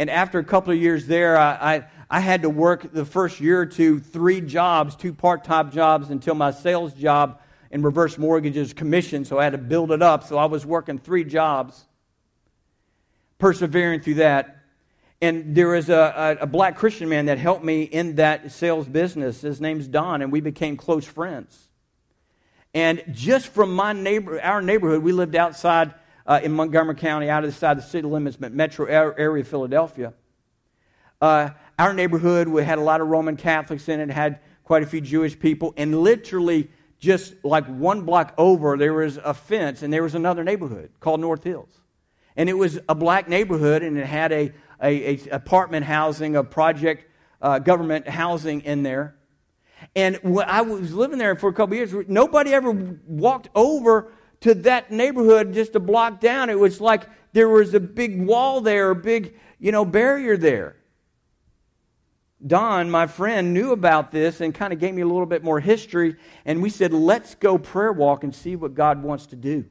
And 0.00 0.08
after 0.08 0.38
a 0.38 0.44
couple 0.44 0.72
of 0.72 0.78
years 0.78 1.06
there, 1.06 1.36
I, 1.36 1.74
I, 1.76 1.84
I 2.08 2.20
had 2.20 2.40
to 2.40 2.48
work 2.48 2.90
the 2.90 3.04
first 3.04 3.38
year 3.38 3.60
or 3.60 3.66
two, 3.66 4.00
three 4.00 4.40
jobs, 4.40 4.96
two 4.96 5.12
part 5.12 5.44
time 5.44 5.70
jobs 5.70 6.08
until 6.08 6.34
my 6.34 6.52
sales 6.52 6.94
job 6.94 7.38
in 7.70 7.82
reverse 7.82 8.16
mortgages 8.16 8.72
commission, 8.72 9.26
so 9.26 9.38
I 9.38 9.44
had 9.44 9.52
to 9.52 9.58
build 9.58 9.92
it 9.92 10.00
up. 10.00 10.24
So 10.24 10.38
I 10.38 10.46
was 10.46 10.64
working 10.64 10.98
three 10.98 11.22
jobs, 11.22 11.84
persevering 13.36 14.00
through 14.00 14.14
that. 14.14 14.62
And 15.20 15.54
there 15.54 15.68
was 15.68 15.90
a, 15.90 16.38
a, 16.40 16.44
a, 16.44 16.46
black 16.46 16.78
Christian 16.78 17.10
man 17.10 17.26
that 17.26 17.36
helped 17.36 17.62
me 17.62 17.82
in 17.82 18.16
that 18.16 18.52
sales 18.52 18.88
business. 18.88 19.42
His 19.42 19.60
name's 19.60 19.86
Don, 19.86 20.22
and 20.22 20.32
we 20.32 20.40
became 20.40 20.78
close 20.78 21.04
friends. 21.04 21.68
And 22.72 23.04
just 23.12 23.48
from 23.48 23.74
my 23.74 23.92
neighbor, 23.92 24.40
our 24.40 24.62
neighborhood, 24.62 25.02
we 25.02 25.12
lived 25.12 25.36
outside 25.36 25.92
uh, 26.30 26.38
in 26.44 26.52
Montgomery 26.52 26.94
County, 26.94 27.28
out 27.28 27.42
of 27.42 27.50
the 27.50 27.56
side 27.58 27.76
of 27.76 27.82
the 27.82 27.90
city 27.90 28.06
limits, 28.06 28.36
but 28.36 28.52
metro 28.52 28.86
area 28.86 29.42
Philadelphia. 29.42 30.14
Uh, 31.20 31.50
our 31.76 31.92
neighborhood 31.92 32.46
we 32.46 32.62
had 32.62 32.78
a 32.78 32.82
lot 32.82 33.00
of 33.00 33.08
Roman 33.08 33.36
Catholics 33.36 33.88
in 33.88 33.98
it, 33.98 34.10
had 34.10 34.38
quite 34.62 34.84
a 34.84 34.86
few 34.86 35.00
Jewish 35.00 35.36
people, 35.36 35.74
and 35.76 36.02
literally 36.02 36.70
just 37.00 37.34
like 37.42 37.66
one 37.66 38.02
block 38.02 38.32
over, 38.38 38.76
there 38.76 38.94
was 38.94 39.16
a 39.16 39.34
fence, 39.34 39.82
and 39.82 39.92
there 39.92 40.04
was 40.04 40.14
another 40.14 40.44
neighborhood 40.44 40.92
called 41.00 41.18
North 41.18 41.42
Hills. 41.42 41.80
And 42.36 42.48
it 42.48 42.56
was 42.56 42.78
a 42.88 42.94
black 42.94 43.28
neighborhood, 43.28 43.82
and 43.82 43.98
it 43.98 44.06
had 44.06 44.30
a, 44.30 44.52
a, 44.80 45.16
a 45.16 45.30
apartment 45.32 45.84
housing, 45.84 46.36
a 46.36 46.44
project 46.44 47.06
uh, 47.42 47.58
government 47.58 48.06
housing 48.06 48.60
in 48.60 48.84
there. 48.84 49.16
And 49.96 50.20
I 50.46 50.62
was 50.62 50.94
living 50.94 51.18
there 51.18 51.34
for 51.34 51.48
a 51.48 51.52
couple 51.52 51.74
years, 51.74 51.92
nobody 52.06 52.54
ever 52.54 52.70
walked 52.70 53.48
over 53.56 54.12
to 54.40 54.54
that 54.54 54.90
neighborhood 54.90 55.52
just 55.52 55.76
a 55.76 55.80
block 55.80 56.20
down, 56.20 56.50
it 56.50 56.58
was 56.58 56.80
like 56.80 57.06
there 57.32 57.48
was 57.48 57.74
a 57.74 57.80
big 57.80 58.26
wall 58.26 58.60
there, 58.60 58.90
a 58.90 58.96
big, 58.96 59.38
you 59.58 59.72
know, 59.72 59.84
barrier 59.84 60.36
there. 60.36 60.76
Don, 62.44 62.90
my 62.90 63.06
friend, 63.06 63.52
knew 63.52 63.72
about 63.72 64.10
this 64.12 64.40
and 64.40 64.54
kind 64.54 64.72
of 64.72 64.78
gave 64.78 64.94
me 64.94 65.02
a 65.02 65.06
little 65.06 65.26
bit 65.26 65.44
more 65.44 65.60
history. 65.60 66.16
And 66.46 66.62
we 66.62 66.70
said, 66.70 66.92
let's 66.92 67.34
go 67.34 67.58
prayer 67.58 67.92
walk 67.92 68.24
and 68.24 68.34
see 68.34 68.56
what 68.56 68.74
God 68.74 69.02
wants 69.02 69.26
to 69.26 69.36
do. 69.36 69.66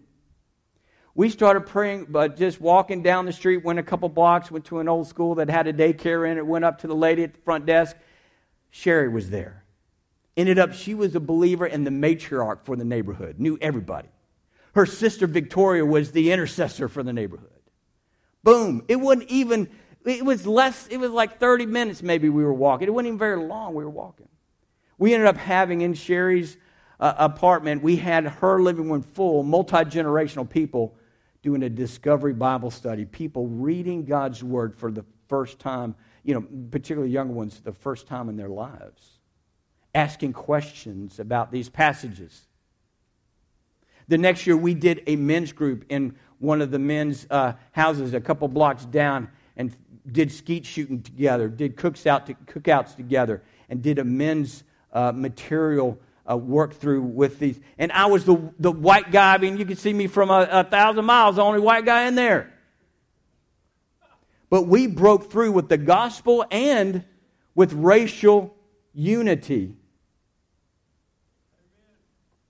We 1.15 1.29
started 1.29 1.61
praying, 1.61 2.05
but 2.09 2.37
just 2.37 2.61
walking 2.61 3.01
down 3.01 3.25
the 3.25 3.33
street, 3.33 3.65
went 3.65 3.79
a 3.79 3.83
couple 3.83 4.07
blocks, 4.07 4.51
went 4.51 4.65
to 4.65 4.79
an 4.79 4.87
old 4.87 5.07
school 5.07 5.35
that 5.35 5.49
had 5.49 5.67
a 5.67 5.73
daycare 5.73 6.29
in 6.29 6.37
it, 6.37 6.45
went 6.45 6.63
up 6.63 6.79
to 6.81 6.87
the 6.87 6.95
lady 6.95 7.23
at 7.23 7.33
the 7.33 7.41
front 7.41 7.65
desk. 7.65 7.97
Sherry 8.69 9.09
was 9.09 9.31
there. 9.31 9.65
Ended 10.37 10.59
up, 10.59 10.71
she 10.73 10.93
was 10.93 11.15
a 11.15 11.19
believer 11.19 11.65
and 11.65 11.85
the 11.85 11.91
matriarch 11.91 12.63
for 12.63 12.75
the 12.75 12.85
neighborhood, 12.85 13.39
knew 13.39 13.57
everybody. 13.59 14.09
Her 14.73 14.85
sister 14.85 15.27
Victoria 15.27 15.85
was 15.85 16.11
the 16.11 16.31
intercessor 16.31 16.87
for 16.87 17.03
the 17.03 17.13
neighborhood. 17.13 17.49
Boom. 18.43 18.83
It 18.87 18.97
wasn't 18.97 19.29
even 19.29 19.69
it 20.05 20.23
was 20.23 20.47
less, 20.47 20.87
it 20.87 20.97
was 20.97 21.11
like 21.11 21.39
30 21.39 21.65
minutes 21.65 22.01
maybe 22.01 22.29
we 22.29 22.43
were 22.43 22.53
walking. 22.53 22.87
It 22.87 22.91
wasn't 22.91 23.07
even 23.07 23.19
very 23.19 23.37
long 23.37 23.73
we 23.75 23.83
were 23.83 23.89
walking. 23.89 24.29
We 24.97 25.13
ended 25.13 25.27
up 25.27 25.37
having 25.37 25.81
in 25.81 25.93
Sherry's 25.93 26.57
uh, 26.99 27.13
apartment, 27.17 27.81
we 27.81 27.95
had 27.95 28.25
her 28.25 28.61
living 28.61 28.89
room 28.89 29.01
full, 29.01 29.43
multi 29.43 29.77
generational 29.77 30.49
people 30.49 30.95
doing 31.41 31.63
a 31.63 31.69
discovery 31.69 32.33
Bible 32.33 32.71
study, 32.71 33.05
people 33.05 33.47
reading 33.47 34.03
God's 34.03 34.43
word 34.43 34.75
for 34.75 34.91
the 34.91 35.05
first 35.29 35.59
time, 35.59 35.95
you 36.23 36.33
know, 36.33 36.45
particularly 36.71 37.11
young 37.11 37.33
ones, 37.33 37.61
the 37.61 37.71
first 37.71 38.07
time 38.07 38.27
in 38.27 38.35
their 38.35 38.49
lives, 38.49 39.19
asking 39.95 40.33
questions 40.33 41.19
about 41.19 41.51
these 41.51 41.69
passages. 41.69 42.48
The 44.09 44.17
next 44.17 44.47
year, 44.47 44.57
we 44.57 44.73
did 44.73 45.03
a 45.05 45.15
men's 45.15 45.53
group 45.53 45.85
in 45.87 46.15
one 46.39 46.61
of 46.61 46.71
the 46.71 46.79
men's 46.79 47.27
uh, 47.29 47.53
houses 47.71 48.13
a 48.15 48.19
couple 48.19 48.47
blocks 48.47 48.83
down 48.85 49.29
and 49.55 49.75
did 50.11 50.31
skeet 50.31 50.65
shooting 50.65 51.03
together, 51.03 51.47
did 51.47 51.77
cooks 51.77 52.07
out 52.07 52.25
to, 52.25 52.33
cookouts 52.33 52.95
together, 52.95 53.43
and 53.69 53.83
did 53.83 53.99
a 53.99 54.03
men's 54.03 54.63
uh, 54.91 55.11
material 55.13 55.99
uh, 56.27 56.35
work 56.35 56.73
through 56.73 57.03
with 57.03 57.37
these. 57.37 57.59
And 57.77 57.91
I 57.91 58.07
was 58.07 58.25
the, 58.25 58.51
the 58.57 58.71
white 58.71 59.11
guy. 59.11 59.35
I 59.35 59.37
mean, 59.37 59.57
you 59.57 59.65
can 59.65 59.77
see 59.77 59.93
me 59.93 60.07
from 60.07 60.31
a, 60.31 60.47
a 60.49 60.63
thousand 60.63 61.05
miles, 61.05 61.35
the 61.35 61.43
only 61.43 61.59
white 61.59 61.85
guy 61.85 62.07
in 62.07 62.15
there. 62.15 62.51
But 64.49 64.63
we 64.63 64.87
broke 64.87 65.31
through 65.31 65.51
with 65.51 65.69
the 65.69 65.77
gospel 65.77 66.43
and 66.49 67.05
with 67.53 67.73
racial 67.73 68.55
unity. 68.91 69.75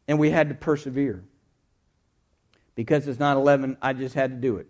And 0.08 0.18
we 0.18 0.30
had 0.30 0.48
to 0.48 0.56
persevere. 0.56 1.26
Because 2.80 3.08
it's 3.10 3.20
9 3.20 3.36
11, 3.36 3.78
I 3.82 3.92
just 3.92 4.16
had 4.16 4.32
to 4.32 4.38
do 4.38 4.56
it 4.56 4.68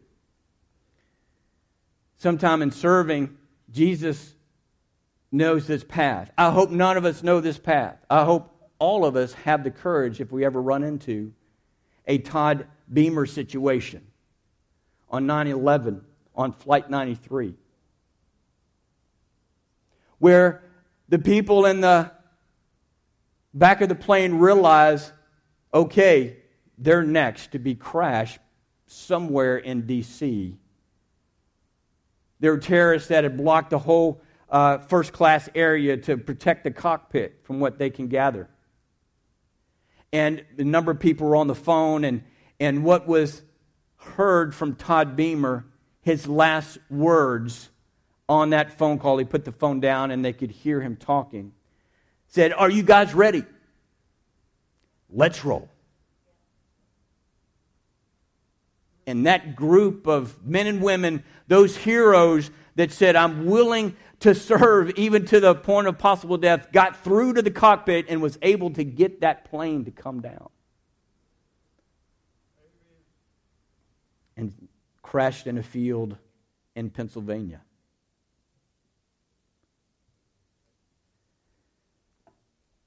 sometime 2.20 2.62
in 2.62 2.72
serving, 2.72 3.38
Jesus 3.72 4.34
knows 5.32 5.66
this 5.68 5.84
path. 5.84 6.32
I 6.38 6.51
hope 6.51 6.70
none 6.70 6.97
of 6.97 7.05
us 7.05 7.24
know 7.24 7.39
this 7.39 7.57
path. 7.57 7.97
I 8.10 8.24
hope 8.24 8.53
all 8.78 9.05
of 9.05 9.16
us 9.16 9.34
have 9.34 9.64
the 9.64 9.72
courage 9.72 10.22
if 10.22 10.32
we 10.32 10.45
ever 10.45 10.62
run 10.62 10.84
into 10.84 11.34
a 12.07 12.18
Todd 12.18 12.68
Beamer 12.91 13.26
situation 13.26 14.05
on 15.10 15.26
9 15.26 15.47
11, 15.47 16.01
on 16.36 16.51
Flight 16.51 16.89
93, 16.89 17.55
where 20.20 20.64
the 21.07 21.20
people 21.20 21.66
in 21.66 21.82
the 21.82 22.12
back 23.53 23.82
of 23.82 23.89
the 23.89 23.95
plane 23.95 24.36
realize 24.36 25.12
okay, 25.74 26.38
they're 26.80 27.03
next 27.03 27.51
to 27.51 27.59
be 27.59 27.75
crashed 27.75 28.39
somewhere 28.88 29.57
in 29.57 29.86
D.C 29.86 30.57
there 32.39 32.51
were 32.51 32.59
terrorists 32.59 33.09
that 33.09 33.23
had 33.23 33.38
blocked 33.38 33.69
the 33.69 33.80
whole 33.80 34.21
uh, 34.49 34.80
first 34.80 35.13
class 35.13 35.49
area 35.53 35.97
to 35.97 36.17
protect 36.17 36.63
the 36.63 36.71
cockpit 36.71 37.39
from 37.43 37.59
what 37.59 37.77
they 37.77 37.89
can 37.89 38.07
gather. 38.07 38.49
And 40.11 40.43
the 40.55 40.63
number 40.63 40.91
of 40.91 40.99
people 40.99 41.27
were 41.27 41.36
on 41.36 41.47
the 41.47 41.55
phone, 41.55 42.03
and, 42.03 42.23
and 42.59 42.84
what 42.84 43.07
was 43.07 43.43
heard 43.97 44.55
from 44.55 44.75
Todd 44.75 45.15
Beamer, 45.15 45.65
his 46.01 46.27
last 46.27 46.80
words 46.89 47.69
on 48.27 48.51
that 48.51 48.77
phone 48.77 48.97
call, 48.97 49.17
he 49.17 49.25
put 49.25 49.45
the 49.45 49.51
phone 49.51 49.80
down 49.80 50.11
and 50.11 50.23
they 50.23 50.34
could 50.34 50.51
hear 50.51 50.82
him 50.82 50.95
talking, 50.95 51.51
said, 52.27 52.53
Are 52.53 52.69
you 52.69 52.82
guys 52.82 53.13
ready? 53.13 53.43
Let's 55.11 55.43
roll. 55.43 55.69
And 59.10 59.26
that 59.26 59.55
group 59.55 60.07
of 60.07 60.45
men 60.45 60.68
and 60.68 60.84
women, 60.84 61.24
those 61.47 61.76
heroes 61.76 62.51
that 62.76 62.91
said, 62.91 63.16
I'm 63.16 63.47
willing 63.47 63.95
to 64.20 64.36
serve 64.36 64.91
even 64.91 65.26
to 65.26 65.39
the 65.39 65.55
point 65.55 65.88
of 65.88 65.97
possible 65.97 66.38
death, 66.38 66.72
got 66.72 67.03
through 67.03 67.34
to 67.34 67.41
the 67.41 67.49
cockpit 67.49 68.05
and 68.07 68.22
was 68.22 68.38
able 68.43 68.70
to 68.72 68.84
get 68.84 69.22
that 69.22 69.45
plane 69.49 69.86
to 69.86 69.91
come 69.91 70.22
down. 70.22 70.49
And 74.38 74.53
crashed 75.01 75.47
in 75.47 75.57
a 75.57 75.64
field 75.64 76.16
in 76.76 76.91
Pennsylvania. 76.91 77.62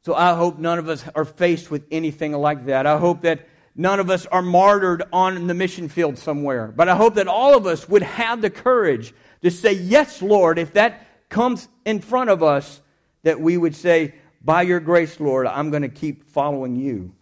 So 0.05 0.15
I 0.15 0.35
hope 0.35 0.59
none 0.59 0.79
of 0.79 0.89
us 0.89 1.05
are 1.17 1.25
faced 1.25 1.69
with 1.69 1.85
anything 1.91 2.33
like 2.33 2.67
that. 2.67 2.87
I 2.87 2.99
hope 2.99 3.23
that 3.23 3.49
none 3.75 4.01
of 4.01 4.11
us 4.11 4.27
are 4.27 4.43
martyred 4.43 5.03
on 5.13 5.47
the 5.47 5.55
mission 5.55 5.89
field 5.89 6.19
somewhere. 6.19 6.73
But 6.75 6.89
I 6.89 6.97
hope 6.97 7.15
that 7.15 7.29
all 7.29 7.57
of 7.57 7.67
us 7.67 7.89
would 7.89 8.03
have 8.03 8.43
the 8.43 8.51
courage 8.51 9.15
to 9.43 9.51
say, 9.51 9.73
Yes, 9.73 10.23
Lord, 10.23 10.59
if 10.59 10.73
that 10.75 11.07
comes 11.29 11.69
in 11.85 12.01
front 12.01 12.31
of 12.31 12.43
us, 12.43 12.81
that 13.23 13.41
we 13.41 13.57
would 13.57 13.75
say, 13.75 14.15
By 14.45 14.63
your 14.63 14.81
grace, 14.81 15.21
Lord, 15.21 15.47
I'm 15.47 15.71
going 15.71 15.83
to 15.83 15.89
keep 15.89 16.31
following 16.31 16.77
you 16.77 17.15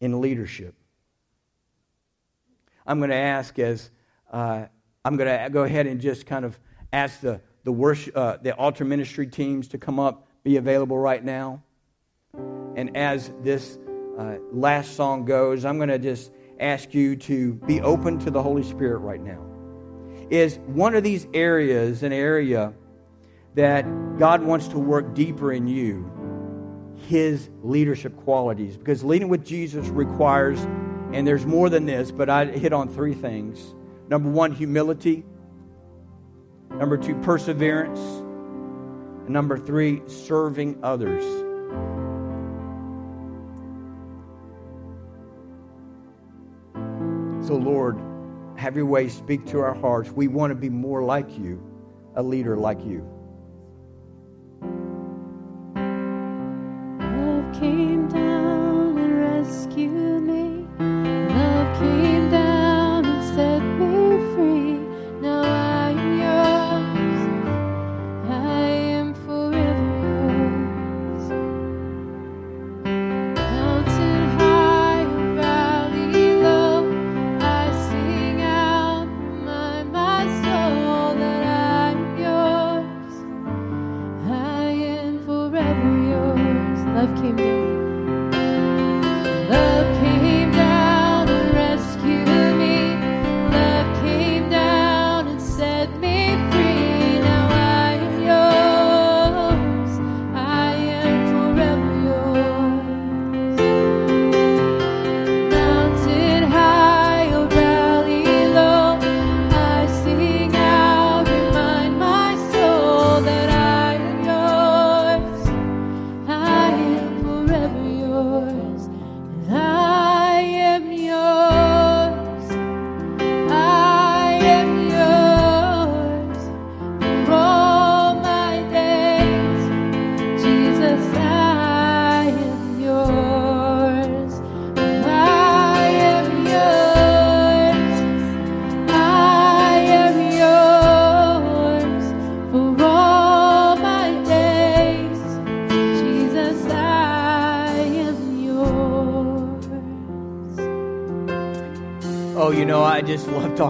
in 0.00 0.20
leadership. 0.20 0.74
I'm 2.86 2.98
going 2.98 3.10
to 3.10 3.16
ask 3.16 3.58
as 3.58 3.90
uh, 4.30 4.66
I'm 5.04 5.16
going 5.16 5.44
to 5.44 5.50
go 5.50 5.64
ahead 5.64 5.86
and 5.86 6.00
just 6.00 6.26
kind 6.26 6.44
of 6.44 6.58
ask 6.92 7.20
the 7.20 7.40
the 7.64 7.72
worship, 7.72 8.16
uh, 8.16 8.36
the 8.36 8.54
altar 8.54 8.84
ministry 8.84 9.26
teams 9.26 9.68
to 9.68 9.78
come 9.78 9.98
up, 9.98 10.28
be 10.44 10.58
available 10.58 10.98
right 10.98 11.24
now. 11.24 11.62
And 12.76 12.96
as 12.96 13.32
this 13.40 13.78
uh, 14.18 14.36
last 14.52 14.94
song 14.94 15.24
goes, 15.24 15.64
I'm 15.64 15.76
going 15.76 15.88
to 15.88 15.98
just 15.98 16.32
ask 16.60 16.94
you 16.94 17.16
to 17.16 17.54
be 17.54 17.80
open 17.80 18.18
to 18.20 18.30
the 18.30 18.42
Holy 18.42 18.62
Spirit 18.62 18.98
right 18.98 19.20
now. 19.20 19.44
Is 20.30 20.58
one 20.66 20.94
of 20.94 21.02
these 21.02 21.26
areas 21.34 22.02
an 22.02 22.12
area 22.12 22.72
that 23.54 23.82
God 24.18 24.42
wants 24.42 24.68
to 24.68 24.78
work 24.78 25.14
deeper 25.14 25.52
in 25.52 25.66
you? 25.66 26.10
His 27.08 27.50
leadership 27.62 28.16
qualities. 28.18 28.76
Because 28.76 29.04
leading 29.04 29.28
with 29.28 29.44
Jesus 29.44 29.86
requires, 29.88 30.60
and 31.12 31.26
there's 31.26 31.44
more 31.44 31.68
than 31.68 31.84
this, 31.84 32.10
but 32.10 32.30
I 32.30 32.46
hit 32.46 32.72
on 32.72 32.88
three 32.88 33.14
things. 33.14 33.74
Number 34.08 34.30
one, 34.30 34.52
humility. 34.52 35.24
Number 36.70 36.96
two, 36.96 37.14
perseverance. 37.16 37.98
And 37.98 39.30
number 39.30 39.58
three, 39.58 40.02
serving 40.06 40.78
others. 40.82 41.43
So, 47.46 47.56
Lord, 47.56 47.98
have 48.56 48.74
your 48.74 48.86
way, 48.86 49.08
speak 49.10 49.44
to 49.48 49.60
our 49.60 49.74
hearts. 49.74 50.10
We 50.10 50.28
want 50.28 50.50
to 50.50 50.54
be 50.54 50.70
more 50.70 51.04
like 51.04 51.36
you, 51.36 51.62
a 52.16 52.22
leader 52.22 52.56
like 52.56 52.82
you. 52.82 53.06
Love 56.98 57.60
came 57.60 58.08
down 58.08 58.23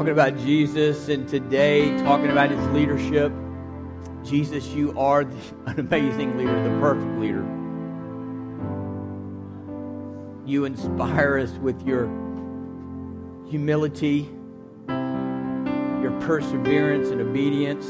talking 0.04 0.20
about 0.20 0.38
Jesus 0.44 1.08
and 1.08 1.26
today 1.26 1.96
talking 2.02 2.30
about 2.30 2.50
his 2.50 2.62
leadership. 2.74 3.32
Jesus, 4.22 4.66
you 4.68 4.92
are 4.98 5.22
an 5.22 5.78
amazing 5.78 6.36
leader, 6.36 6.62
the 6.62 6.78
perfect 6.78 7.18
leader. 7.18 7.42
You 10.44 10.66
inspire 10.66 11.38
us 11.38 11.52
with 11.52 11.80
your 11.86 12.04
humility, 13.48 14.28
your 14.88 16.14
perseverance 16.20 17.08
and 17.08 17.22
obedience. 17.22 17.86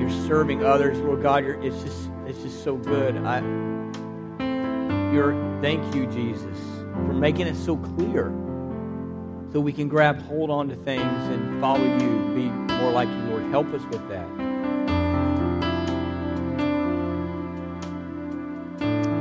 You're 0.00 0.26
serving 0.26 0.64
others, 0.64 0.98
Lord 0.98 1.22
God. 1.22 1.44
You're, 1.44 1.62
it's 1.62 1.80
just 1.84 2.10
it's 2.26 2.42
just 2.42 2.64
so 2.64 2.74
good. 2.74 3.18
I 3.18 3.38
you're 5.12 5.60
thank 5.62 5.94
you, 5.94 6.08
Jesus, 6.08 6.58
for 7.06 7.12
making 7.12 7.46
it 7.46 7.54
so 7.54 7.76
clear 7.76 8.32
so 9.56 9.60
we 9.60 9.72
can 9.72 9.88
grab 9.88 10.20
hold 10.24 10.50
on 10.50 10.68
to 10.68 10.76
things 10.76 11.02
and 11.02 11.62
follow 11.62 11.82
you, 11.82 12.34
be 12.34 12.50
more 12.74 12.92
like 12.92 13.08
you, 13.08 13.22
Lord. 13.30 13.42
Help 13.44 13.66
us 13.72 13.80
with 13.90 14.06
that. 14.10 14.28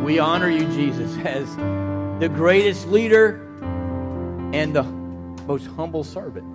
We 0.03 0.19
honor 0.19 0.49
you, 0.49 0.65
Jesus, 0.73 1.17
as 1.25 1.55
the 2.19 2.27
greatest 2.27 2.85
leader 2.89 3.47
and 4.51 4.75
the 4.75 4.83
most 4.83 5.67
humble 5.67 6.03
servant. 6.03 6.45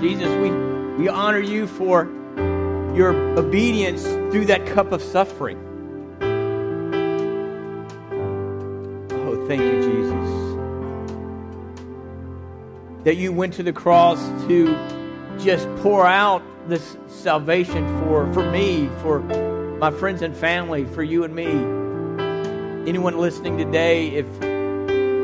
Jesus, 0.00 0.30
we, 0.40 0.50
we 0.96 1.10
honor 1.10 1.40
you 1.40 1.66
for 1.66 2.06
your 2.96 3.12
obedience 3.38 4.04
through 4.32 4.46
that 4.46 4.64
cup 4.64 4.90
of 4.90 5.02
suffering. 5.02 5.58
Oh, 9.12 9.46
thank 9.46 9.60
you, 9.60 9.82
Jesus 9.82 10.45
that 13.06 13.16
you 13.16 13.32
went 13.32 13.54
to 13.54 13.62
the 13.62 13.72
cross 13.72 14.18
to 14.48 14.66
just 15.38 15.68
pour 15.76 16.04
out 16.04 16.42
this 16.68 16.96
salvation 17.06 17.86
for, 18.00 18.32
for 18.32 18.50
me, 18.50 18.90
for 19.00 19.20
my 19.78 19.92
friends 19.92 20.22
and 20.22 20.36
family, 20.36 20.84
for 20.86 21.04
you 21.04 21.22
and 21.22 21.32
me. 21.32 21.46
Anyone 22.90 23.16
listening 23.16 23.58
today, 23.58 24.08
if 24.08 24.26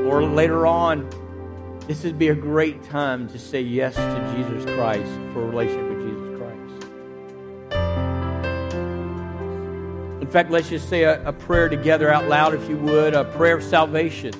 or 0.08 0.22
later 0.22 0.64
on, 0.64 1.10
this 1.88 2.04
would 2.04 2.20
be 2.20 2.28
a 2.28 2.36
great 2.36 2.84
time 2.84 3.26
to 3.30 3.36
say 3.36 3.60
yes 3.60 3.96
to 3.96 4.34
Jesus 4.36 4.64
Christ 4.76 5.10
for 5.32 5.42
a 5.42 5.46
relationship 5.46 5.88
with 5.88 6.08
Jesus 6.08 6.38
Christ. 6.38 6.84
In 10.22 10.28
fact, 10.30 10.52
let's 10.52 10.68
just 10.68 10.88
say 10.88 11.02
a, 11.02 11.20
a 11.26 11.32
prayer 11.32 11.68
together 11.68 12.12
out 12.12 12.28
loud, 12.28 12.54
if 12.54 12.68
you 12.68 12.76
would, 12.76 13.14
a 13.14 13.24
prayer 13.24 13.56
of 13.56 13.64
salvation. 13.64 14.32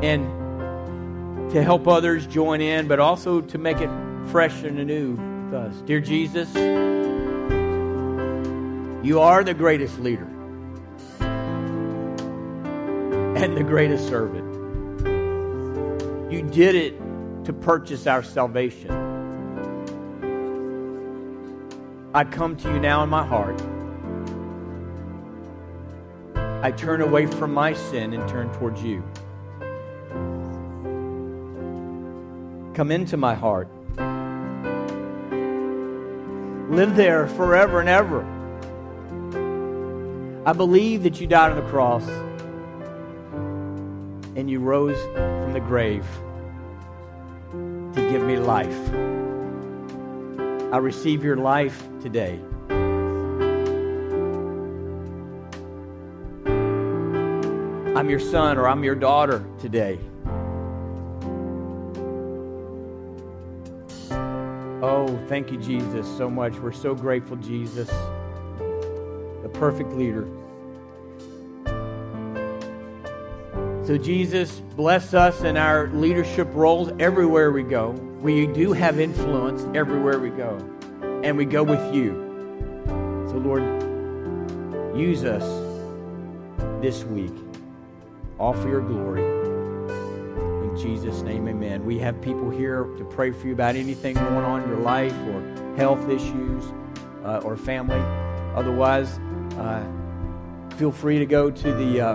And 0.00 0.45
to 1.56 1.62
help 1.62 1.88
others 1.88 2.26
join 2.26 2.60
in, 2.60 2.86
but 2.86 3.00
also 3.00 3.40
to 3.40 3.56
make 3.56 3.78
it 3.78 3.88
fresh 4.26 4.62
and 4.62 4.78
anew 4.78 5.12
with 5.12 5.54
us. 5.54 5.74
Dear 5.86 6.00
Jesus, 6.00 6.54
you 9.02 9.20
are 9.20 9.42
the 9.42 9.54
greatest 9.54 9.98
leader 9.98 10.28
and 13.38 13.56
the 13.56 13.64
greatest 13.64 14.06
servant. 14.06 14.44
You 16.30 16.42
did 16.42 16.74
it 16.74 16.94
to 17.46 17.54
purchase 17.54 18.06
our 18.06 18.22
salvation. 18.22 18.90
I 22.12 22.24
come 22.24 22.58
to 22.58 22.68
you 22.68 22.78
now 22.78 23.02
in 23.02 23.08
my 23.08 23.24
heart. 23.24 23.58
I 26.62 26.70
turn 26.70 27.00
away 27.00 27.24
from 27.24 27.54
my 27.54 27.72
sin 27.72 28.12
and 28.12 28.28
turn 28.28 28.52
towards 28.52 28.82
you. 28.82 29.02
Come 32.76 32.92
into 32.92 33.16
my 33.16 33.34
heart. 33.34 33.68
Live 36.70 36.94
there 36.94 37.26
forever 37.26 37.80
and 37.80 37.88
ever. 37.88 38.20
I 40.44 40.52
believe 40.52 41.02
that 41.04 41.18
you 41.18 41.26
died 41.26 41.52
on 41.52 41.56
the 41.56 41.70
cross 41.70 42.06
and 44.36 44.50
you 44.50 44.60
rose 44.60 45.02
from 45.14 45.54
the 45.54 45.60
grave 45.60 46.04
to 47.94 48.10
give 48.10 48.22
me 48.22 48.36
life. 48.36 48.90
I 50.70 50.76
receive 50.76 51.24
your 51.24 51.38
life 51.38 51.82
today. 52.02 52.38
I'm 57.96 58.10
your 58.10 58.20
son 58.20 58.58
or 58.58 58.68
I'm 58.68 58.84
your 58.84 58.96
daughter 58.96 59.46
today. 59.60 59.98
Thank 65.28 65.50
you, 65.50 65.58
Jesus, 65.58 66.06
so 66.16 66.30
much. 66.30 66.54
We're 66.54 66.72
so 66.72 66.94
grateful, 66.94 67.36
Jesus, 67.36 67.88
the 69.42 69.50
perfect 69.52 69.92
leader. 69.92 70.26
So, 73.86 73.96
Jesus, 73.96 74.60
bless 74.74 75.14
us 75.14 75.42
in 75.42 75.56
our 75.56 75.88
leadership 75.88 76.48
roles 76.52 76.90
everywhere 76.98 77.52
we 77.52 77.62
go. 77.62 77.90
We 78.20 78.46
do 78.48 78.72
have 78.72 78.98
influence 78.98 79.64
everywhere 79.76 80.18
we 80.18 80.30
go, 80.30 80.58
and 81.22 81.36
we 81.36 81.44
go 81.44 81.62
with 81.62 81.94
you. 81.94 82.24
So, 83.28 83.36
Lord, 83.36 83.62
use 84.96 85.24
us 85.24 85.44
this 86.82 87.04
week, 87.04 87.34
all 88.38 88.54
for 88.54 88.68
your 88.68 88.80
glory. 88.80 89.45
Jesus' 90.86 91.22
name, 91.22 91.48
amen. 91.48 91.84
We 91.84 91.98
have 91.98 92.20
people 92.22 92.48
here 92.48 92.84
to 92.96 93.04
pray 93.04 93.32
for 93.32 93.48
you 93.48 93.52
about 93.52 93.74
anything 93.74 94.14
going 94.14 94.44
on 94.44 94.62
in 94.62 94.68
your 94.68 94.78
life 94.78 95.12
or 95.12 95.74
health 95.76 96.08
issues 96.08 96.64
uh, 97.24 97.40
or 97.42 97.56
family. 97.56 97.98
Otherwise, 98.54 99.18
uh, 99.58 99.84
feel 100.76 100.92
free 100.92 101.18
to 101.18 101.26
go 101.26 101.50
to 101.50 101.72
the 101.72 102.00
uh, 102.00 102.14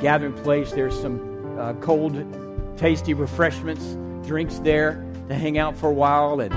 gathering 0.00 0.34
place. 0.34 0.70
There's 0.70 0.98
some 0.98 1.58
uh, 1.58 1.72
cold, 1.74 2.14
tasty 2.76 3.12
refreshments, 3.12 3.96
drinks 4.24 4.60
there 4.60 5.04
to 5.28 5.34
hang 5.34 5.58
out 5.58 5.76
for 5.76 5.90
a 5.90 5.94
while, 5.94 6.38
and 6.40 6.54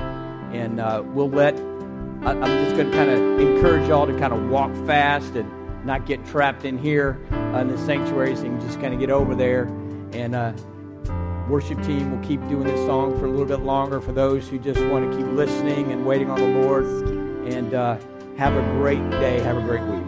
and 0.55 0.80
uh, 0.80 1.01
we'll 1.03 1.32
let. 1.32 1.55
I, 1.55 2.32
I'm 2.32 2.63
just 2.63 2.76
going 2.76 2.91
to 2.91 2.95
kind 2.95 3.09
of 3.09 3.39
encourage 3.39 3.88
y'all 3.88 4.05
to 4.05 4.18
kind 4.20 4.34
of 4.34 4.49
walk 4.49 4.72
fast 4.86 5.34
and 5.34 5.51
not 5.84 6.05
get 6.05 6.24
trapped 6.28 6.63
in 6.63 6.78
here 6.78 7.20
uh, 7.32 7.59
in 7.59 7.70
the 7.70 7.93
you 7.93 8.36
can 8.36 8.61
just 8.61 8.80
kind 8.80 8.93
of 8.93 8.99
get 8.99 9.09
over 9.09 9.34
there. 9.34 9.63
And 10.13 10.36
uh, 10.36 10.53
worship 11.48 11.82
team 11.84 12.12
will 12.12 12.28
keep 12.28 12.39
doing 12.48 12.64
this 12.64 12.86
song 12.86 13.18
for 13.20 13.26
a 13.26 13.30
little 13.30 13.46
bit 13.46 13.60
longer 13.60 14.02
for 14.02 14.12
those 14.12 14.48
who 14.48 14.58
just 14.58 14.80
want 14.86 15.10
to 15.10 15.18
keep 15.18 15.28
listening 15.28 15.91
and 15.91 16.06
waiting 16.06 16.30
on 16.30 16.39
the 16.39 16.62
Lord. 16.62 16.86
And 16.86 17.74
uh, 17.74 17.98
have 18.38 18.56
a 18.56 18.62
great 18.74 19.10
day. 19.12 19.39
Have 19.41 19.58
a 19.58 19.62
great 19.62 19.84
week. 19.84 20.05